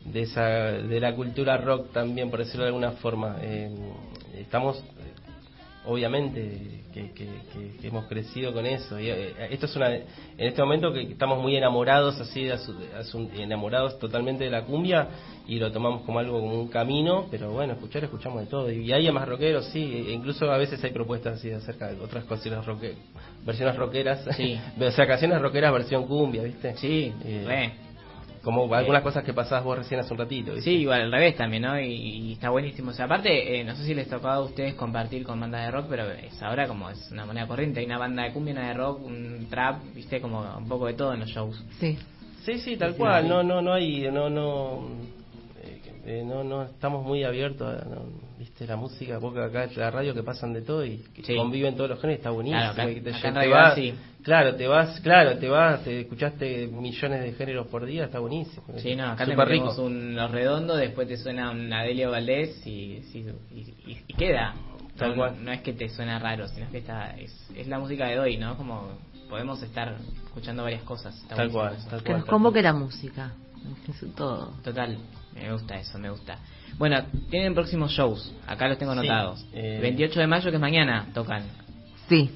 de 0.03 0.21
esa 0.23 0.43
de 0.43 0.99
la 0.99 1.15
cultura 1.15 1.55
rock 1.55 1.93
también, 1.93 2.29
por 2.29 2.39
decirlo 2.39 2.63
de 2.63 2.67
alguna 2.71 2.91
forma. 2.91 3.37
Eh, 3.41 3.69
estamos 4.39 4.83
obviamente 5.87 6.81
que, 6.93 7.11
que- 7.11 7.25
que- 7.53 7.77
que 7.81 7.87
hemos 7.87 8.05
crecido 8.05 8.53
con 8.53 8.65
eso 8.65 8.99
y, 8.99 9.09
eh, 9.09 9.33
esto 9.51 9.65
es 9.65 9.75
una 9.75 9.93
en 9.93 10.03
este 10.37 10.61
momento 10.61 10.93
que 10.93 11.01
estamos 11.01 11.41
muy 11.41 11.55
enamorados 11.55 12.19
así 12.19 12.45
de 12.45 12.53
asu- 12.55 12.75
asu- 12.97 13.29
enamorados 13.37 13.99
totalmente 13.99 14.43
de 14.45 14.49
la 14.49 14.63
cumbia 14.63 15.07
y 15.47 15.59
lo 15.59 15.71
tomamos 15.71 16.01
como 16.03 16.19
algo 16.19 16.39
como 16.39 16.59
un 16.59 16.67
camino 16.69 17.27
pero 17.29 17.51
bueno 17.51 17.73
escuchar 17.73 18.03
escuchamos 18.03 18.41
de 18.41 18.47
todo 18.47 18.71
y 18.71 18.91
hay 18.91 19.11
más 19.11 19.27
rockeros 19.27 19.65
sí 19.67 20.05
e 20.07 20.11
incluso 20.13 20.49
a 20.51 20.57
veces 20.57 20.83
hay 20.83 20.91
propuestas 20.91 21.39
así 21.39 21.51
acerca 21.51 21.87
de 21.91 21.99
otras 22.01 22.23
cosas 22.25 22.65
roque, 22.65 22.93
versiones 23.45 23.75
rockeras 23.75 24.25
Sí. 24.35 24.57
o 24.79 24.91
sea 24.91 25.05
canciones 25.07 25.41
rockeras 25.41 25.73
versión 25.73 26.05
cumbia 26.07 26.43
viste 26.43 26.75
Sí, 26.77 27.13
Eh. 27.23 27.71
Como 28.45 28.73
algunas 28.73 29.01
cosas 29.01 29.23
que 29.25 29.33
pasabas 29.33 29.65
vos 29.65 29.77
recién 29.79 29.99
hace 29.99 30.13
un 30.13 30.19
ratito 30.19 30.53
¿viste? 30.53 30.69
Sí, 30.71 30.77
igual 30.77 31.01
al 31.01 31.11
revés 31.11 31.35
también, 31.35 31.63
¿no? 31.63 31.77
Y, 31.77 31.87
y 31.91 32.33
está 32.33 32.49
buenísimo. 32.51 32.91
O 32.91 32.93
sea, 32.93 33.05
aparte, 33.05 33.59
eh, 33.59 33.63
no 33.65 33.75
sé 33.75 33.83
si 33.83 33.93
les 33.93 34.07
tocaba 34.07 34.35
a 34.35 34.41
ustedes 34.41 34.75
compartir 34.75 35.25
con 35.25 35.41
bandas 35.41 35.65
de 35.65 35.71
rock, 35.71 35.87
pero 35.89 36.09
es 36.11 36.41
ahora 36.41 36.67
como 36.67 36.89
es 36.89 37.11
una 37.11 37.25
moneda 37.25 37.47
corriente. 37.47 37.81
Hay 37.81 37.85
una 37.87 37.97
banda 37.97 38.23
de 38.23 38.31
cumbia, 38.31 38.53
una 38.53 38.67
de 38.69 38.73
rock, 38.75 39.03
un 39.03 39.47
trap, 39.49 39.83
viste, 39.93 40.21
como 40.21 40.39
un 40.57 40.67
poco 40.69 40.87
de 40.87 40.93
todo 40.93 41.13
en 41.13 41.19
los 41.21 41.29
shows. 41.29 41.61
Sí. 41.79 41.97
Sí, 42.45 42.59
sí, 42.59 42.77
tal 42.77 42.93
Sí, 42.93 42.99
cual. 42.99 43.23
sí. 43.23 43.29
No, 43.29 43.41
no, 43.41 43.61
no 43.61 43.73
hay, 43.73 44.07
no, 44.11 44.29
no, 44.29 44.87
eh, 46.05 46.19
eh, 46.19 46.23
no, 46.25 46.43
no 46.43 46.63
estamos 46.63 47.03
muy 47.05 47.23
abiertos. 47.23 47.67
A, 47.81 47.85
no, 47.85 48.03
Viste 48.37 48.67
la 48.67 48.75
música, 48.75 49.17
porque 49.19 49.39
acá 49.41 49.67
la 49.75 49.89
radio 49.89 50.13
que 50.13 50.21
pasan 50.21 50.51
de 50.53 50.61
todo 50.61 50.85
y 50.85 50.97
que 51.15 51.23
Sí. 51.23 51.35
conviven 51.35 51.75
todos 51.75 51.89
los 51.89 51.99
géneros, 52.01 52.19
está 52.19 52.29
buenísimo. 52.31 52.59
Claro, 52.61 52.73
acá- 52.73 52.91
y 52.91 53.01
te, 53.01 53.13
acá 53.13 53.47
vas- 53.49 53.75
sí. 53.75 53.93
claro, 54.23 54.55
te 54.55 54.67
vas, 54.67 54.99
claro, 54.99 55.37
te 55.37 55.49
vas, 55.49 55.83
te 55.83 56.01
escuchaste 56.01 56.67
millones 56.67 57.21
de 57.23 57.31
géneros 57.33 57.67
por 57.67 57.85
día, 57.85 58.05
está 58.05 58.19
buenísimo. 58.19 58.63
Sí, 58.77 58.95
no, 58.95 59.05
acá 59.11 59.25
te 59.25 59.35
metemos 59.35 59.75
rico. 59.77 59.81
un 59.83 60.15
Los 60.15 60.31
Redondos, 60.31 60.77
después 60.77 61.07
te 61.07 61.17
suena 61.17 61.49
un 61.51 61.71
Adelio 61.71 62.11
Valdés 62.11 62.57
y, 62.67 63.01
sí, 63.11 63.25
y, 63.53 63.59
y- 63.91 64.03
y 64.07 64.13
queda. 64.13 64.53
Tal 64.97 65.11
no, 65.11 65.15
cual. 65.15 65.43
no 65.43 65.51
es 65.51 65.61
que 65.61 65.73
te 65.73 65.89
suena 65.89 66.19
raro, 66.19 66.47
sino 66.49 66.69
que 66.69 66.77
está, 66.79 67.17
es, 67.17 67.31
es 67.55 67.67
la 67.67 67.79
música 67.79 68.07
de 68.07 68.19
hoy, 68.19 68.37
¿no? 68.37 68.55
Como 68.57 68.89
podemos 69.29 69.61
estar 69.63 69.95
escuchando 70.25 70.63
varias 70.63 70.83
cosas. 70.83 71.15
Está 71.21 71.35
Tal 71.35 71.51
cual, 71.51 71.77
tal 71.89 71.99
Que 71.99 72.05
cual. 72.05 72.17
nos 72.17 72.25
tal 72.25 72.33
convoque 72.33 72.61
la 72.61 72.73
música. 72.73 73.31
Eso 73.89 74.05
todo. 74.15 74.53
Total, 74.63 74.97
me 75.35 75.51
gusta 75.51 75.79
eso, 75.79 75.97
me 75.99 76.09
gusta. 76.09 76.39
Bueno, 76.77 77.03
tienen 77.29 77.53
próximos 77.53 77.91
shows, 77.91 78.33
acá 78.47 78.67
los 78.67 78.77
tengo 78.77 78.93
Sí, 78.93 78.99
anotados. 78.99 79.45
eh, 79.53 79.79
28 79.81 80.19
de 80.19 80.27
mayo, 80.27 80.49
que 80.49 80.55
es 80.55 80.61
mañana, 80.61 81.07
tocan 81.13 81.43
Sí. 82.09 82.29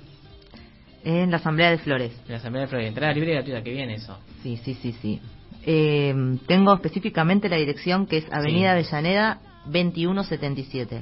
En 1.03 1.31
la 1.31 1.37
Asamblea 1.37 1.71
de 1.71 1.77
Flores. 1.77 2.11
en 2.25 2.31
la 2.31 2.37
Asamblea 2.37 2.63
de 2.63 2.67
Florida. 2.67 2.87
Entrada 2.89 3.13
libre 3.13 3.31
y 3.31 3.33
gratuita, 3.35 3.63
que 3.63 3.71
bien 3.71 3.89
eso. 3.89 4.17
Sí, 4.43 4.57
sí, 4.57 4.73
sí, 4.75 4.91
sí. 5.01 5.21
Eh, 5.65 6.13
tengo 6.47 6.73
específicamente 6.73 7.47
la 7.49 7.55
dirección 7.57 8.05
que 8.05 8.17
es 8.17 8.25
Avenida 8.31 8.71
Sí. 8.81 8.87
Avellaneda 8.89 9.39
2177. 9.65 11.01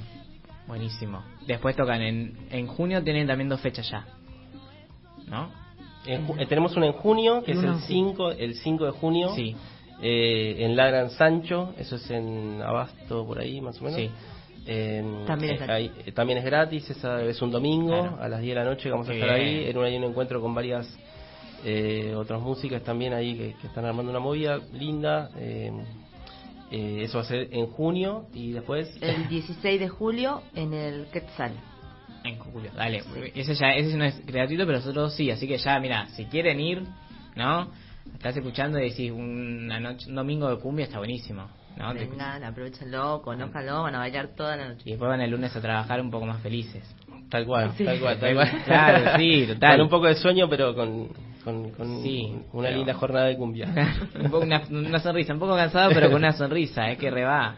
Buenísimo. 0.68 1.24
Después 1.48 1.76
tocan 1.76 2.02
en, 2.02 2.38
en 2.52 2.68
junio, 2.68 3.04
tienen 3.04 3.26
también 3.28 3.50
dos 3.50 3.62
fechas 3.62 3.90
ya. 3.90 4.06
¿No? 5.28 5.50
En 6.06 6.28
ju- 6.28 6.40
eh, 6.42 6.46
tenemos 6.48 6.76
uno 6.76 6.86
en 6.86 6.94
junio, 6.94 7.44
que 7.44 7.52
es 7.54 7.58
el 7.60 7.66
en 7.66 7.74
ju- 7.76 7.82
5, 7.88 8.32
el 8.32 8.56
5 8.56 8.86
de 8.86 8.92
junio. 8.92 9.34
Sí. 9.36 9.56
Eh, 10.02 10.56
en 10.60 10.76
La 10.76 10.88
Gran 10.88 11.10
Sancho, 11.12 11.74
eso 11.78 11.96
es 11.96 12.10
en 12.12 12.62
Abasto, 12.62 13.26
por 13.26 13.40
ahí 13.40 13.60
más 13.62 13.80
o 13.82 13.86
menos. 13.86 14.00
Sí. 14.00 14.10
También 15.26 15.56
es 15.56 15.62
eh, 15.62 15.72
ahí- 15.72 15.92
también 16.14 16.40
es 16.40 16.46
gratis, 16.46 16.90
esa 16.90 17.22
es 17.24 17.42
un 17.42 17.52
domingo 17.52 17.90
Claro. 18.02 18.18
a 18.22 18.28
las 18.28 18.42
10 18.42 18.56
de 18.56 18.64
la 18.64 18.70
noche 18.70 18.84
que 18.84 18.90
vamos 18.92 19.08
a 19.10 19.14
estar 19.14 19.30
ahí. 19.30 19.66
En 19.70 19.78
un, 19.78 19.86
hay 19.86 19.96
un 19.96 20.04
encuentro 20.04 20.42
con 20.42 20.54
varias 20.54 20.88
eh, 21.64 22.14
otras 22.16 22.42
músicas 22.42 22.84
también 22.84 23.14
ahí 23.14 23.36
que, 23.36 23.54
que 23.62 23.68
están 23.68 23.86
armando 23.86 24.12
una 24.12 24.20
movida 24.20 24.60
linda. 24.74 25.30
eh, 25.38 25.72
eh, 26.70 27.04
eso 27.04 27.18
va 27.20 27.24
a 27.24 27.28
ser 27.28 27.48
en 27.54 27.68
junio 27.68 28.26
y 28.34 28.52
después... 28.52 28.94
El 29.02 29.28
16 29.30 29.80
de 29.80 29.88
julio 29.88 30.42
en 30.54 30.74
el 30.74 31.06
Quetzal. 31.14 31.54
En 32.26 32.38
julio, 32.40 32.72
dale. 32.76 33.04
Ese 33.36 33.56
ya 33.56 33.70
ese 33.74 33.96
no 33.96 34.04
es 34.04 34.26
gratuito, 34.26 34.66
pero 34.66 34.80
nosotros 34.80 35.14
sí. 35.16 35.32
Así 35.32 35.48
que 35.48 35.58
ya, 35.58 35.80
mira, 35.80 36.08
si 36.10 36.26
quieren 36.26 36.60
ir, 36.60 36.84
¿no? 37.38 37.70
Estás 38.14 38.36
escuchando 38.38 38.80
y 38.80 38.90
decís 38.90 39.12
una 39.12 39.80
noche, 39.80 40.10
un 40.10 40.16
domingo 40.16 40.50
de 40.50 40.58
cumbia 40.62 40.86
está 40.86 40.98
buenísimo, 40.98 41.48
¿no? 41.78 41.94
Vengan, 41.94 42.44
aprovechenlo, 42.44 43.22
conózcanlo, 43.22 43.84
van 43.84 43.96
a 43.96 44.00
bailar 44.00 44.30
toda 44.36 44.56
la 44.58 44.66
Y 44.66 44.70
noche. 44.70 44.90
después 44.90 45.08
van 45.10 45.22
el 45.22 45.30
lunes 45.32 45.56
a 45.56 45.62
trabajar 45.62 46.02
un 46.02 46.10
poco 46.12 46.26
más 46.26 46.42
felices. 46.42 46.84
Tal 47.30 47.46
cual, 47.46 47.72
Sí. 47.78 47.84
tal 47.86 48.00
cual, 48.00 48.20
tal 48.20 48.34
cual. 48.36 48.64
Claro, 48.66 49.18
sí, 49.20 49.46
total. 49.48 49.72
Con 49.78 49.82
un 49.86 49.90
poco 49.90 50.08
de 50.08 50.16
sueño, 50.16 50.50
pero 50.50 50.74
con, 50.74 51.10
con, 51.44 51.72
con 51.72 52.02
Sí, 52.02 52.34
una 52.54 52.70
pero- 52.70 52.78
linda 52.78 52.94
jornada 52.96 53.26
de 53.28 53.38
cumbia. 53.38 53.68
un 54.20 54.32
poco 54.32 54.44
una, 54.46 54.62
una 54.70 55.00
sonrisa, 55.00 55.34
un 55.34 55.40
poco 55.40 55.56
cansado, 55.56 55.90
pero 55.94 56.08
con 56.08 56.18
una 56.18 56.34
sonrisa, 56.34 56.90
es 56.90 56.98
que 56.98 57.12
reba. 57.12 57.56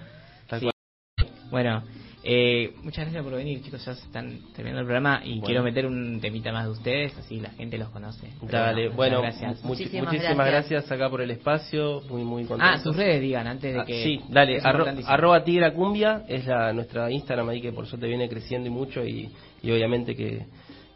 Tal 0.48 0.60
Sí. 0.60 0.66
cual. 0.66 1.30
Bueno, 1.52 1.84
eh, 2.32 2.74
muchas 2.84 3.06
gracias 3.06 3.24
por 3.24 3.34
venir, 3.34 3.60
chicos. 3.64 3.84
Ya 3.84 3.96
se 3.96 4.04
están 4.06 4.40
terminando 4.54 4.82
el 4.82 4.86
programa 4.86 5.22
y 5.26 5.30
Bueno. 5.40 5.46
quiero 5.46 5.64
meter 5.64 5.86
un 5.88 6.20
temita 6.22 6.52
más 6.52 6.66
de 6.66 6.72
ustedes, 6.72 7.18
así 7.18 7.40
la 7.40 7.50
gente 7.52 7.78
los 7.80 7.90
conoce. 7.90 8.28
Dale, 8.44 8.90
bueno, 8.90 9.22
gracias. 9.22 9.64
Muchísimas 9.64 10.06
muchísimas, 10.14 10.36
gracias. 10.38 10.70
gracias. 10.70 10.92
acá 10.92 11.10
por 11.10 11.22
el 11.22 11.32
espacio, 11.32 12.02
muy 12.08 12.24
muy 12.24 12.44
contento. 12.46 12.72
Ah, 12.72 12.78
sus 12.84 12.96
redes 12.96 13.20
digan 13.22 13.48
antes 13.48 13.74
de 13.74 13.80
Ah, 13.80 13.86
que. 13.86 14.04
sí, 14.04 14.22
dale, 14.30 14.62
arro- 14.62 15.04
arroba 15.08 15.44
tigra 15.44 15.74
cumbia 15.74 16.24
es 16.28 16.46
la, 16.46 16.72
nuestra 16.72 17.10
Instagram 17.12 17.50
ahí 17.50 17.62
que 17.62 17.72
por 17.74 17.88
suerte 17.88 18.06
viene 18.08 18.30
creciendo 18.30 18.68
y 18.68 18.72
mucho 18.72 19.04
y, 19.04 19.30
y 19.64 19.72
obviamente 19.72 20.16
que, 20.16 20.46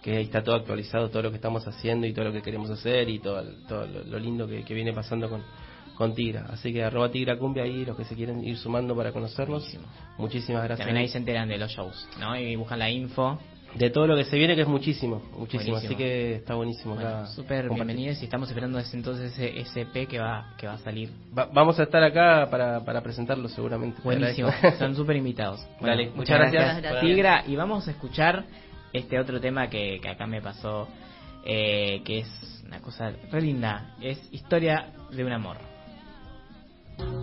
que 0.04 0.18
ahí 0.18 0.24
está 0.26 0.44
todo 0.44 0.56
actualizado, 0.56 1.10
todo 1.10 1.24
lo 1.24 1.30
que 1.32 1.38
estamos 1.38 1.68
haciendo 1.68 2.06
y 2.06 2.14
todo 2.14 2.26
lo 2.26 2.32
que 2.34 2.42
queremos 2.44 2.70
hacer 2.70 3.10
y 3.10 3.18
todo, 3.20 3.40
el- 3.40 3.66
todo 3.68 3.88
lo, 3.88 4.04
lo 4.04 4.20
lindo 4.20 4.46
que, 4.48 4.64
que 4.64 4.74
viene 4.76 4.94
pasando 4.94 5.30
con, 5.30 5.42
con 5.96 6.14
Tigra. 6.16 6.46
Así 6.50 6.74
que 6.74 6.84
arroba 6.84 7.10
tigra 7.12 7.38
cumbia 7.38 7.64
ahí, 7.64 7.86
los 7.86 7.96
que 7.98 8.04
se 8.06 8.16
quieren 8.16 8.44
ir 8.44 8.58
sumando 8.58 8.96
para 8.96 9.12
conocernos. 9.12 9.62
Buenísimo. 9.64 9.84
Muchísimas 10.18 10.64
gracias. 10.64 10.88
También 10.88 11.04
ahí 11.04 11.10
se 11.10 11.18
enteran 11.18 11.48
de 11.50 11.58
los 11.58 11.72
shows, 11.72 12.08
¿no? 12.20 12.36
Y 12.38 12.56
buscan 12.56 12.80
la 12.80 12.90
info. 12.90 13.40
De 13.76 13.90
todo 13.90 14.06
lo 14.06 14.16
que 14.16 14.24
se 14.26 14.38
viene, 14.38 14.56
que 14.56 14.62
es 14.62 14.68
muchísimo, 14.68 15.16
muchísimo. 15.36 15.72
Buenísimo. 15.72 15.78
Así 15.78 15.96
que 15.96 16.36
está 16.36 16.54
buenísimo. 16.54 16.94
Bueno, 16.94 17.26
súper 17.26 17.70
bienvenidos 17.74 18.22
y 18.22 18.26
estamos 18.26 18.48
esperando 18.48 18.78
ese, 18.78 18.96
entonces 18.96 19.34
ese 19.34 19.62
SP 19.66 20.06
que 20.06 20.20
va 20.20 20.54
que 20.60 20.68
va 20.68 20.74
a 20.74 20.78
salir. 20.78 21.10
Va- 21.36 21.50
vamos 21.52 21.80
a 21.80 21.84
estar 21.84 22.04
acá 22.04 22.48
para, 22.52 22.86
para 22.86 23.02
presentarlo 23.02 23.50
seguramente. 23.50 23.98
Te 23.98 24.04
Buenísimo, 24.04 24.50
son 24.78 24.96
súper 24.96 25.16
invitados. 25.16 25.66
Dale, 25.82 26.12
muchas 26.12 26.38
gracias. 26.38 26.82
Gracias. 26.84 27.02
Tigra. 27.02 27.44
Y 27.48 27.56
vamos 27.56 27.88
a 27.88 27.92
escuchar 27.92 28.44
este 28.94 29.20
otro 29.20 29.42
tema 29.42 29.68
que, 29.70 30.00
que 30.00 30.08
acá 30.10 30.28
me 30.28 30.40
pasó, 30.40 30.88
eh, 31.44 32.02
que 32.06 32.20
es 32.20 32.64
una 32.68 32.80
cosa 32.80 33.12
re 33.32 33.42
linda. 33.42 33.96
Es 34.00 34.20
Historia 34.32 34.92
de 35.12 35.24
un 35.26 35.32
amor. 35.32 35.58
Ya 37.00 37.23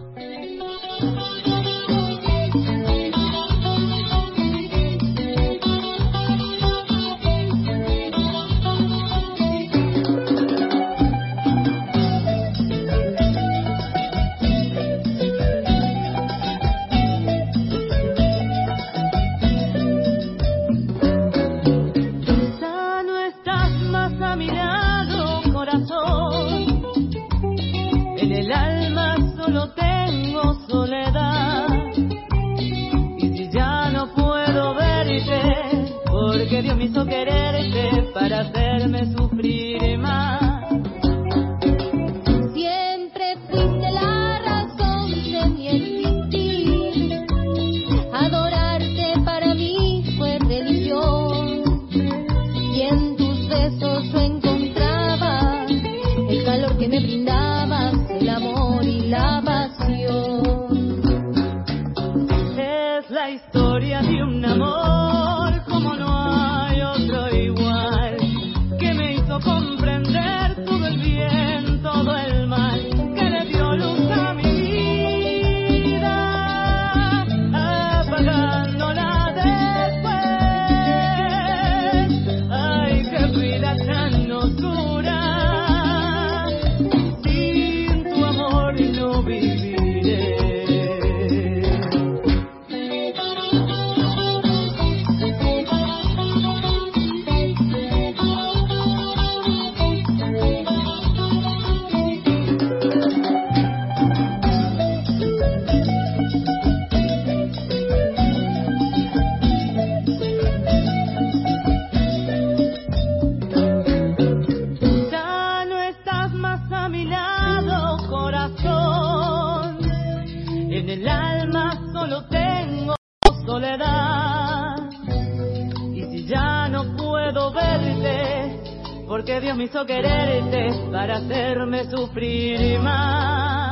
Y 125.94 126.02
si 126.02 126.26
ya 126.26 126.68
no 126.68 126.96
puedo 126.96 127.52
verte, 127.52 128.60
porque 129.06 129.40
Dios 129.40 129.56
me 129.56 129.64
hizo 129.64 129.84
quererte 129.86 130.90
para 130.90 131.16
hacerme 131.18 131.84
sufrir 131.90 132.78
más. 132.80 133.69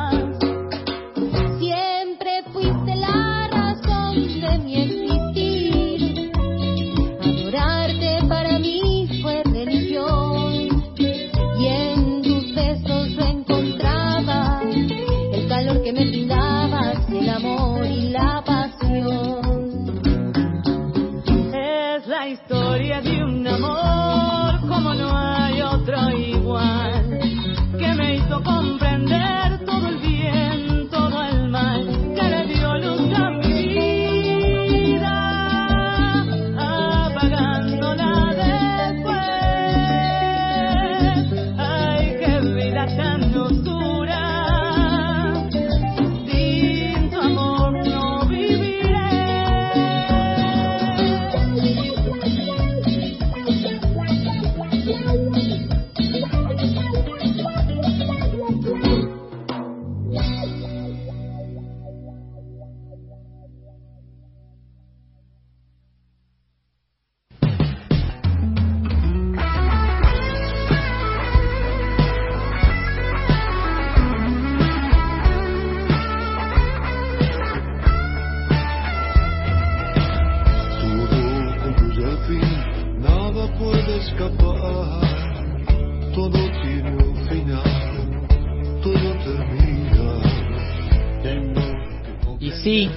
Y 92.41 92.51
sí, 92.63 92.91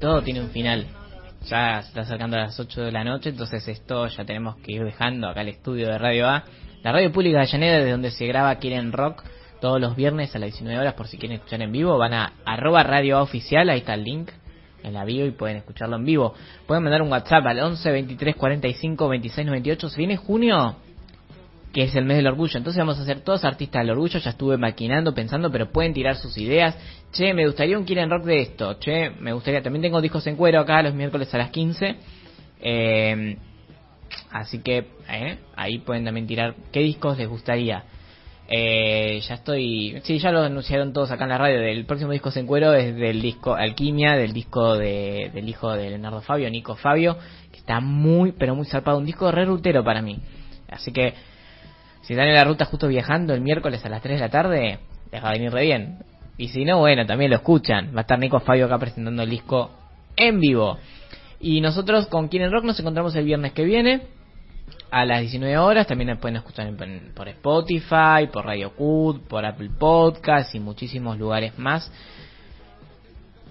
todo 0.00 0.22
tiene 0.22 0.40
un 0.40 0.50
final. 0.50 0.86
Ya 1.46 1.80
se 1.82 1.88
está 1.88 2.00
acercando 2.02 2.36
a 2.36 2.40
las 2.40 2.58
8 2.58 2.82
de 2.82 2.92
la 2.92 3.04
noche, 3.04 3.30
entonces 3.30 3.66
esto 3.68 4.06
ya 4.06 4.24
tenemos 4.24 4.56
que 4.56 4.72
ir 4.72 4.84
dejando 4.84 5.28
acá 5.28 5.42
el 5.42 5.48
estudio 5.48 5.88
de 5.88 5.98
Radio 5.98 6.28
A. 6.28 6.44
La 6.82 6.92
radio 6.92 7.10
pública 7.12 7.40
de 7.40 7.46
Llaneda, 7.46 7.78
de 7.78 7.90
donde 7.90 8.10
se 8.10 8.26
graba 8.26 8.54
Quieren 8.56 8.92
Rock, 8.92 9.24
todos 9.60 9.80
los 9.80 9.96
viernes 9.96 10.34
a 10.34 10.38
las 10.38 10.50
19 10.50 10.78
horas, 10.78 10.94
por 10.94 11.08
si 11.08 11.16
quieren 11.16 11.38
escuchar 11.38 11.62
en 11.62 11.72
vivo, 11.72 11.96
van 11.98 12.14
a 12.14 12.32
arroba 12.44 12.82
Radio 12.82 13.18
A 13.18 13.22
Oficial, 13.22 13.68
ahí 13.70 13.78
está 13.78 13.94
el 13.94 14.04
link 14.04 14.30
en 14.82 14.94
la 14.94 15.04
bio 15.04 15.26
y 15.26 15.30
pueden 15.32 15.56
escucharlo 15.56 15.96
en 15.96 16.04
vivo. 16.04 16.34
Pueden 16.66 16.84
mandar 16.84 17.02
un 17.02 17.10
WhatsApp 17.10 17.46
al 17.46 17.60
11 17.60 17.90
23 17.90 18.36
45 18.36 19.08
26 19.08 19.46
98. 19.46 19.88
Si 19.88 19.98
viene 19.98 20.16
junio, 20.16 20.76
que 21.72 21.84
es 21.84 21.94
el 21.94 22.04
mes 22.04 22.16
del 22.16 22.26
orgullo. 22.26 22.58
Entonces 22.58 22.78
vamos 22.78 22.98
a 22.98 23.02
hacer 23.02 23.20
todos 23.20 23.44
artistas 23.44 23.82
del 23.82 23.90
orgullo. 23.90 24.18
Ya 24.18 24.30
estuve 24.30 24.56
maquinando, 24.56 25.14
pensando, 25.14 25.50
pero 25.50 25.70
pueden 25.70 25.92
tirar 25.92 26.16
sus 26.16 26.36
ideas. 26.38 26.76
Che, 27.12 27.34
me 27.34 27.46
gustaría 27.46 27.78
un 27.78 27.84
Quieren 27.84 28.10
Rock 28.10 28.24
de 28.24 28.40
esto. 28.40 28.74
Che, 28.74 29.10
me 29.10 29.32
gustaría. 29.32 29.62
También 29.62 29.82
tengo 29.82 30.00
discos 30.00 30.26
en 30.26 30.36
cuero 30.36 30.60
acá 30.60 30.82
los 30.82 30.94
miércoles 30.94 31.32
a 31.34 31.38
las 31.38 31.50
15. 31.50 31.96
Eh, 32.60 33.36
así 34.30 34.60
que 34.60 34.88
eh, 35.10 35.38
ahí 35.56 35.78
pueden 35.78 36.04
también 36.04 36.26
tirar 36.26 36.54
qué 36.72 36.80
discos 36.80 37.18
les 37.18 37.28
gustaría. 37.28 37.84
Eh, 38.50 39.20
ya 39.20 39.34
estoy. 39.34 40.00
Sí, 40.04 40.18
ya 40.18 40.32
lo 40.32 40.40
anunciaron 40.40 40.94
todos 40.94 41.10
acá 41.10 41.24
en 41.24 41.30
la 41.30 41.38
radio. 41.38 41.60
El 41.60 41.84
próximo 41.84 42.12
disco 42.12 42.30
en 42.34 42.46
cuero 42.46 42.72
es 42.72 42.96
del 42.96 43.20
disco 43.20 43.54
Alquimia, 43.54 44.16
del 44.16 44.32
disco 44.32 44.78
de, 44.78 45.30
del 45.34 45.48
hijo 45.48 45.70
de 45.72 45.90
Leonardo 45.90 46.22
Fabio, 46.22 46.48
Nico 46.48 46.74
Fabio, 46.76 47.18
que 47.52 47.58
está 47.58 47.80
muy, 47.80 48.32
pero 48.32 48.54
muy 48.54 48.64
zarpado. 48.64 48.96
Un 48.96 49.04
disco 49.04 49.30
re 49.30 49.44
rutero 49.44 49.84
para 49.84 50.00
mí. 50.00 50.18
Así 50.70 50.92
que 50.92 51.14
si 52.08 52.14
están 52.14 52.28
en 52.28 52.36
la 52.36 52.44
ruta 52.44 52.64
justo 52.64 52.88
viajando 52.88 53.34
el 53.34 53.42
miércoles 53.42 53.84
a 53.84 53.90
las 53.90 54.00
3 54.00 54.18
de 54.18 54.20
la 54.26 54.30
tarde, 54.30 54.78
les 55.12 55.22
va 55.22 55.28
a 55.28 55.32
venir 55.32 55.52
re 55.52 55.64
bien. 55.64 55.98
Y 56.38 56.48
si 56.48 56.64
no, 56.64 56.78
bueno, 56.78 57.04
también 57.04 57.30
lo 57.30 57.36
escuchan. 57.36 57.92
Va 57.94 57.98
a 57.98 58.00
estar 58.00 58.18
Nico 58.18 58.40
Fabio 58.40 58.64
acá 58.64 58.78
presentando 58.78 59.24
el 59.24 59.28
disco 59.28 59.72
en 60.16 60.40
vivo. 60.40 60.78
Y 61.38 61.60
nosotros 61.60 62.06
con 62.06 62.28
Quieren 62.28 62.50
Rock 62.50 62.64
nos 62.64 62.80
encontramos 62.80 63.14
el 63.14 63.26
viernes 63.26 63.52
que 63.52 63.62
viene 63.62 64.04
a 64.90 65.04
las 65.04 65.20
19 65.20 65.58
horas. 65.58 65.86
También 65.86 66.16
pueden 66.16 66.36
escuchar 66.36 66.72
por 67.14 67.28
Spotify, 67.28 68.26
por 68.32 68.46
Radio 68.46 68.74
Cut, 68.74 69.28
por 69.28 69.44
Apple 69.44 69.68
Podcast 69.78 70.54
y 70.54 70.60
muchísimos 70.60 71.18
lugares 71.18 71.58
más. 71.58 71.92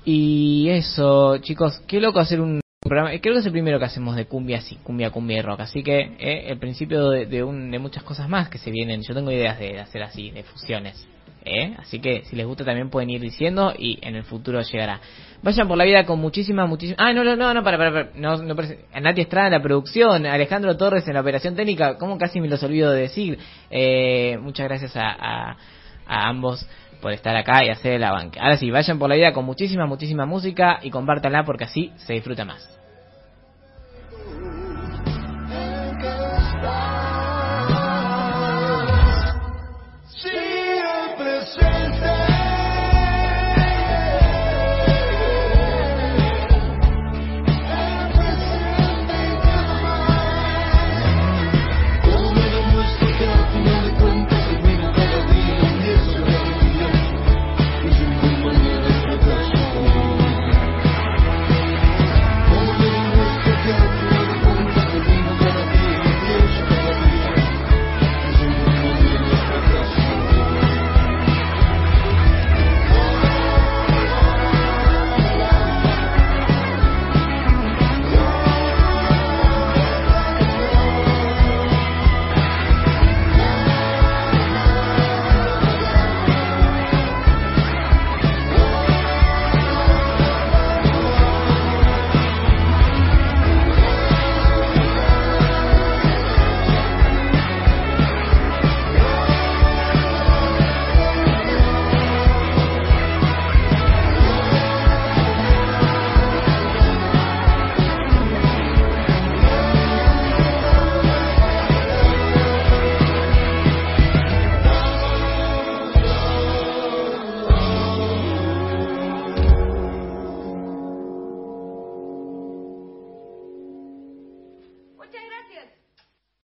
Y 0.03 0.68
eso, 0.70 1.38
chicos, 1.38 1.80
qué 1.88 2.01
loco 2.01 2.18
hacer 2.18 2.41
un 2.41 2.60
programa. 2.88 3.09
Creo 3.19 3.33
que 3.33 3.39
es 3.39 3.45
el 3.45 3.51
primero 3.51 3.79
que 3.79 3.85
hacemos 3.85 4.15
de 4.15 4.25
cumbia, 4.25 4.57
así, 4.59 4.75
cumbia, 4.83 5.09
cumbia 5.11 5.38
y 5.38 5.41
rock. 5.41 5.61
Así 5.61 5.83
que 5.83 5.99
eh, 6.19 6.45
el 6.47 6.57
principio 6.57 7.09
de, 7.09 7.25
de, 7.25 7.43
un- 7.43 7.71
de 7.71 7.79
muchas 7.79 8.03
cosas 8.03 8.27
más 8.29 8.49
que 8.49 8.57
se 8.57 8.71
vienen. 8.71 9.01
Yo 9.01 9.13
tengo 9.13 9.31
ideas 9.31 9.59
de, 9.59 9.79
hacer 9.79 10.03
así, 10.03 10.31
de 10.31 10.43
fusiones. 10.43 11.07
¿eh? 11.45 11.73
Así 11.77 11.99
que 11.99 12.23
si 12.25 12.35
les 12.35 12.45
gusta 12.45 12.65
también 12.65 12.89
pueden 12.89 13.09
ir 13.09 13.21
diciendo 13.21 13.73
y 13.77 13.99
en 14.01 14.15
el 14.15 14.23
futuro 14.23 14.61
llegará. 14.61 14.99
Vayan 15.41 15.67
por 15.67 15.77
la 15.77 15.85
vida 15.85 16.05
con 16.05 16.19
muchísima, 16.19 16.65
muchísima... 16.65 16.97
Ah, 16.99 17.13
no, 17.13 17.23
no, 17.23 17.35
no, 17.35 17.53
no, 17.53 17.63
para, 17.63 17.77
para, 17.77 17.91
para. 17.91 18.09
No, 18.15 18.38
no 18.38 18.55
Nati 18.99 19.21
Estrada 19.21 19.47
en 19.47 19.53
la 19.53 19.61
producción, 19.61 20.25
Alejandro 20.25 20.75
Torres 20.75 21.07
en 21.07 21.13
la 21.13 21.21
operación 21.21 21.55
técnica. 21.55 21.97
¿Cómo 21.97 22.17
casi 22.17 22.41
me 22.41 22.49
los 22.49 22.61
olvido 22.63 22.91
de 22.91 23.01
decir? 23.01 23.38
Eh, 23.69 24.38
muchas 24.41 24.67
gracias 24.67 24.97
a, 24.97 25.07
a, 25.09 25.57
a 26.05 26.27
ambos 26.27 26.67
por 27.01 27.11
estar 27.11 27.35
acá 27.35 27.63
y 27.63 27.69
hacer 27.69 27.99
la 27.99 28.11
banca. 28.11 28.41
Ahora 28.41 28.57
sí, 28.57 28.71
vayan 28.71 28.99
por 28.99 29.09
la 29.09 29.15
vida 29.15 29.33
con 29.33 29.45
muchísima, 29.45 29.85
muchísima 29.85 30.25
música 30.25 30.79
y 30.81 30.89
compártanla 30.89 31.43
porque 31.43 31.65
así 31.65 31.91
se 31.97 32.13
disfruta 32.13 32.45
más. 32.45 32.77